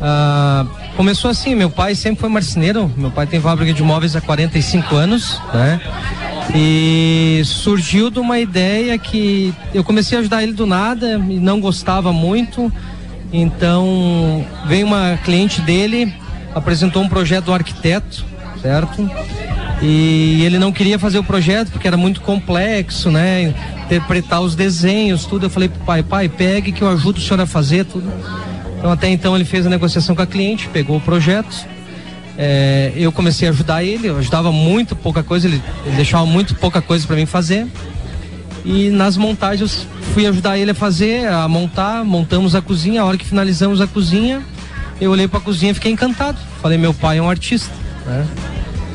Uh, 0.00 0.66
começou 0.96 1.30
assim, 1.30 1.54
meu 1.54 1.68
pai 1.68 1.94
sempre 1.94 2.20
foi 2.20 2.30
marceneiro, 2.30 2.90
meu 2.96 3.10
pai 3.10 3.26
tem 3.26 3.38
fábrica 3.38 3.72
de 3.74 3.82
móveis 3.82 4.16
há 4.16 4.20
45 4.20 4.96
anos, 4.96 5.40
né? 5.52 5.80
E 6.54 7.42
surgiu 7.44 8.10
de 8.10 8.18
uma 8.18 8.38
ideia 8.38 8.98
que 8.98 9.54
eu 9.74 9.84
comecei 9.84 10.16
a 10.16 10.20
ajudar 10.20 10.42
ele 10.42 10.52
do 10.52 10.66
nada 10.66 11.12
e 11.28 11.38
não 11.38 11.60
gostava 11.60 12.12
muito. 12.12 12.72
Então 13.32 14.44
veio 14.66 14.86
uma 14.86 15.18
cliente 15.22 15.60
dele, 15.60 16.12
apresentou 16.54 17.02
um 17.02 17.08
projeto 17.08 17.46
do 17.46 17.54
arquiteto, 17.54 18.24
certo? 18.60 19.08
E 19.82 20.42
ele 20.44 20.58
não 20.58 20.72
queria 20.72 20.98
fazer 20.98 21.18
o 21.18 21.24
projeto 21.24 21.70
porque 21.70 21.86
era 21.86 21.96
muito 21.96 22.22
complexo, 22.22 23.10
né? 23.10 23.54
Interpretar 23.84 24.40
os 24.40 24.54
desenhos, 24.54 25.26
tudo. 25.26 25.46
Eu 25.46 25.50
falei 25.50 25.68
pro 25.68 25.80
pai, 25.80 26.02
pai, 26.02 26.28
pegue 26.28 26.72
que 26.72 26.82
eu 26.82 26.88
ajudo 26.88 27.18
o 27.18 27.20
senhor 27.20 27.40
a 27.40 27.46
fazer 27.46 27.84
tudo. 27.84 28.10
Então 28.80 28.90
até 28.90 29.10
então 29.10 29.36
ele 29.36 29.44
fez 29.44 29.66
a 29.66 29.70
negociação 29.70 30.16
com 30.16 30.22
a 30.22 30.26
cliente, 30.26 30.68
pegou 30.68 30.96
o 30.96 31.00
projeto. 31.00 31.54
É, 32.38 32.92
eu 32.96 33.12
comecei 33.12 33.46
a 33.46 33.50
ajudar 33.50 33.84
ele, 33.84 34.08
eu 34.08 34.16
ajudava 34.16 34.50
muito 34.50 34.96
pouca 34.96 35.22
coisa, 35.22 35.46
ele, 35.46 35.62
ele 35.84 35.96
deixava 35.96 36.24
muito 36.24 36.54
pouca 36.54 36.80
coisa 36.80 37.06
para 37.06 37.14
mim 37.14 37.26
fazer. 37.26 37.66
E 38.64 38.88
nas 38.88 39.18
montagens 39.18 39.86
fui 40.14 40.26
ajudar 40.26 40.56
ele 40.56 40.70
a 40.70 40.74
fazer, 40.74 41.28
a 41.28 41.46
montar, 41.46 42.02
montamos 42.04 42.54
a 42.54 42.62
cozinha, 42.62 43.02
a 43.02 43.04
hora 43.04 43.18
que 43.18 43.26
finalizamos 43.26 43.82
a 43.82 43.86
cozinha, 43.86 44.42
eu 44.98 45.10
olhei 45.10 45.28
para 45.28 45.38
a 45.38 45.42
cozinha 45.42 45.72
e 45.72 45.74
fiquei 45.74 45.92
encantado. 45.92 46.38
Falei, 46.62 46.78
meu 46.78 46.94
pai 46.94 47.18
é 47.18 47.22
um 47.22 47.28
artista, 47.28 47.70
né? 48.06 48.26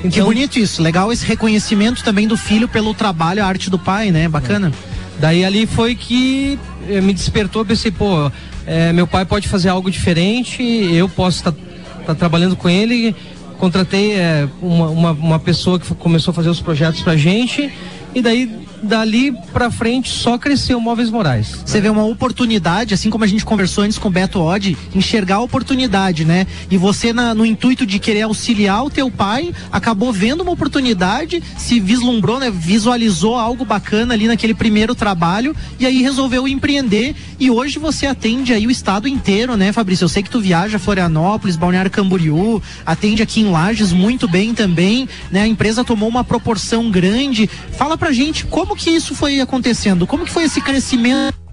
Que 0.02 0.08
Então, 0.08 0.26
bonito 0.26 0.58
isso. 0.58 0.82
Legal 0.82 1.12
esse 1.12 1.26
reconhecimento 1.26 2.04
também 2.04 2.28
do 2.28 2.36
filho 2.36 2.68
pelo 2.68 2.94
trabalho, 2.94 3.44
a 3.44 3.48
arte 3.48 3.70
do 3.70 3.78
pai, 3.78 4.12
né? 4.12 4.28
Bacana. 4.28 4.72
Daí 5.20 5.46
ali 5.46 5.66
foi 5.66 5.96
que 5.96 6.60
eh, 6.90 7.02
me 7.02 7.14
despertou, 7.14 7.66
pensei, 7.66 7.92
pô, 7.92 8.30
eh, 8.66 8.92
meu 8.92 9.08
pai 9.08 9.26
pode 9.26 9.48
fazer 9.48 9.70
algo 9.70 9.90
diferente, 9.90 10.62
eu 10.62 11.08
posso 11.08 11.38
estar 11.38 12.16
trabalhando 12.16 12.56
com 12.56 12.70
ele. 12.70 13.16
Contratei 13.58 14.14
eh, 14.14 14.48
uma, 14.62 14.90
uma, 14.90 15.12
uma 15.12 15.40
pessoa 15.40 15.80
que 15.80 15.94
começou 15.96 16.32
a 16.32 16.36
fazer 16.36 16.50
os 16.50 16.60
projetos 16.60 17.02
pra 17.02 17.16
gente, 17.16 17.72
e 18.14 18.22
daí 18.22 18.65
dali 18.86 19.34
pra 19.52 19.70
frente 19.72 20.10
só 20.10 20.38
cresceu 20.38 20.80
Móveis 20.80 21.10
Moraes. 21.10 21.62
Você 21.66 21.82
vê 21.82 21.90
uma 21.90 22.04
oportunidade, 22.06 22.94
assim 22.94 23.10
como 23.10 23.24
a 23.24 23.28
gente 23.28 23.44
conversou 23.46 23.84
antes 23.84 23.98
com 23.98 24.08
o 24.08 24.12
Beto 24.12 24.40
Odd, 24.42 24.78
enxergar 24.94 25.36
a 25.36 25.42
oportunidade, 25.42 26.24
né? 26.26 26.46
E 26.70 26.78
você, 26.78 27.12
na- 27.12 27.34
no 27.34 27.46
intuito 27.46 27.86
de 27.86 27.98
querer 28.00 28.22
auxiliar 28.24 28.84
o 28.86 28.90
teu 28.90 29.10
pai, 29.10 29.54
acabou 29.72 30.12
vendo 30.14 30.42
uma 30.42 30.52
oportunidade, 30.52 31.42
se 31.58 31.80
vislumbrou, 31.80 32.40
né? 32.40 32.52
Visualizou 32.52 33.36
algo 33.36 33.66
bacana 33.66 34.14
ali 34.14 34.28
naquele 34.28 34.54
primeiro 34.54 34.94
trabalho 34.94 35.56
e 35.80 35.86
aí 35.86 36.02
resolveu 36.02 36.48
empreender. 36.48 37.16
E 37.40 37.50
hoje 37.50 37.80
você 37.80 38.06
atende 38.06 38.54
aí 38.54 38.68
o 38.68 38.72
estado 38.72 39.08
inteiro, 39.08 39.58
né, 39.58 39.72
Fabrício? 39.72 40.06
Eu 40.06 40.10
sei 40.10 40.22
que 40.24 40.30
tu 40.30 40.40
viaja 40.40 40.78
Florianópolis, 40.78 41.56
Balneário 41.56 41.90
Camboriú, 41.92 42.62
atende 42.86 43.24
aqui 43.24 43.42
em 43.42 43.50
Lages 43.50 43.92
muito 43.92 44.28
bem 44.28 44.54
também, 44.54 45.08
né? 45.32 45.42
A 45.42 45.48
empresa 45.48 45.84
tomou 45.84 46.08
uma 46.10 46.24
proporção 46.24 46.92
grande. 46.92 47.50
Fala 47.78 47.98
pra 47.98 48.12
gente 48.12 48.46
como 48.46 48.75
que 48.76 48.90
isso 48.90 49.16
foi 49.16 49.40
acontecendo, 49.40 50.06
como 50.06 50.26
que 50.26 50.32
foi 50.32 50.44
esse 50.44 50.62
crescimento 50.62 51.45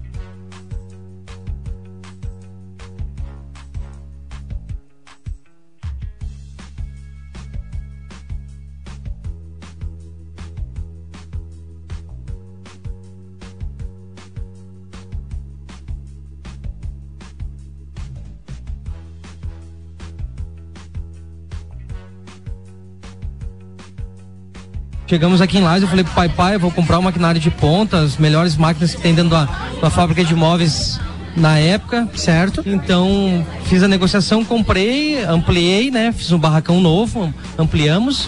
Chegamos 25.13 25.41
aqui 25.41 25.59
em 25.59 25.61
Lages, 25.61 25.83
eu 25.83 25.87
falei 25.87 26.03
pro 26.03 26.11
pai, 26.15 26.27
pai, 26.27 26.55
eu 26.55 26.59
vou 26.59 26.71
comprar 26.71 26.97
um 26.97 27.03
maquinário 27.03 27.39
de 27.39 27.51
ponta, 27.51 27.99
as 27.99 28.17
melhores 28.17 28.57
máquinas 28.57 28.95
que 28.95 29.01
tem 29.03 29.13
dentro 29.13 29.29
da, 29.29 29.47
da 29.79 29.87
fábrica 29.87 30.23
de 30.23 30.33
móveis 30.33 30.99
na 31.37 31.59
época. 31.59 32.09
certo? 32.15 32.63
Então, 32.65 33.45
fiz 33.65 33.83
a 33.83 33.87
negociação, 33.87 34.43
comprei, 34.43 35.23
ampliei, 35.23 35.91
né? 35.91 36.11
Fiz 36.11 36.31
um 36.31 36.39
barracão 36.39 36.81
novo, 36.81 37.31
ampliamos 37.59 38.27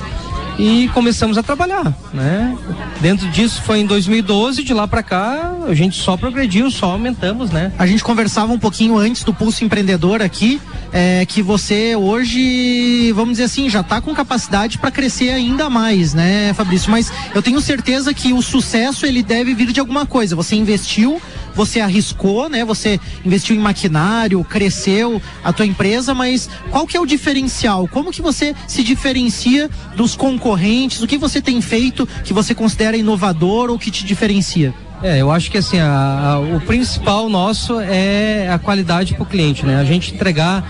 e 0.59 0.87
começamos 0.93 1.39
a 1.39 1.43
trabalhar, 1.43 1.91
né? 2.13 2.55
Dentro 3.01 3.27
disso 3.29 3.63
foi 3.63 3.79
em 3.79 3.85
2012, 3.87 4.63
de 4.63 4.73
lá 4.73 4.87
pra 4.87 5.01
cá 5.01 5.53
a 5.67 5.73
gente 5.73 5.99
só 5.99 6.15
progrediu, 6.15 6.69
só 6.69 6.91
aumentamos, 6.91 7.49
né? 7.49 7.73
A 7.79 7.87
gente 7.87 8.03
conversava 8.03 8.53
um 8.53 8.59
pouquinho 8.59 8.95
antes 8.95 9.23
do 9.23 9.33
Pulso 9.33 9.65
Empreendedor 9.65 10.21
aqui, 10.21 10.61
é, 10.97 11.25
que 11.25 11.41
você 11.41 11.93
hoje, 11.93 13.11
vamos 13.11 13.31
dizer 13.31 13.43
assim, 13.43 13.69
já 13.69 13.81
está 13.81 13.99
com 13.99 14.15
capacidade 14.15 14.77
para 14.77 14.89
crescer 14.89 15.29
ainda 15.29 15.69
mais, 15.69 16.13
né, 16.13 16.53
Fabrício? 16.53 16.89
Mas 16.89 17.11
eu 17.33 17.41
tenho 17.41 17.59
certeza 17.59 18.13
que 18.13 18.31
o 18.31 18.41
sucesso 18.41 19.05
ele 19.05 19.21
deve 19.21 19.53
vir 19.53 19.73
de 19.73 19.81
alguma 19.81 20.05
coisa. 20.05 20.37
Você 20.37 20.55
investiu, 20.55 21.21
você 21.53 21.81
arriscou, 21.81 22.47
né? 22.47 22.63
Você 22.63 22.97
investiu 23.25 23.57
em 23.57 23.59
maquinário, 23.59 24.41
cresceu 24.45 25.21
a 25.43 25.51
tua 25.51 25.65
empresa, 25.65 26.13
mas 26.13 26.49
qual 26.71 26.87
que 26.87 26.95
é 26.95 27.01
o 27.01 27.05
diferencial? 27.05 27.89
Como 27.89 28.09
que 28.09 28.21
você 28.21 28.55
se 28.65 28.81
diferencia 28.81 29.69
dos 29.97 30.15
concorrentes? 30.15 31.01
O 31.01 31.07
que 31.07 31.17
você 31.17 31.41
tem 31.41 31.59
feito 31.59 32.07
que 32.23 32.31
você 32.31 32.55
considera 32.55 32.95
inovador 32.95 33.69
ou 33.69 33.77
que 33.77 33.91
te 33.91 34.05
diferencia? 34.05 34.73
É, 35.03 35.21
eu 35.21 35.31
acho 35.31 35.51
que 35.51 35.57
assim, 35.57 35.79
a- 35.79 36.33
a- 36.35 36.39
o 36.39 36.59
principal 36.61 37.29
nosso 37.29 37.79
é 37.79 38.49
a 38.51 38.57
qualidade 38.57 39.13
para 39.13 39.23
o 39.23 39.25
cliente, 39.25 39.65
né? 39.65 39.75
A 39.79 39.83
gente 39.83 40.13
entregar 40.13 40.63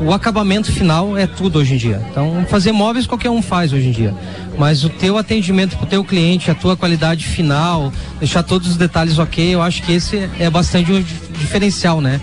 o 0.00 0.12
acabamento 0.14 0.70
final 0.72 1.16
é 1.16 1.26
tudo 1.26 1.58
hoje 1.58 1.74
em 1.74 1.76
dia. 1.76 2.00
Então, 2.10 2.46
fazer 2.48 2.72
móveis 2.72 3.06
qualquer 3.06 3.30
um 3.30 3.42
faz 3.42 3.72
hoje 3.72 3.88
em 3.88 3.92
dia. 3.92 4.14
Mas 4.58 4.84
o 4.84 4.88
teu 4.88 5.18
atendimento 5.18 5.76
para 5.76 5.84
o 5.84 5.88
teu 5.88 6.04
cliente, 6.04 6.50
a 6.50 6.54
tua 6.54 6.76
qualidade 6.76 7.26
final, 7.26 7.92
deixar 8.18 8.42
todos 8.42 8.68
os 8.68 8.76
detalhes 8.76 9.18
ok, 9.18 9.54
eu 9.54 9.60
acho 9.62 9.82
que 9.82 9.92
esse 9.92 10.28
é 10.38 10.48
bastante 10.48 10.90
um 10.92 11.00
dif- 11.02 11.30
diferencial, 11.38 12.00
né? 12.00 12.20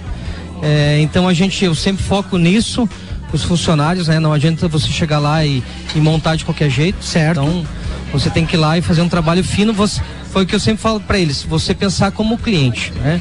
É, 0.61 0.99
então 1.01 1.27
a 1.27 1.33
gente, 1.33 1.63
eu 1.65 1.75
sempre 1.75 2.01
foco 2.03 2.37
nisso, 2.37 2.89
os 3.31 3.43
funcionários, 3.43 4.07
né? 4.07 4.19
Não 4.19 4.33
adianta 4.33 4.67
você 4.67 4.87
chegar 4.87 5.19
lá 5.19 5.45
e, 5.45 5.61
e 5.95 5.99
montar 5.99 6.35
de 6.35 6.45
qualquer 6.45 6.69
jeito. 6.69 7.03
Certo. 7.03 7.41
Então, 7.41 7.63
você 8.11 8.29
tem 8.29 8.45
que 8.45 8.55
ir 8.55 8.59
lá 8.59 8.77
e 8.77 8.81
fazer 8.81 9.01
um 9.01 9.09
trabalho 9.09 9.43
fino. 9.43 9.71
Você, 9.73 10.01
foi 10.31 10.43
o 10.43 10.45
que 10.45 10.55
eu 10.55 10.59
sempre 10.59 10.81
falo 10.81 10.99
para 10.99 11.17
eles, 11.17 11.43
você 11.43 11.73
pensar 11.73 12.11
como 12.11 12.37
cliente, 12.37 12.91
né? 12.93 13.19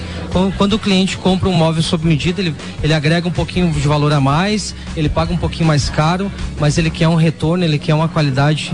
Quando, 0.57 0.75
o 0.75 0.79
cliente 0.79 1.17
compra 1.17 1.49
um 1.49 1.53
móvel 1.53 1.83
sob 1.83 2.07
medida, 2.07 2.41
ele, 2.41 2.55
ele 2.83 2.93
agrega 2.93 3.27
um 3.27 3.33
pouquinho 3.33 3.73
de 3.73 3.89
valor 3.89 4.13
a 4.13 4.21
mais, 4.21 4.75
ele 4.97 5.09
paga 5.09 5.33
um 5.33 5.37
pouquinho 5.37 5.67
mais 5.67 5.89
caro, 5.89 6.31
mas 6.61 6.77
ele 6.77 6.91
quer 6.91 7.09
um 7.09 7.15
retorno, 7.15 7.65
ele 7.65 7.79
quer 7.79 7.95
uma 7.95 8.09
qualidade 8.09 8.73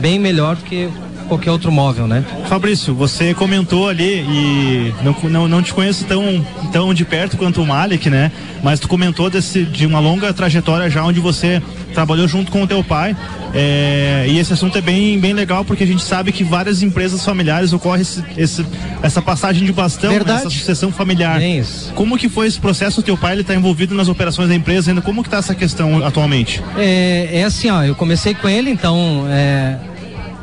bem 0.00 0.18
melhor 0.18 0.56
do 0.56 0.64
que 0.64 0.88
qualquer 1.26 1.50
outro 1.50 1.70
móvel, 1.72 2.06
né? 2.06 2.24
Fabrício, 2.48 2.94
você 2.94 3.34
comentou 3.34 3.88
ali 3.88 4.20
e 4.28 4.94
não, 5.02 5.16
não, 5.30 5.48
não 5.48 5.62
te 5.62 5.72
conheço 5.74 6.04
tão, 6.04 6.44
tão 6.72 6.94
de 6.94 7.04
perto 7.04 7.36
quanto 7.36 7.60
o 7.62 7.66
Malik, 7.66 8.08
né? 8.08 8.30
Mas 8.62 8.80
tu 8.80 8.88
comentou 8.88 9.28
desse, 9.30 9.64
de 9.64 9.86
uma 9.86 10.00
longa 10.00 10.32
trajetória 10.32 10.88
já 10.90 11.04
onde 11.04 11.20
você 11.20 11.62
trabalhou 11.94 12.26
junto 12.26 12.50
com 12.50 12.62
o 12.62 12.66
teu 12.66 12.82
pai. 12.84 13.16
é, 13.54 14.26
e 14.28 14.38
esse 14.38 14.52
assunto 14.52 14.76
é 14.76 14.80
bem, 14.80 15.18
bem 15.18 15.32
legal 15.32 15.64
porque 15.64 15.84
a 15.84 15.86
gente 15.86 16.02
sabe 16.02 16.30
que 16.32 16.44
várias 16.44 16.82
empresas 16.82 17.24
familiares 17.24 17.72
ocorre 17.72 18.02
esse, 18.02 18.22
esse- 18.36 18.66
essa 19.02 19.22
passagem 19.22 19.64
de 19.64 19.72
bastão, 19.72 20.10
né? 20.10 20.16
Verdade. 20.16 20.40
essa 20.40 20.50
sucessão 20.50 20.90
familiar. 20.92 21.40
É. 21.40 21.62
Como 21.94 22.18
que 22.18 22.28
foi 22.28 22.46
esse 22.46 22.58
processo? 22.60 23.00
O 23.00 23.02
teu 23.02 23.16
pai 23.16 23.32
ele 23.32 23.40
está 23.42 23.54
envolvido 23.54 23.94
nas 23.94 24.08
operações 24.08 24.48
da 24.48 24.54
empresa 24.54 24.90
ainda? 24.90 25.00
Como 25.00 25.22
que 25.22 25.28
está 25.28 25.38
essa 25.38 25.54
questão 25.54 26.04
atualmente? 26.04 26.62
É, 26.76 27.28
é 27.40 27.44
assim, 27.44 27.70
ó, 27.70 27.82
eu 27.82 27.94
comecei 27.94 28.34
com 28.34 28.48
ele, 28.48 28.70
então 28.70 29.24
é, 29.28 29.76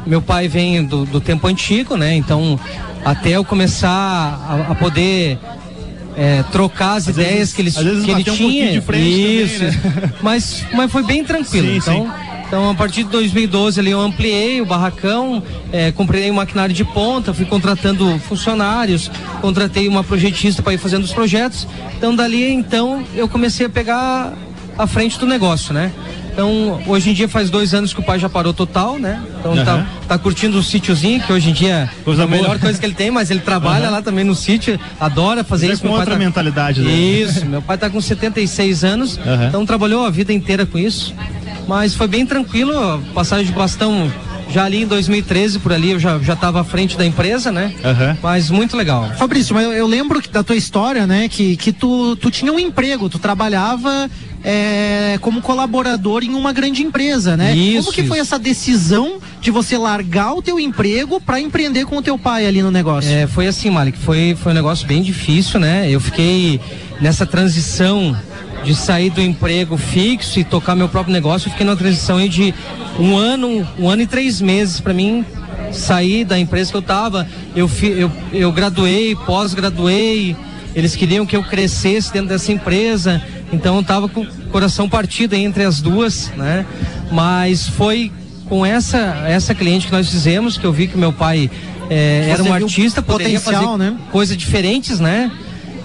meu 0.06 0.22
pai 0.22 0.48
vem 0.48 0.84
do, 0.84 1.06
do 1.06 1.20
tempo 1.22 1.48
antigo, 1.48 1.96
né? 1.98 2.16
Então 2.16 2.60
até 3.06 3.32
eu 3.32 3.44
começar 3.44 3.90
a, 3.90 4.72
a 4.72 4.76
poder 4.76 5.38
é, 6.16 6.44
trocar 6.52 6.94
as 6.96 7.08
Às 7.08 7.16
ideias 7.16 7.34
vezes- 7.38 7.54
que 7.54 7.62
ele, 7.62 7.72
que 7.72 8.12
ele 8.12 8.32
um 8.32 8.36
tinha. 8.36 8.72
de 8.72 8.82
frente 8.82 9.44
Isso. 9.44 9.60
também, 9.60 10.02
né? 10.02 10.14
mas, 10.22 10.66
mas 10.74 10.92
foi 10.92 11.04
bem 11.04 11.24
tranquilo. 11.24 11.68
Sim, 11.68 11.78
então, 11.78 12.06
sim. 12.06 12.12
então, 12.48 12.70
a 12.70 12.76
partir 12.76 13.04
de 13.04 13.10
2012 13.10 13.80
ali 13.80 13.92
eu 13.92 14.00
ampliei 14.00 14.62
o 14.62 14.66
barracão, 14.66 15.42
é, 15.72 15.92
comprei 15.92 16.30
um 16.30 16.36
maquinário 16.36 16.74
de 16.74 16.86
ponta, 16.86 17.34
fui 17.34 17.46
contratando 17.46 18.18
funcionários, 18.20 19.10
contratei 19.42 19.88
uma 19.88 20.04
projetista 20.04 20.62
para 20.62 20.74
ir 20.74 20.78
fazendo 20.78 21.04
os 21.04 21.12
projetos. 21.12 21.68
Então, 21.98 22.16
dali 22.16 22.48
então 22.52 23.04
eu 23.16 23.28
comecei 23.28 23.66
a 23.66 23.70
pegar 23.70 24.34
a 24.78 24.86
frente 24.88 25.18
do 25.20 25.26
negócio, 25.26 25.74
né? 25.74 25.92
Então, 26.34 26.82
hoje 26.88 27.12
em 27.12 27.14
dia 27.14 27.30
faz 27.30 27.52
dois 27.52 27.76
anos 27.76 27.94
que 27.94 28.00
o 28.00 28.04
pai 28.04 28.18
já 28.18 28.28
parou 28.28 28.52
total, 28.54 28.98
né? 28.98 29.22
Então 29.40 29.56
tá, 29.64 29.74
Aham. 29.74 29.86
tá 30.08 30.18
curtindo 30.18 30.58
o 30.58 30.64
sítiozinho, 30.64 31.22
que 31.22 31.32
hoje 31.32 31.52
em 31.52 31.54
dia 31.54 31.88
Coisa 32.04 32.24
é 32.24 32.26
a 32.26 32.28
melhor 32.28 32.48
boa. 32.48 32.60
coisa 32.60 32.80
que 32.80 32.86
ele 32.86 32.96
tem, 32.96 33.12
mas 33.12 33.30
ele 33.30 33.40
trabalha 33.42 33.88
lá 33.92 34.02
também 34.02 34.24
no 34.26 34.34
sítio, 34.34 34.80
adora 35.00 35.44
fazer 35.44 35.68
Mas 35.68 35.72
é 35.72 35.74
isso. 35.74 35.82
com 35.84 35.88
meu 35.90 35.94
pai 35.98 36.02
outra 36.02 36.16
tá- 36.16 36.20
mentalidade, 36.20 36.82
né? 36.82 36.92
Isso, 36.92 37.46
meu 37.46 37.62
pai 37.62 37.78
tá 37.78 37.88
com 37.88 38.02
76 38.02 38.84
anos, 38.84 39.20
Aham. 39.20 39.46
então 39.48 39.64
trabalhou 39.64 40.06
a 40.06 40.10
vida 40.10 40.34
inteira 40.34 40.66
com 40.66 40.80
isso. 40.80 41.14
Mas 41.68 41.94
foi 41.94 42.08
bem 42.08 42.26
tranquilo, 42.26 43.00
passagem 43.14 43.46
de 43.46 43.52
bastão 43.52 44.12
já 44.54 44.66
ali 44.66 44.84
em 44.84 44.88
2013, 44.88 45.58
por 45.60 45.74
ali, 45.74 45.92
eu 45.92 46.00
já, 46.00 46.20
já 46.20 46.36
tava 46.36 46.62
à 46.62 46.64
frente 46.64 46.96
da 46.96 47.06
empresa, 47.06 47.52
né? 47.52 47.74
Aham. 47.84 48.18
Mas 48.22 48.50
muito 48.52 48.78
legal. 48.78 49.12
Fabrício, 49.18 49.56
mas 49.56 49.64
eu, 49.66 49.74
eu 49.74 49.88
lembro 49.88 50.22
que- 50.22 50.30
da 50.30 50.44
tua 50.44 50.56
história, 50.56 51.08
né? 51.08 51.28
Que, 51.28 51.58
que 51.58 51.72
tu, 51.72 52.16
tu 52.18 52.30
tinha 52.30 52.54
um 52.54 52.60
emprego, 52.60 53.10
tu 53.10 53.18
trabalhava 53.18 54.10
é, 54.44 55.18
como 55.22 55.42
colaborador 55.42 56.24
em 56.24 56.36
uma 56.36 56.54
grande 56.54 56.84
empresa, 56.84 57.36
né? 57.36 57.56
Isso, 57.56 57.86
como 57.86 57.94
que 57.94 58.04
foi 58.04 58.20
isso. 58.20 58.28
essa 58.28 58.38
decisão 58.38 59.20
de 59.42 59.50
você 59.50 59.78
largar 59.78 60.34
o 60.34 60.42
teu 60.42 60.60
emprego 60.60 61.20
para 61.20 61.40
empreender 61.40 61.86
com 61.86 61.98
o 61.98 62.02
teu 62.02 62.18
pai 62.20 62.46
ali 62.46 62.62
no 62.62 62.70
negócio? 62.70 63.10
É, 63.12 63.26
foi 63.26 63.48
assim, 63.48 63.70
Malik, 63.72 63.98
foi, 63.98 64.36
foi 64.40 64.52
um 64.52 64.56
negócio 64.56 64.86
bem 64.86 65.02
difícil, 65.02 65.60
né? 65.60 65.90
Eu 65.90 66.00
fiquei 66.00 66.60
nessa 67.02 67.26
transição 67.26 68.16
de 68.64 68.74
sair 68.76 69.10
do 69.10 69.22
emprego 69.22 69.78
fixo 69.78 70.40
e 70.40 70.44
tocar 70.44 70.74
meu 70.76 70.88
próprio 70.88 71.12
negócio, 71.12 71.48
eu 71.48 71.52
fiquei 71.52 71.66
numa 71.66 71.76
transição 71.76 72.18
aí 72.18 72.30
de 72.30 72.54
um 73.00 73.18
ano, 73.18 73.68
um 73.78 73.90
ano 73.90 74.02
e 74.02 74.08
três 74.08 74.42
meses 74.42 74.80
para 74.80 74.94
mim 74.94 75.26
sair 75.72 76.24
da 76.26 76.38
empresa 76.38 76.72
que 76.72 76.78
eu 76.78 76.82
tava. 76.82 77.28
Eu, 77.56 77.70
eu, 77.82 78.12
eu 78.32 78.52
graduei, 78.52 79.16
pós-graduei, 79.16 80.36
eles 80.76 80.96
queriam 80.96 81.26
que 81.26 81.36
eu 81.36 81.44
crescesse 81.44 82.12
dentro 82.12 82.30
dessa 82.30 82.52
empresa, 82.52 83.22
então 83.52 83.78
eu 83.78 83.84
tava 83.84 84.08
com 84.08 84.22
o 84.22 84.28
coração 84.52 84.88
partido 84.90 85.34
entre 85.34 85.64
as 85.64 85.82
duas, 85.82 86.32
né? 86.36 86.66
Mas 87.12 87.68
foi 87.68 88.12
com 88.48 88.66
essa 88.66 89.24
essa 89.28 89.56
cliente 89.56 89.88
que 89.88 89.92
nós 89.92 90.10
fizemos 90.10 90.58
que 90.58 90.66
eu 90.66 90.74
vi 90.74 90.88
que 90.88 90.98
meu 90.98 91.14
pai 91.14 91.50
eh, 91.90 92.28
era 92.30 92.44
um 92.44 92.54
artista, 92.54 93.02
poderia 93.02 93.40
potencial, 93.40 93.78
fazer 93.78 93.92
né? 93.92 93.98
coisas 94.12 94.36
diferentes, 94.38 95.00
né? 95.00 95.32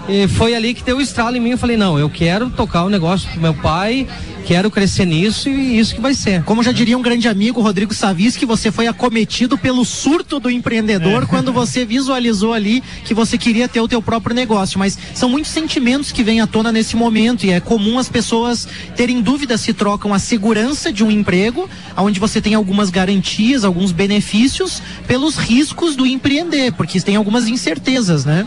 E 0.08 0.26
foi 0.26 0.54
ali 0.54 0.72
que 0.72 0.82
deu 0.82 0.96
o 0.96 1.00
estralo 1.02 1.36
em 1.36 1.40
mim. 1.40 1.50
Eu 1.50 1.58
falei, 1.58 1.76
não, 1.76 1.98
eu 1.98 2.08
quero 2.08 2.48
tocar 2.48 2.84
o 2.84 2.88
negócio 2.88 3.28
pro 3.28 3.40
meu 3.40 3.52
pai, 3.52 4.06
quero 4.48 4.70
crescer 4.70 5.04
nisso 5.04 5.50
e 5.50 5.78
isso 5.78 5.94
que 5.94 6.00
vai 6.00 6.14
ser. 6.14 6.42
Como 6.42 6.62
já 6.62 6.72
diria 6.72 6.96
um 6.96 7.02
grande 7.02 7.28
amigo, 7.28 7.60
Rodrigo 7.60 7.92
Savis, 7.92 8.34
que 8.34 8.46
você 8.46 8.72
foi 8.72 8.86
acometido 8.86 9.58
pelo 9.58 9.84
surto 9.84 10.40
do 10.40 10.50
empreendedor 10.50 11.26
quando 11.28 11.52
você 11.52 11.84
visualizou 11.84 12.54
ali 12.54 12.82
que 13.04 13.12
você 13.12 13.36
queria 13.36 13.68
ter 13.68 13.82
o 13.82 13.86
teu 13.86 14.00
próprio 14.00 14.34
negócio. 14.34 14.78
Mas 14.78 14.98
são 15.12 15.28
muitos 15.28 15.50
sentimentos 15.50 16.12
que 16.12 16.22
vêm 16.22 16.40
à 16.40 16.46
tona 16.46 16.72
nesse 16.72 16.96
momento 16.96 17.44
e 17.44 17.50
é 17.50 17.60
comum 17.60 17.98
as 17.98 18.08
pessoas 18.08 18.66
terem 18.96 19.20
dúvidas 19.20 19.60
se 19.60 19.74
trocam 19.74 20.14
a 20.14 20.18
segurança 20.18 20.90
de 20.90 21.04
um 21.04 21.10
emprego, 21.10 21.68
onde 21.94 22.18
você 22.18 22.40
tem 22.40 22.54
algumas 22.54 22.88
garantias, 22.88 23.64
alguns 23.64 23.92
benefícios, 23.92 24.80
pelos 25.06 25.36
riscos 25.36 25.94
do 25.94 26.06
empreender, 26.06 26.72
porque 26.72 26.98
tem 27.02 27.16
algumas 27.16 27.48
incertezas, 27.48 28.24
né? 28.24 28.46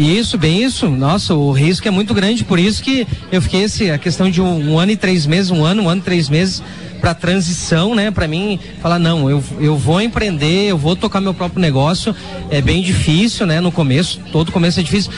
Isso, 0.00 0.38
bem 0.38 0.64
isso. 0.64 0.88
Nossa, 0.88 1.34
o 1.34 1.52
risco 1.52 1.86
é 1.86 1.90
muito 1.90 2.14
grande, 2.14 2.42
por 2.42 2.58
isso 2.58 2.82
que 2.82 3.06
eu 3.30 3.42
fiquei 3.42 3.64
esse, 3.64 3.90
a 3.90 3.98
questão 3.98 4.30
de 4.30 4.40
um, 4.40 4.72
um 4.72 4.78
ano 4.78 4.92
e 4.92 4.96
três 4.96 5.26
meses, 5.26 5.50
um 5.50 5.62
ano, 5.62 5.82
um 5.82 5.88
ano 5.90 6.00
e 6.00 6.04
três 6.04 6.30
meses 6.30 6.62
para 7.02 7.12
transição, 7.12 7.94
né? 7.94 8.10
Para 8.10 8.26
mim 8.26 8.58
falar 8.80 8.98
não, 8.98 9.28
eu, 9.28 9.44
eu 9.58 9.76
vou 9.76 10.00
empreender, 10.00 10.68
eu 10.68 10.78
vou 10.78 10.96
tocar 10.96 11.20
meu 11.20 11.34
próprio 11.34 11.60
negócio. 11.60 12.16
É 12.50 12.62
bem 12.62 12.82
difícil, 12.82 13.44
né? 13.44 13.60
No 13.60 13.70
começo, 13.70 14.20
todo 14.32 14.50
começo 14.50 14.80
é 14.80 14.82
difícil. 14.82 15.12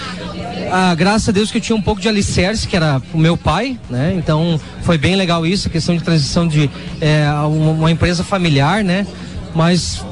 Ah, 0.73 0.93
graças 0.97 1.29
a 1.29 1.33
Deus 1.33 1.53
que 1.53 1.59
eu 1.59 1.63
tinha 1.63 1.77
um 1.77 1.83
pouco 1.83 2.01
de 2.01 2.09
alicerce, 2.09 2.67
que 2.67 2.75
era 2.75 3.01
o 3.15 3.19
meu 3.19 3.37
pai, 3.37 3.79
né? 3.89 4.13
Então 4.17 4.61
foi 4.83 4.99
bem 4.99 5.15
legal 5.15 5.47
isso, 5.47 5.69
a 5.69 5.71
questão 5.71 5.97
de 5.97 6.03
transição 6.03 6.49
de 6.49 6.69
é, 7.01 7.31
uma, 7.47 7.71
uma 7.71 7.91
empresa 7.93 8.25
familiar, 8.25 8.83
né? 8.83 9.07
Mas 9.55 10.05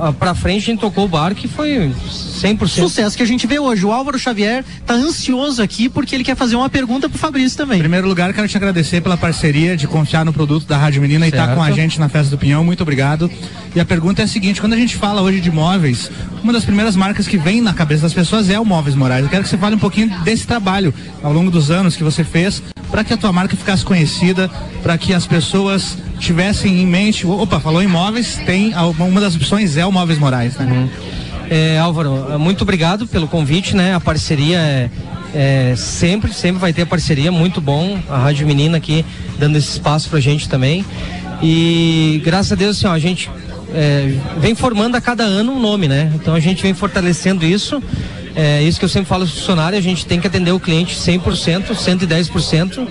ah, 0.00 0.12
pra 0.12 0.34
frente 0.34 0.62
a 0.62 0.66
gente 0.66 0.80
tocou 0.80 1.04
o 1.04 1.08
barco 1.08 1.40
e 1.44 1.48
foi 1.48 1.92
100%. 2.08 2.66
Sucesso 2.68 3.16
que 3.16 3.22
a 3.22 3.26
gente 3.26 3.46
vê 3.46 3.58
hoje. 3.58 3.84
O 3.84 3.92
Álvaro 3.92 4.18
Xavier 4.18 4.64
tá 4.84 4.94
ansioso 4.94 5.62
aqui 5.62 5.88
porque 5.88 6.14
ele 6.14 6.24
quer 6.24 6.36
fazer 6.36 6.56
uma 6.56 6.68
pergunta 6.68 7.08
pro 7.08 7.18
Fabrício 7.18 7.56
também. 7.56 7.78
Em 7.78 7.80
primeiro 7.80 8.06
lugar, 8.06 8.32
quero 8.32 8.48
te 8.48 8.56
agradecer 8.56 9.00
pela 9.00 9.16
parceria 9.16 9.76
de 9.76 9.86
confiar 9.86 10.24
no 10.24 10.32
produto 10.32 10.66
da 10.66 10.76
Rádio 10.76 11.00
Menina 11.00 11.26
e 11.26 11.30
estar 11.30 11.46
Certo. 11.46 11.56
com 11.56 11.62
a 11.62 11.70
gente 11.70 11.98
na 11.98 12.08
Festa 12.08 12.30
do 12.30 12.38
Pinhão. 12.38 12.64
Muito 12.64 12.82
obrigado. 12.82 13.30
E 13.74 13.80
a 13.80 13.84
pergunta 13.84 14.22
é 14.22 14.24
a 14.24 14.28
seguinte: 14.28 14.60
quando 14.60 14.74
a 14.74 14.76
gente 14.76 14.96
fala 14.96 15.22
hoje 15.22 15.40
de 15.40 15.50
móveis, 15.50 16.10
uma 16.42 16.52
das 16.52 16.64
primeiras 16.64 16.96
marcas 16.96 17.26
que 17.26 17.36
vem 17.38 17.60
na 17.60 17.72
cabeça 17.72 18.02
das 18.02 18.14
pessoas 18.14 18.50
é 18.50 18.58
o 18.58 18.64
Móveis 18.64 18.94
Moraes. 18.94 19.24
Eu 19.24 19.30
quero 19.30 19.42
que 19.42 19.48
você 19.48 19.58
fale 19.58 19.76
um 19.76 19.78
pouquinho 19.78 20.08
desse 20.20 20.46
trabalho 20.46 20.92
ao 21.22 21.32
longo 21.32 21.50
dos 21.50 21.70
anos 21.70 21.96
que 21.96 22.04
você 22.04 22.22
fez 22.22 22.62
para 22.90 23.04
que 23.04 23.12
a 23.12 23.16
tua 23.16 23.32
marca 23.32 23.56
ficasse 23.56 23.84
conhecida, 23.84 24.50
para 24.82 24.96
que 24.96 25.12
as 25.12 25.26
pessoas 25.26 25.98
tivessem 26.18 26.80
em 26.80 26.86
mente. 26.86 27.26
Opa, 27.26 27.60
falou 27.60 27.82
em 27.82 27.86
móveis, 27.86 28.36
tem 28.46 28.72
uma 28.98 29.20
das 29.20 29.34
opções 29.34 29.76
é 29.76 29.85
o 29.86 29.92
Móveis 29.92 30.18
Moraes, 30.18 30.56
né? 30.56 30.88
É, 31.48 31.78
Álvaro, 31.78 32.38
muito 32.38 32.62
obrigado 32.62 33.06
pelo 33.06 33.28
convite, 33.28 33.76
né? 33.76 33.94
A 33.94 34.00
parceria 34.00 34.58
é, 34.58 34.90
é 35.34 35.74
sempre, 35.76 36.32
sempre 36.32 36.60
vai 36.60 36.72
ter 36.72 36.86
parceria, 36.86 37.30
muito 37.30 37.60
bom. 37.60 37.98
A 38.08 38.18
Rádio 38.18 38.46
Menina 38.46 38.76
aqui 38.76 39.04
dando 39.38 39.56
esse 39.56 39.70
espaço 39.70 40.08
pra 40.10 40.18
gente 40.18 40.48
também. 40.48 40.84
E 41.42 42.20
graças 42.24 42.52
a 42.52 42.54
Deus, 42.54 42.76
assim, 42.78 42.86
ó, 42.86 42.92
a 42.92 42.98
gente 42.98 43.30
é, 43.74 44.14
vem 44.38 44.54
formando 44.54 44.96
a 44.96 45.00
cada 45.00 45.22
ano 45.22 45.52
um 45.52 45.60
nome, 45.60 45.86
né? 45.86 46.10
Então 46.14 46.34
a 46.34 46.40
gente 46.40 46.62
vem 46.62 46.74
fortalecendo 46.74 47.44
isso. 47.44 47.82
É 48.34 48.62
isso 48.62 48.78
que 48.78 48.84
eu 48.84 48.88
sempre 48.88 49.08
falo 49.08 49.22
aos 49.22 49.32
funcionários, 49.32 49.78
a 49.78 49.82
gente 49.82 50.04
tem 50.04 50.20
que 50.20 50.26
atender 50.26 50.52
o 50.52 50.60
cliente 50.60 50.94
100%, 50.94 51.74
110%. 51.74 52.86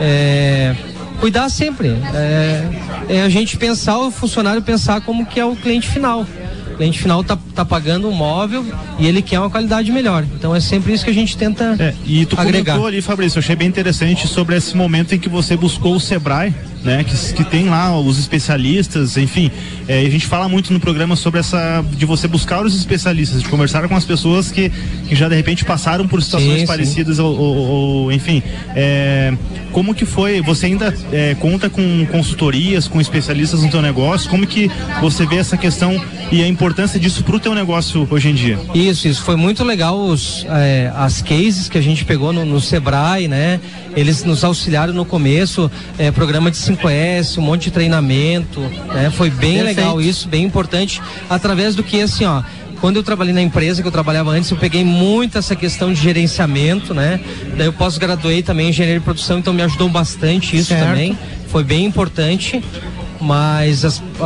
É, 0.00 0.74
cuidar 1.20 1.48
sempre. 1.48 1.88
É, 2.14 2.68
é 3.08 3.22
a 3.22 3.28
gente 3.28 3.56
pensar, 3.56 3.98
o 3.98 4.10
funcionário 4.10 4.62
pensar 4.62 5.00
como 5.00 5.26
que 5.26 5.38
é 5.40 5.44
o 5.44 5.56
cliente 5.56 5.88
final. 5.88 6.26
O 6.72 6.76
cliente 6.76 6.98
final 6.98 7.24
tá, 7.24 7.38
tá 7.54 7.64
pagando 7.64 8.06
um 8.06 8.12
móvel 8.12 8.64
e 8.98 9.06
ele 9.06 9.22
quer 9.22 9.40
uma 9.40 9.48
qualidade 9.48 9.90
melhor. 9.90 10.24
Então 10.34 10.54
é 10.54 10.60
sempre 10.60 10.92
isso 10.92 11.04
que 11.04 11.10
a 11.10 11.14
gente 11.14 11.34
tenta 11.36 11.74
É, 11.78 11.94
e 12.04 12.26
tu 12.26 12.38
agregar. 12.38 12.72
comentou 12.72 12.86
ali, 12.86 13.00
Fabrício, 13.00 13.38
eu 13.38 13.40
achei 13.40 13.56
bem 13.56 13.66
interessante 13.68 14.28
sobre 14.28 14.56
esse 14.56 14.76
momento 14.76 15.14
em 15.14 15.18
que 15.18 15.28
você 15.28 15.56
buscou 15.56 15.94
o 15.94 16.00
Sebrae, 16.00 16.54
né? 16.86 17.04
Que, 17.04 17.32
que 17.34 17.44
tem 17.44 17.68
lá 17.68 17.98
os 17.98 18.18
especialistas, 18.18 19.16
enfim. 19.16 19.50
é, 19.88 20.00
a 20.06 20.10
gente 20.10 20.26
fala 20.26 20.48
muito 20.48 20.72
no 20.72 20.80
programa 20.80 21.16
sobre 21.16 21.40
essa. 21.40 21.84
de 21.92 22.06
você 22.06 22.26
buscar 22.28 22.64
os 22.64 22.74
especialistas, 22.76 23.42
de 23.42 23.48
conversar 23.48 23.86
com 23.88 23.96
as 23.96 24.04
pessoas 24.04 24.50
que, 24.50 24.70
que 25.08 25.14
já 25.14 25.28
de 25.28 25.34
repente 25.34 25.64
passaram 25.64 26.06
por 26.08 26.22
situações 26.22 26.52
Sim, 26.52 26.60
sim. 26.60 26.66
parecidas, 26.66 27.18
ou, 27.18 27.36
ou- 27.36 27.56
ou, 27.56 28.12
enfim. 28.12 28.42
é, 28.74 29.34
como 29.72 29.94
que 29.94 30.06
foi? 30.06 30.40
Você 30.40 30.66
ainda 30.66 30.94
é, 31.12 31.34
conta 31.34 31.68
com 31.68 32.06
consultorias, 32.06 32.88
com 32.88 32.98
especialistas 33.00 33.62
no 33.62 33.70
teu 33.70 33.82
negócio? 33.82 34.30
Como 34.30 34.46
que 34.46 34.70
você 35.02 35.26
vê 35.26 35.36
essa 35.36 35.56
questão 35.56 36.00
e 36.32 36.42
a 36.42 36.48
importância 36.48 36.98
disso 36.98 37.22
pro 37.24 37.38
teu 37.38 37.54
negócio 37.54 38.06
hoje 38.10 38.30
em 38.30 38.34
dia? 38.34 38.58
Isso, 38.74 39.06
isso. 39.08 39.22
Foi 39.22 39.36
muito 39.36 39.62
legal 39.64 39.98
os, 39.98 40.46
é, 40.48 40.90
as 40.96 41.20
cases 41.20 41.68
que 41.68 41.76
a 41.76 41.80
gente 41.82 42.04
pegou 42.06 42.32
no, 42.32 42.44
no 42.46 42.60
Sebrae, 42.60 43.28
né? 43.28 43.60
Eles 43.94 44.24
nos 44.24 44.44
auxiliaram 44.44 44.92
no 44.92 45.04
começo, 45.04 45.70
é, 45.98 46.10
programa 46.10 46.50
de 46.50 46.56
5S, 46.76 47.38
um 47.38 47.42
monte 47.42 47.64
de 47.64 47.70
treinamento, 47.70 48.60
né? 48.92 49.10
Foi 49.10 49.30
bem 49.30 49.56
Perfeito. 49.58 49.76
legal 49.76 50.00
isso, 50.00 50.28
bem 50.28 50.44
importante, 50.44 51.00
através 51.28 51.74
do 51.74 51.82
que, 51.82 52.00
assim, 52.00 52.24
ó, 52.24 52.42
quando 52.80 52.96
eu 52.96 53.02
trabalhei 53.02 53.32
na 53.32 53.42
empresa 53.42 53.80
que 53.80 53.88
eu 53.88 53.92
trabalhava 53.92 54.30
antes, 54.30 54.50
eu 54.50 54.56
peguei 54.56 54.84
muito 54.84 55.38
essa 55.38 55.56
questão 55.56 55.92
de 55.92 56.00
gerenciamento, 56.00 56.92
né? 56.92 57.18
Daí 57.56 57.66
eu 57.66 57.72
pós-graduei 57.72 58.42
também 58.42 58.66
em 58.66 58.70
engenharia 58.70 58.98
de 58.98 59.04
produção, 59.04 59.38
então 59.38 59.52
me 59.52 59.62
ajudou 59.62 59.88
bastante 59.88 60.56
isso 60.56 60.68
Certo. 60.68 60.86
também. 60.86 61.18
Foi 61.48 61.64
bem 61.64 61.84
importante, 61.86 62.62
mas 63.20 63.84
as- 63.84 64.02
a, 64.20 64.24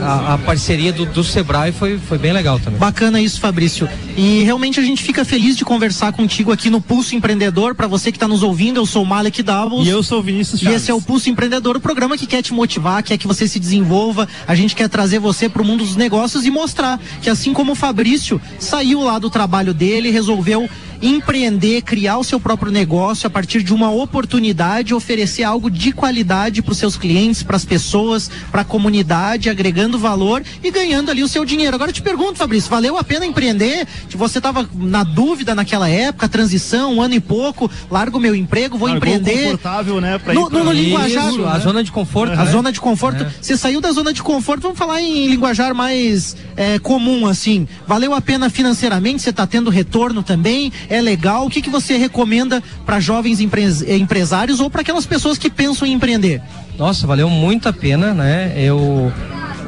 a- 0.00 0.34
a 0.34 0.38
parceria 0.38 0.92
do, 0.92 1.06
do 1.06 1.22
Sebrae 1.24 1.72
foi, 1.72 1.98
foi 1.98 2.18
bem 2.18 2.32
legal 2.32 2.58
também. 2.58 2.78
Bacana 2.78 3.20
isso, 3.20 3.40
Fabrício. 3.40 3.88
E 4.16 4.42
realmente 4.42 4.78
a 4.80 4.82
gente 4.82 5.02
fica 5.02 5.24
feliz 5.24 5.56
de 5.56 5.64
conversar 5.64 6.12
contigo 6.12 6.52
aqui 6.52 6.70
no 6.70 6.80
Pulso 6.80 7.14
Empreendedor. 7.14 7.74
Para 7.74 7.86
você 7.86 8.10
que 8.12 8.16
está 8.16 8.28
nos 8.28 8.42
ouvindo, 8.42 8.78
eu 8.78 8.86
sou 8.86 9.02
o 9.02 9.06
Malek 9.06 9.42
Davos. 9.42 9.86
E 9.86 9.90
eu 9.90 10.02
sou 10.02 10.20
o 10.20 10.22
Vinícius 10.22 10.60
E 10.60 10.64
Chaves. 10.64 10.82
esse 10.82 10.90
é 10.90 10.94
o 10.94 11.00
Pulso 11.00 11.28
Empreendedor, 11.30 11.76
o 11.76 11.80
programa 11.80 12.16
que 12.16 12.26
quer 12.26 12.42
te 12.42 12.52
motivar, 12.52 13.02
quer 13.02 13.18
que 13.18 13.26
você 13.26 13.46
se 13.48 13.58
desenvolva. 13.58 14.28
A 14.46 14.54
gente 14.54 14.74
quer 14.74 14.88
trazer 14.88 15.18
você 15.18 15.48
para 15.48 15.62
o 15.62 15.64
mundo 15.64 15.84
dos 15.84 15.96
negócios 15.96 16.44
e 16.46 16.50
mostrar 16.50 17.00
que 17.22 17.28
assim 17.30 17.52
como 17.52 17.72
o 17.72 17.74
Fabrício 17.74 18.40
saiu 18.58 19.02
lá 19.02 19.18
do 19.18 19.28
trabalho 19.30 19.74
dele, 19.74 20.10
resolveu 20.10 20.68
empreender, 21.02 21.82
criar 21.82 22.18
o 22.18 22.24
seu 22.24 22.38
próprio 22.40 22.70
negócio 22.72 23.26
a 23.26 23.30
partir 23.30 23.62
de 23.62 23.72
uma 23.72 23.90
oportunidade, 23.90 24.94
oferecer 24.94 25.42
algo 25.44 25.70
de 25.70 25.92
qualidade 25.92 26.62
para 26.62 26.72
os 26.72 26.78
seus 26.78 26.96
clientes, 26.96 27.42
para 27.42 27.56
as 27.56 27.64
pessoas, 27.64 28.30
para 28.50 28.62
a 28.62 28.64
comunidade, 28.64 29.48
agregando 29.50 29.98
valor 29.98 30.42
e 30.62 30.70
ganhando 30.70 31.10
ali 31.10 31.22
o 31.22 31.28
seu 31.28 31.44
dinheiro. 31.44 31.74
Agora 31.74 31.90
eu 31.90 31.94
te 31.94 32.02
pergunto, 32.02 32.38
Fabrício, 32.38 32.70
valeu 32.70 32.96
a 32.96 33.04
pena 33.04 33.24
empreender? 33.26 33.86
Você 34.10 34.38
estava 34.38 34.68
na 34.74 35.04
dúvida 35.04 35.54
naquela 35.54 35.88
época, 35.88 36.28
transição, 36.28 36.94
um 36.94 37.02
ano 37.02 37.14
e 37.14 37.20
pouco, 37.20 37.70
largo 37.90 38.18
meu 38.18 38.34
emprego, 38.34 38.76
vou 38.78 38.88
Largou 38.88 39.08
empreender. 39.08 39.44
confortável, 39.44 40.00
né? 40.00 40.18
Pra 40.18 40.34
No- 40.34 40.48
no- 40.50 40.64
no 40.64 40.72
linguajar, 40.72 41.28
Isso, 41.28 41.42
né? 41.42 41.48
a 41.52 41.58
zona 41.58 41.84
de 41.84 41.92
conforto. 41.92 42.32
A 42.38 42.44
zona 42.46 42.72
de 42.72 42.80
conforto. 42.80 43.26
Você 43.40 43.56
saiu 43.56 43.80
da 43.80 43.92
zona 43.92 44.12
de 44.12 44.22
conforto, 44.22 44.62
vamos 44.62 44.78
falar 44.78 45.00
em 45.02 45.28
linguajar 45.28 45.74
mais 45.74 46.36
é, 46.56 46.78
comum, 46.78 47.26
assim. 47.26 47.68
Valeu 47.86 48.14
a 48.14 48.20
pena 48.20 48.48
financeiramente? 48.48 49.22
Você 49.22 49.30
está 49.30 49.46
tendo 49.46 49.68
retorno 49.70 50.22
também? 50.22 50.72
É 50.88 51.00
legal? 51.00 51.46
O 51.46 51.50
que, 51.50 51.60
que 51.62 51.70
você 51.70 51.96
recomenda 51.96 52.62
para 52.84 53.00
jovens 53.00 53.40
empres- 53.40 53.82
empresários 53.82 54.60
ou 54.60 54.70
para 54.70 54.82
aquelas 54.82 55.06
pessoas 55.06 55.38
que 55.38 55.50
pensam 55.50 55.86
em 55.86 55.92
empreender? 55.92 56.40
Nossa, 56.78 57.06
valeu 57.06 57.28
muito 57.28 57.68
a 57.68 57.72
pena, 57.72 58.12
né? 58.14 58.52
Eu 58.56 59.12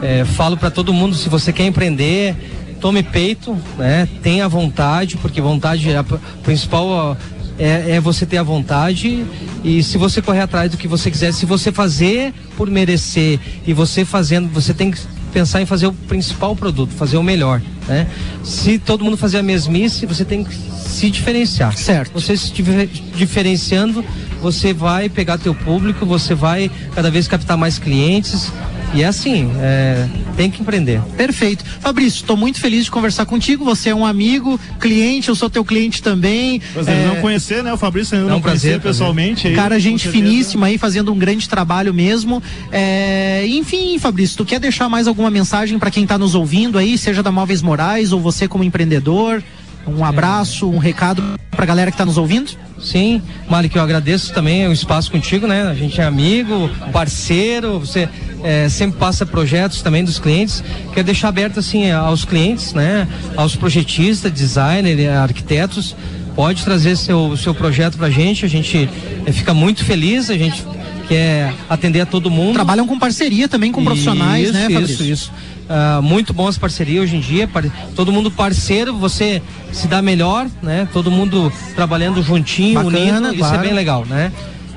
é, 0.02 0.24
falo 0.24 0.56
para 0.56 0.70
todo 0.70 0.92
mundo, 0.92 1.14
se 1.14 1.28
você 1.28 1.52
quer 1.52 1.66
empreender, 1.66 2.36
tome 2.80 3.02
peito, 3.02 3.56
né? 3.76 4.08
Tenha 4.22 4.48
vontade, 4.48 5.16
porque 5.16 5.40
vontade 5.40 5.90
é 5.90 5.96
a 5.96 6.04
principal 6.42 7.16
é, 7.58 7.96
é 7.96 8.00
você 8.00 8.24
ter 8.24 8.38
a 8.38 8.42
vontade 8.42 9.24
e 9.64 9.82
se 9.82 9.98
você 9.98 10.22
correr 10.22 10.40
atrás 10.40 10.70
do 10.70 10.76
que 10.76 10.86
você 10.86 11.10
quiser, 11.10 11.32
se 11.32 11.44
você 11.44 11.72
fazer 11.72 12.32
por 12.56 12.70
merecer 12.70 13.40
e 13.66 13.72
você 13.72 14.04
fazendo, 14.04 14.48
você 14.48 14.72
tem 14.72 14.92
que 14.92 15.00
pensar 15.28 15.60
em 15.62 15.66
fazer 15.66 15.86
o 15.86 15.92
principal 15.92 16.54
produto, 16.56 16.92
fazer 16.92 17.16
o 17.16 17.22
melhor, 17.22 17.60
né? 17.86 18.06
Se 18.42 18.78
todo 18.78 19.04
mundo 19.04 19.16
fazer 19.16 19.38
a 19.38 19.42
mesmice, 19.42 20.06
você 20.06 20.24
tem 20.24 20.44
que 20.44 20.54
se 20.54 21.10
diferenciar. 21.10 21.76
Certo. 21.76 22.12
Você 22.12 22.36
se 22.36 22.52
difer- 22.52 22.88
diferenciando, 23.16 24.04
você 24.40 24.72
vai 24.72 25.08
pegar 25.08 25.38
teu 25.38 25.54
público, 25.54 26.04
você 26.06 26.34
vai 26.34 26.70
cada 26.94 27.10
vez 27.10 27.28
captar 27.28 27.56
mais 27.56 27.78
clientes 27.78 28.50
e 28.94 29.02
é 29.02 29.06
assim, 29.06 29.50
é, 29.60 30.06
tem 30.36 30.50
que 30.50 30.62
empreender. 30.62 31.00
Perfeito. 31.16 31.64
Fabrício, 31.80 32.20
estou 32.22 32.36
muito 32.36 32.58
feliz 32.60 32.84
de 32.84 32.90
conversar 32.90 33.26
contigo. 33.26 33.64
Você 33.64 33.90
é 33.90 33.94
um 33.94 34.04
amigo, 34.04 34.58
cliente, 34.80 35.28
eu 35.28 35.34
sou 35.34 35.48
teu 35.50 35.64
cliente 35.64 36.02
também. 36.02 36.60
Prazer 36.72 36.94
É, 36.94 37.06
não 37.06 37.16
conhecer, 37.16 37.62
né? 37.62 37.72
O 37.72 37.76
Fabrício 37.76 38.16
ainda 38.16 38.28
É 38.28 38.32
um 38.32 38.34
não 38.36 38.40
conhecer 38.40 38.60
prazer, 38.68 38.80
prazer. 38.80 38.98
pessoalmente. 38.98 39.46
aí, 39.48 39.54
Cara, 39.54 39.78
gente 39.78 40.08
finíssima 40.08 40.66
aí, 40.66 40.78
fazendo 40.78 41.12
um 41.12 41.18
grande 41.18 41.48
trabalho 41.48 41.92
mesmo. 41.92 42.42
É, 42.72 43.44
enfim, 43.46 43.98
Fabrício, 43.98 44.36
tu 44.36 44.44
quer 44.44 44.58
deixar 44.58 44.88
mais 44.88 45.06
alguma 45.06 45.30
mensagem 45.30 45.78
para 45.78 45.90
quem 45.90 46.06
tá 46.06 46.16
nos 46.16 46.34
ouvindo 46.34 46.78
aí, 46.78 46.96
seja 46.96 47.22
da 47.22 47.30
Móveis 47.30 47.62
Morais 47.62 48.12
ou 48.12 48.20
você 48.20 48.48
como 48.48 48.64
empreendedor? 48.64 49.42
Um 49.88 50.04
abraço, 50.04 50.68
um 50.68 50.78
recado 50.78 51.22
pra 51.50 51.66
galera 51.66 51.90
que 51.90 51.96
tá 51.96 52.04
nos 52.04 52.18
ouvindo? 52.18 52.52
Sim, 52.80 53.20
Malik, 53.48 53.74
eu 53.74 53.82
agradeço 53.82 54.32
também 54.32 54.68
o 54.68 54.72
espaço 54.72 55.10
contigo, 55.10 55.46
né? 55.46 55.62
A 55.62 55.74
gente 55.74 56.00
é 56.00 56.04
amigo, 56.04 56.70
parceiro, 56.92 57.80
você 57.80 58.08
é, 58.44 58.68
sempre 58.68 58.98
passa 58.98 59.26
projetos 59.26 59.82
também 59.82 60.04
dos 60.04 60.18
clientes. 60.18 60.62
Quero 60.92 61.04
deixar 61.04 61.28
aberto 61.28 61.58
assim 61.58 61.90
aos 61.90 62.24
clientes, 62.24 62.72
né? 62.74 63.08
Aos 63.36 63.56
projetistas, 63.56 64.30
designers, 64.30 65.08
arquitetos. 65.08 65.96
Pode 66.36 66.64
trazer 66.64 66.96
seu, 66.96 67.36
seu 67.36 67.52
projeto 67.52 67.98
pra 67.98 68.10
gente, 68.10 68.44
a 68.44 68.48
gente 68.48 68.88
é, 69.26 69.32
fica 69.32 69.52
muito 69.52 69.84
feliz, 69.84 70.30
a 70.30 70.38
gente 70.38 70.64
quer 71.08 71.54
atender 71.68 72.02
a 72.02 72.06
todo 72.06 72.30
mundo. 72.30 72.52
Trabalham 72.54 72.86
com 72.86 72.98
parceria 72.98 73.48
também 73.48 73.72
com 73.72 73.82
profissionais, 73.82 74.44
isso, 74.44 74.52
né, 74.52 74.66
Isso, 74.66 74.72
Fabrício? 74.74 75.06
isso. 75.06 75.32
Ah, 75.68 76.00
muito 76.02 76.32
bom 76.32 76.46
as 76.48 76.56
parcerias 76.56 77.04
hoje 77.04 77.16
em 77.16 77.20
dia, 77.20 77.48
todo 77.94 78.10
mundo 78.12 78.30
parceiro, 78.30 78.94
você 78.96 79.42
se 79.70 79.86
dá 79.86 80.00
melhor, 80.00 80.46
né? 80.62 80.88
Todo 80.92 81.10
mundo 81.10 81.52
trabalhando 81.74 82.22
juntinho, 82.22 82.82
Bacana, 82.82 82.98
unindo, 82.98 83.28
isso 83.30 83.38
claro. 83.38 83.56
é 83.56 83.60
bem 83.60 83.72
legal, 83.74 84.06
né? 84.06 84.32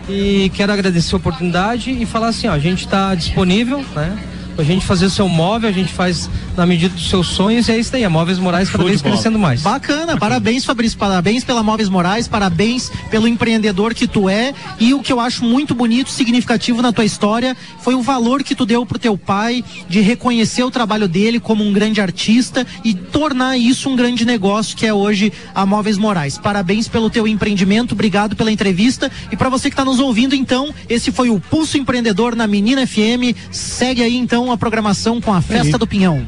E 0.09 0.51
quero 0.53 0.73
agradecer 0.73 1.15
a 1.15 1.17
oportunidade 1.17 1.91
e 1.91 2.05
falar 2.05 2.29
assim, 2.29 2.47
ó, 2.47 2.51
a 2.51 2.59
gente 2.59 2.85
está 2.85 3.15
disponível, 3.15 3.85
né? 3.95 4.17
Pra 4.55 4.65
gente 4.65 4.85
fazer 4.85 5.05
o 5.05 5.09
seu 5.09 5.29
móvel, 5.29 5.69
a 5.69 5.71
gente 5.71 5.93
faz 5.93 6.29
na 6.55 6.65
medida 6.65 6.93
dos 6.93 7.09
seus 7.09 7.27
sonhos 7.27 7.67
e 7.67 7.71
é 7.71 7.79
isso 7.79 7.95
aí, 7.95 8.03
a 8.03 8.09
Móveis 8.09 8.39
Morais 8.39 8.69
cada 8.69 8.83
Show 8.83 8.87
vez 8.87 9.01
bola. 9.01 9.15
crescendo 9.15 9.39
mais. 9.39 9.61
Bacana, 9.61 10.17
parabéns 10.17 10.65
Fabrício, 10.65 10.97
parabéns 10.97 11.43
pela 11.43 11.63
Móveis 11.63 11.89
Morais, 11.89 12.27
parabéns 12.27 12.91
pelo 13.09 13.27
empreendedor 13.27 13.93
que 13.93 14.07
tu 14.07 14.29
é 14.29 14.53
e 14.79 14.93
o 14.93 15.01
que 15.01 15.11
eu 15.11 15.19
acho 15.19 15.43
muito 15.45 15.73
bonito, 15.73 16.09
significativo 16.09 16.81
na 16.81 16.91
tua 16.91 17.05
história 17.05 17.55
foi 17.79 17.95
o 17.95 18.01
valor 18.01 18.43
que 18.43 18.55
tu 18.55 18.65
deu 18.65 18.85
pro 18.85 18.99
teu 18.99 19.17
pai 19.17 19.63
de 19.87 20.01
reconhecer 20.01 20.63
o 20.63 20.71
trabalho 20.71 21.07
dele 21.07 21.39
como 21.39 21.63
um 21.63 21.71
grande 21.71 22.01
artista 22.01 22.65
e 22.83 22.93
tornar 22.93 23.57
isso 23.57 23.89
um 23.89 23.95
grande 23.95 24.25
negócio 24.25 24.75
que 24.75 24.85
é 24.85 24.93
hoje 24.93 25.31
a 25.53 25.65
Móveis 25.65 25.97
Morais. 25.97 26.37
Parabéns 26.37 26.87
pelo 26.87 27.09
teu 27.09 27.27
empreendimento, 27.27 27.93
obrigado 27.93 28.35
pela 28.35 28.51
entrevista 28.51 29.11
e 29.31 29.37
para 29.37 29.49
você 29.49 29.69
que 29.69 29.73
está 29.73 29.85
nos 29.85 29.99
ouvindo 29.99 30.35
então, 30.35 30.73
esse 30.89 31.11
foi 31.11 31.29
o 31.29 31.39
Pulso 31.39 31.77
Empreendedor 31.77 32.35
na 32.35 32.47
Menina 32.47 32.85
FM. 32.85 33.35
Segue 33.51 34.03
aí 34.03 34.15
então 34.15 34.51
a 34.51 34.57
programação 34.57 35.21
com 35.21 35.33
a 35.33 35.41
Festa 35.41 35.77
do 35.77 35.87
Pinhão. 35.87 36.25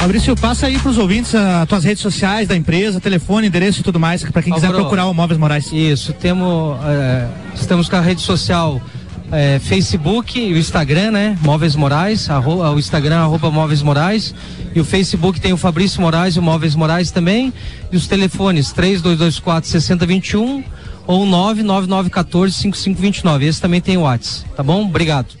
Fabrício, 0.00 0.34
passa 0.34 0.66
aí 0.66 0.78
pros 0.78 0.96
ouvintes 0.96 1.34
as 1.34 1.68
tuas 1.68 1.84
redes 1.84 2.02
sociais 2.02 2.48
da 2.48 2.56
empresa, 2.56 2.98
telefone, 2.98 3.48
endereço 3.48 3.80
e 3.80 3.82
tudo 3.82 4.00
mais, 4.00 4.24
para 4.24 4.42
quem 4.42 4.50
quiser 4.50 4.70
procurar 4.70 5.04
o 5.04 5.12
Móveis 5.12 5.38
Morais. 5.38 5.70
Isso, 5.70 6.14
temos, 6.14 6.78
é, 6.86 7.28
estamos 7.54 7.86
com 7.86 7.96
a 7.96 8.00
rede 8.00 8.22
social 8.22 8.80
é, 9.30 9.58
Facebook 9.58 10.40
e 10.40 10.54
o 10.54 10.56
Instagram, 10.56 11.10
né? 11.10 11.38
Móveis 11.42 11.76
Morais, 11.76 12.28
o 12.74 12.78
Instagram 12.78 13.18
arroba 13.18 13.50
Móveis 13.50 13.82
Morais 13.82 14.34
e 14.74 14.80
o 14.80 14.86
Facebook 14.86 15.38
tem 15.38 15.52
o 15.52 15.58
Fabrício 15.58 16.00
Moraes 16.00 16.34
e 16.34 16.38
o 16.38 16.42
Móveis 16.42 16.74
Morais 16.74 17.10
também 17.10 17.52
e 17.92 17.96
os 17.96 18.06
telefones 18.06 18.72
3224 18.72 19.68
6021 19.68 20.64
ou 21.06 21.26
99914 21.26 22.54
5529. 22.54 23.46
Esse 23.46 23.60
também 23.60 23.82
tem 23.82 23.98
o 23.98 24.02
WhatsApp, 24.02 24.48
tá 24.56 24.62
bom? 24.62 24.82
Obrigado. 24.82 25.40